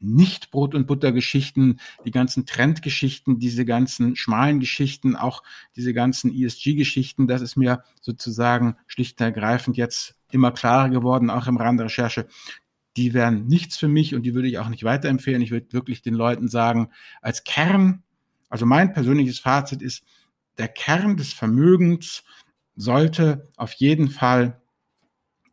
[0.01, 5.43] nicht Brot- und Butter-Geschichten, die ganzen Trendgeschichten, diese ganzen schmalen Geschichten, auch
[5.77, 11.47] diese ganzen ESG-Geschichten, das ist mir sozusagen schlicht und ergreifend jetzt immer klarer geworden, auch
[11.47, 12.27] im Rahmen der Recherche.
[12.97, 15.43] Die wären nichts für mich und die würde ich auch nicht weiterempfehlen.
[15.43, 16.91] Ich würde wirklich den Leuten sagen,
[17.21, 18.03] als Kern,
[18.49, 20.03] also mein persönliches Fazit ist,
[20.59, 22.25] der Kern des Vermögens
[22.75, 24.61] sollte auf jeden Fall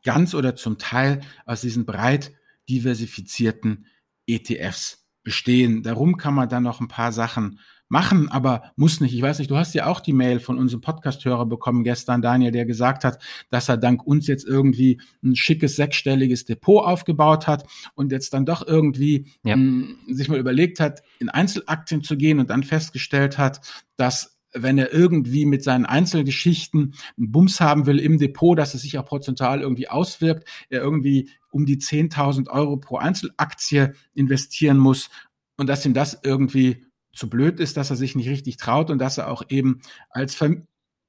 [0.03, 2.31] ganz oder zum Teil aus diesen breit
[2.69, 3.85] diversifizierten
[4.27, 5.83] ETFs bestehen.
[5.83, 7.59] Darum kann man dann noch ein paar Sachen
[7.89, 9.13] machen, aber muss nicht.
[9.13, 12.51] Ich weiß nicht, du hast ja auch die Mail von unserem Podcast-Hörer bekommen gestern, Daniel,
[12.51, 17.65] der gesagt hat, dass er dank uns jetzt irgendwie ein schickes sechsstelliges Depot aufgebaut hat
[17.95, 19.55] und jetzt dann doch irgendwie ja.
[19.55, 23.61] mh, hm, sich mal überlegt hat, in Einzelaktien zu gehen und dann festgestellt hat,
[23.95, 28.81] dass wenn er irgendwie mit seinen Einzelgeschichten einen Bums haben will im Depot, dass es
[28.81, 35.09] sich auch prozentual irgendwie auswirkt, er irgendwie um die 10.000 Euro pro Einzelaktie investieren muss
[35.57, 38.99] und dass ihm das irgendwie zu blöd ist, dass er sich nicht richtig traut und
[38.99, 40.35] dass er auch eben als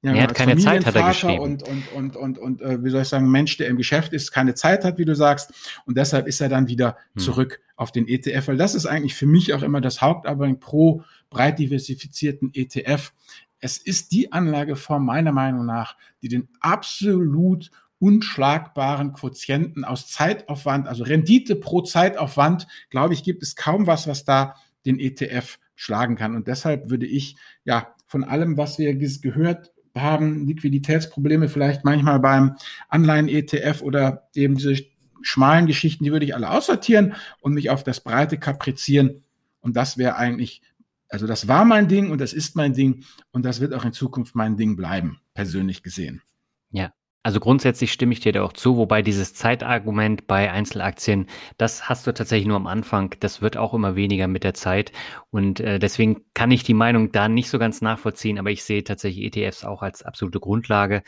[0.01, 1.39] ja, er hat keine Zeit, hat er geschrieben.
[1.39, 4.31] Und, und, und, und, und äh, wie soll ich sagen, Mensch, der im Geschäft ist,
[4.31, 5.51] keine Zeit hat, wie du sagst.
[5.85, 7.21] Und deshalb ist er dann wieder hm.
[7.21, 11.03] zurück auf den ETF, weil das ist eigentlich für mich auch immer das Hauptargument pro
[11.29, 13.11] breit diversifizierten ETF.
[13.59, 17.69] Es ist die Anlageform meiner Meinung nach, die den absolut
[17.99, 24.23] unschlagbaren Quotienten aus Zeitaufwand, also Rendite pro Zeitaufwand, glaube ich, gibt es kaum was, was
[24.23, 24.55] da
[24.85, 26.35] den ETF schlagen kann.
[26.35, 27.35] Und deshalb würde ich
[27.65, 32.55] ja von allem, was wir gehört haben, Liquiditätsprobleme vielleicht manchmal beim
[32.89, 34.75] Anleihen-ETF oder eben diese
[35.21, 39.23] schmalen Geschichten, die würde ich alle aussortieren und mich auf das Breite kaprizieren.
[39.59, 40.61] Und das wäre eigentlich,
[41.09, 43.93] also das war mein Ding und das ist mein Ding und das wird auch in
[43.93, 46.21] Zukunft mein Ding bleiben, persönlich gesehen.
[47.21, 51.27] Also grundsätzlich stimme ich dir da auch zu, wobei dieses Zeitargument bei Einzelaktien,
[51.57, 54.93] das hast du tatsächlich nur am Anfang, das wird auch immer weniger mit der Zeit.
[55.29, 58.85] Und äh, deswegen kann ich die Meinung da nicht so ganz nachvollziehen, aber ich sehe
[58.85, 61.03] tatsächlich ETFs auch als absolute Grundlage.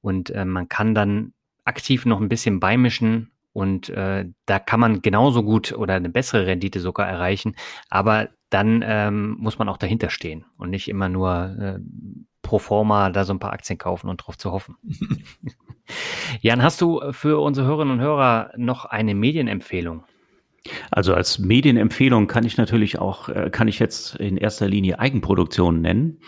[0.00, 1.32] Und äh, man kann dann
[1.64, 6.46] aktiv noch ein bisschen beimischen und äh, da kann man genauso gut oder eine bessere
[6.46, 7.56] Rendite sogar erreichen,
[7.88, 11.78] aber dann ähm, muss man auch dahinter stehen und nicht immer nur äh,
[12.46, 14.76] pro forma da so ein paar Aktien kaufen und drauf zu hoffen.
[16.40, 20.04] Jan, hast du für unsere Hörerinnen und Hörer noch eine Medienempfehlung?
[20.90, 25.80] Also als Medienempfehlung kann ich natürlich auch, äh, kann ich jetzt in erster Linie Eigenproduktionen
[25.80, 26.20] nennen,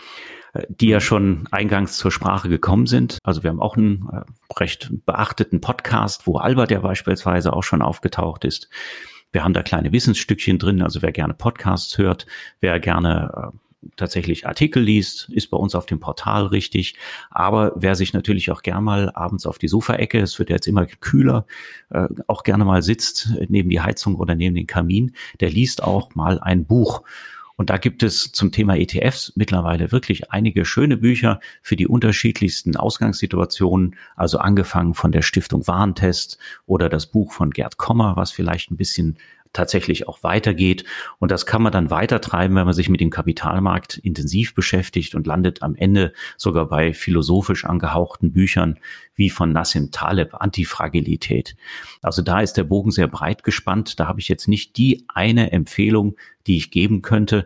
[0.53, 3.19] äh, die ja schon eingangs zur Sprache gekommen sind.
[3.23, 4.21] Also wir haben auch einen äh,
[4.59, 8.69] recht beachteten Podcast, wo Albert ja beispielsweise auch schon aufgetaucht ist.
[9.31, 12.25] Wir haben da kleine Wissensstückchen drin, also wer gerne Podcasts hört,
[12.61, 13.53] wer gerne
[13.95, 16.95] tatsächlich Artikel liest, ist bei uns auf dem Portal richtig.
[17.29, 20.85] Aber wer sich natürlich auch gern mal abends auf die Sofaecke, es wird jetzt immer
[20.85, 21.45] kühler,
[21.89, 26.15] äh, auch gerne mal sitzt neben die Heizung oder neben den Kamin, der liest auch
[26.15, 27.03] mal ein Buch.
[27.59, 32.77] Und da gibt es zum Thema ETFs mittlerweile wirklich einige schöne Bücher für die unterschiedlichsten
[32.77, 33.97] Ausgangssituationen.
[34.15, 36.37] Also angefangen von der Stiftung Warentest
[36.67, 39.17] oder das Buch von Gerd Kommer, was vielleicht ein bisschen
[39.53, 40.83] tatsächlich auch weitergeht.
[41.17, 45.25] Und das kann man dann weitertreiben, wenn man sich mit dem Kapitalmarkt intensiv beschäftigt und
[45.27, 48.79] landet am Ende sogar bei philosophisch angehauchten Büchern
[49.15, 51.55] wie von Nassim Taleb, Antifragilität.
[52.01, 53.99] Also da ist der Bogen sehr breit gespannt.
[53.99, 56.15] Da habe ich jetzt nicht die eine Empfehlung,
[56.47, 57.45] die ich geben könnte,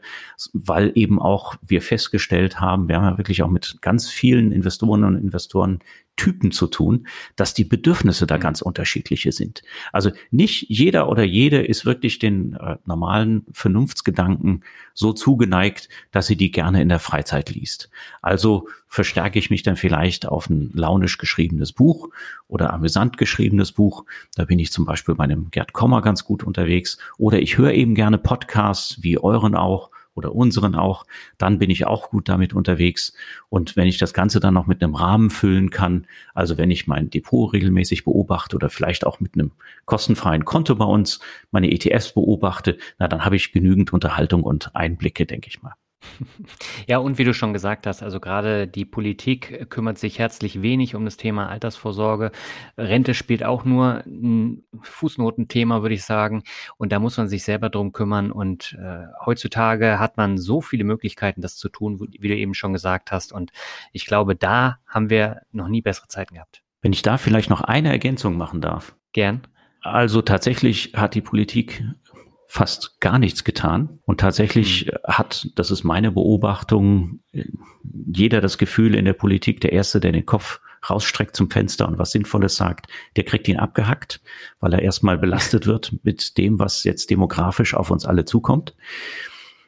[0.54, 5.04] weil eben auch wir festgestellt haben, wir haben ja wirklich auch mit ganz vielen Investoren
[5.04, 5.80] und Investoren
[6.16, 8.42] Typen zu tun, dass die Bedürfnisse da mhm.
[8.42, 9.64] ganz unterschiedliche sind.
[9.92, 14.64] Also nicht jeder oder jede ist wirklich den äh, normalen Vernunftsgedanken
[14.94, 17.90] so zugeneigt, dass sie die gerne in der Freizeit liest.
[18.22, 22.10] Also verstärke ich mich dann vielleicht auf ein launisch geschriebenes Buch
[22.48, 24.06] oder amüsant geschriebenes Buch.
[24.36, 27.00] Da bin ich zum Beispiel bei einem Gerd Kommer ganz gut unterwegs.
[27.18, 31.06] Oder ich höre eben gerne Podcasts wie euren auch oder unseren auch,
[31.38, 33.14] dann bin ich auch gut damit unterwegs.
[33.50, 36.88] Und wenn ich das Ganze dann noch mit einem Rahmen füllen kann, also wenn ich
[36.88, 39.52] mein Depot regelmäßig beobachte oder vielleicht auch mit einem
[39.86, 41.20] kostenfreien Konto bei uns
[41.52, 45.74] meine ETFs beobachte, na dann habe ich genügend Unterhaltung und Einblicke, denke ich mal.
[46.88, 50.96] Ja, und wie du schon gesagt hast, also gerade die Politik kümmert sich herzlich wenig
[50.96, 52.32] um das Thema Altersvorsorge.
[52.78, 56.44] Rente spielt auch nur ein Fußnotenthema, würde ich sagen.
[56.78, 58.32] Und da muss man sich selber drum kümmern.
[58.32, 62.74] Und äh, heutzutage hat man so viele Möglichkeiten, das zu tun, wie du eben schon
[62.74, 63.32] gesagt hast.
[63.32, 63.52] Und
[63.92, 66.64] ich glaube, da haben wir noch nie bessere Zeiten gehabt.
[66.82, 68.96] Wenn ich da vielleicht noch eine Ergänzung machen darf.
[69.14, 69.42] Gern.
[69.82, 71.84] Also tatsächlich hat die Politik
[72.54, 73.98] fast gar nichts getan.
[74.06, 74.92] Und tatsächlich mhm.
[75.06, 77.22] hat, das ist meine Beobachtung,
[77.82, 81.98] jeder das Gefühl in der Politik, der Erste, der den Kopf rausstreckt zum Fenster und
[81.98, 82.86] was Sinnvolles sagt,
[83.16, 84.22] der kriegt ihn abgehackt,
[84.60, 88.76] weil er erstmal belastet wird mit dem, was jetzt demografisch auf uns alle zukommt,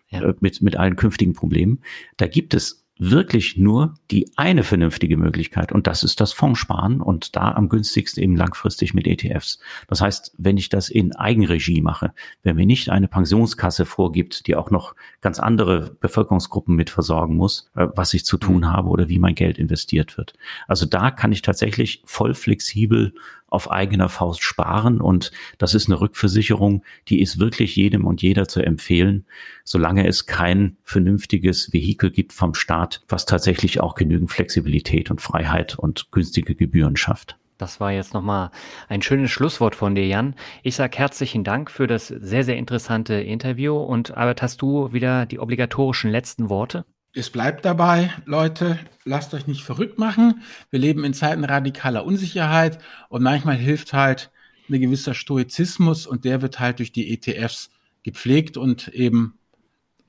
[0.09, 0.21] ja.
[0.21, 1.81] Äh, mit, mit allen künftigen Problemen.
[2.17, 7.35] Da gibt es wirklich nur die eine vernünftige Möglichkeit und das ist das Fondssparen und
[7.35, 9.59] da am günstigsten eben langfristig mit ETFs.
[9.87, 12.13] Das heißt, wenn ich das in Eigenregie mache,
[12.43, 17.69] wenn mir nicht eine Pensionskasse vorgibt, die auch noch ganz andere Bevölkerungsgruppen mit versorgen muss,
[17.75, 18.67] äh, was ich zu tun mhm.
[18.67, 20.33] habe oder wie mein Geld investiert wird.
[20.67, 23.13] Also da kann ich tatsächlich voll flexibel
[23.47, 25.01] auf eigener Faust sparen.
[25.01, 29.25] Und das ist eine Rückversicherung, die ist wirklich jedem und jeder zu empfehlen,
[29.63, 35.77] solange es kein vernünftiges Vehikel gibt vom Staat, was tatsächlich auch genügend Flexibilität und Freiheit
[35.77, 37.37] und günstige Gebühren schafft.
[37.57, 38.51] Das war jetzt nochmal
[38.89, 40.35] ein schönes Schlusswort von dir, Jan.
[40.61, 43.77] Ich sage herzlichen Dank für das sehr, sehr interessante Interview.
[43.77, 46.85] Und Albert, hast du wieder die obligatorischen letzten Worte?
[47.17, 50.43] Es bleibt dabei, Leute, lasst euch nicht verrückt machen.
[50.69, 54.31] Wir leben in Zeiten radikaler Unsicherheit und manchmal hilft halt
[54.69, 57.69] ein gewisser Stoizismus und der wird halt durch die ETFs
[58.03, 59.39] gepflegt und eben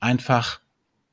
[0.01, 0.59] einfach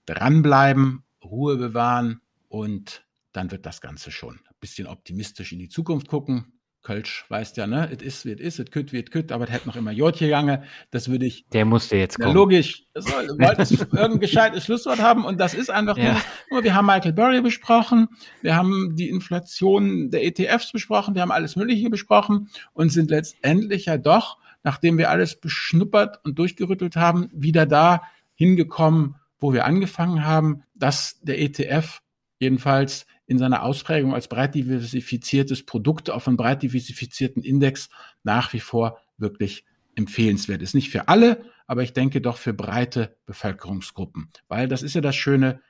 [0.06, 4.34] dranbleiben, Ruhe bewahren und dann wird das Ganze schon.
[4.34, 6.53] Ein bisschen optimistisch in die Zukunft gucken,
[6.84, 7.90] Kölsch weißt ja, ne?
[7.90, 9.90] Es ist, wie es ist, es kütt, wie es kütt, aber es hätte noch immer
[9.90, 10.62] Jod gegangen.
[10.90, 11.46] Das würde ich.
[11.52, 12.34] Der musste jetzt kommen.
[12.34, 12.84] Logisch.
[12.94, 16.20] Du wolltest irgendein gescheites Schlusswort haben und das ist einfach ja.
[16.50, 18.08] nur, wir haben Michael Burry besprochen,
[18.42, 23.86] wir haben die Inflation der ETFs besprochen, wir haben alles Mögliche besprochen und sind letztendlich
[23.86, 28.02] ja doch, nachdem wir alles beschnuppert und durchgerüttelt haben, wieder da
[28.34, 32.00] hingekommen, wo wir angefangen haben, dass der ETF
[32.38, 37.88] jedenfalls in seiner Ausprägung als breit diversifiziertes Produkt auf einem breit diversifizierten Index
[38.22, 39.64] nach wie vor wirklich
[39.96, 40.74] empfehlenswert ist.
[40.74, 44.30] Nicht für alle, aber ich denke doch für breite Bevölkerungsgruppen.
[44.48, 45.60] Weil das ist ja das Schöne,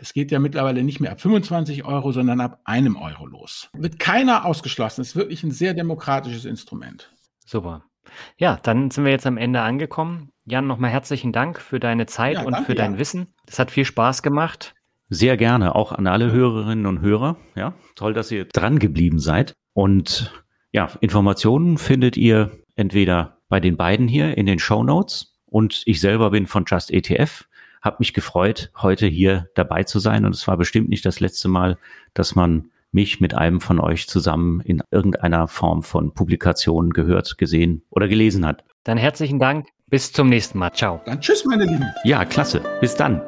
[0.00, 3.68] es geht ja mittlerweile nicht mehr ab 25 Euro, sondern ab einem Euro los.
[3.74, 5.02] Wird keiner ausgeschlossen.
[5.02, 7.12] Es ist wirklich ein sehr demokratisches Instrument.
[7.44, 7.84] Super.
[8.36, 10.30] Ja, dann sind wir jetzt am Ende angekommen.
[10.44, 12.98] Jan, nochmal herzlichen Dank für deine Zeit ja, und danke, für dein ja.
[12.98, 13.34] Wissen.
[13.46, 14.75] Es hat viel Spaß gemacht.
[15.08, 17.36] Sehr gerne, auch an alle Hörerinnen und Hörer.
[17.54, 19.54] Ja, toll, dass ihr dran geblieben seid.
[19.72, 20.32] Und
[20.72, 26.00] ja, Informationen findet ihr entweder bei den beiden hier in den Show Notes und ich
[26.00, 27.44] selber bin von Just ETF.
[27.82, 31.48] Hab mich gefreut, heute hier dabei zu sein und es war bestimmt nicht das letzte
[31.48, 31.78] Mal,
[32.14, 37.82] dass man mich mit einem von euch zusammen in irgendeiner Form von Publikation gehört, gesehen
[37.90, 38.64] oder gelesen hat.
[38.84, 39.68] Dann herzlichen Dank.
[39.88, 40.72] Bis zum nächsten Mal.
[40.72, 41.00] Ciao.
[41.04, 41.86] Dann tschüss, meine Lieben.
[42.04, 42.60] Ja, klasse.
[42.80, 43.22] Bis dann.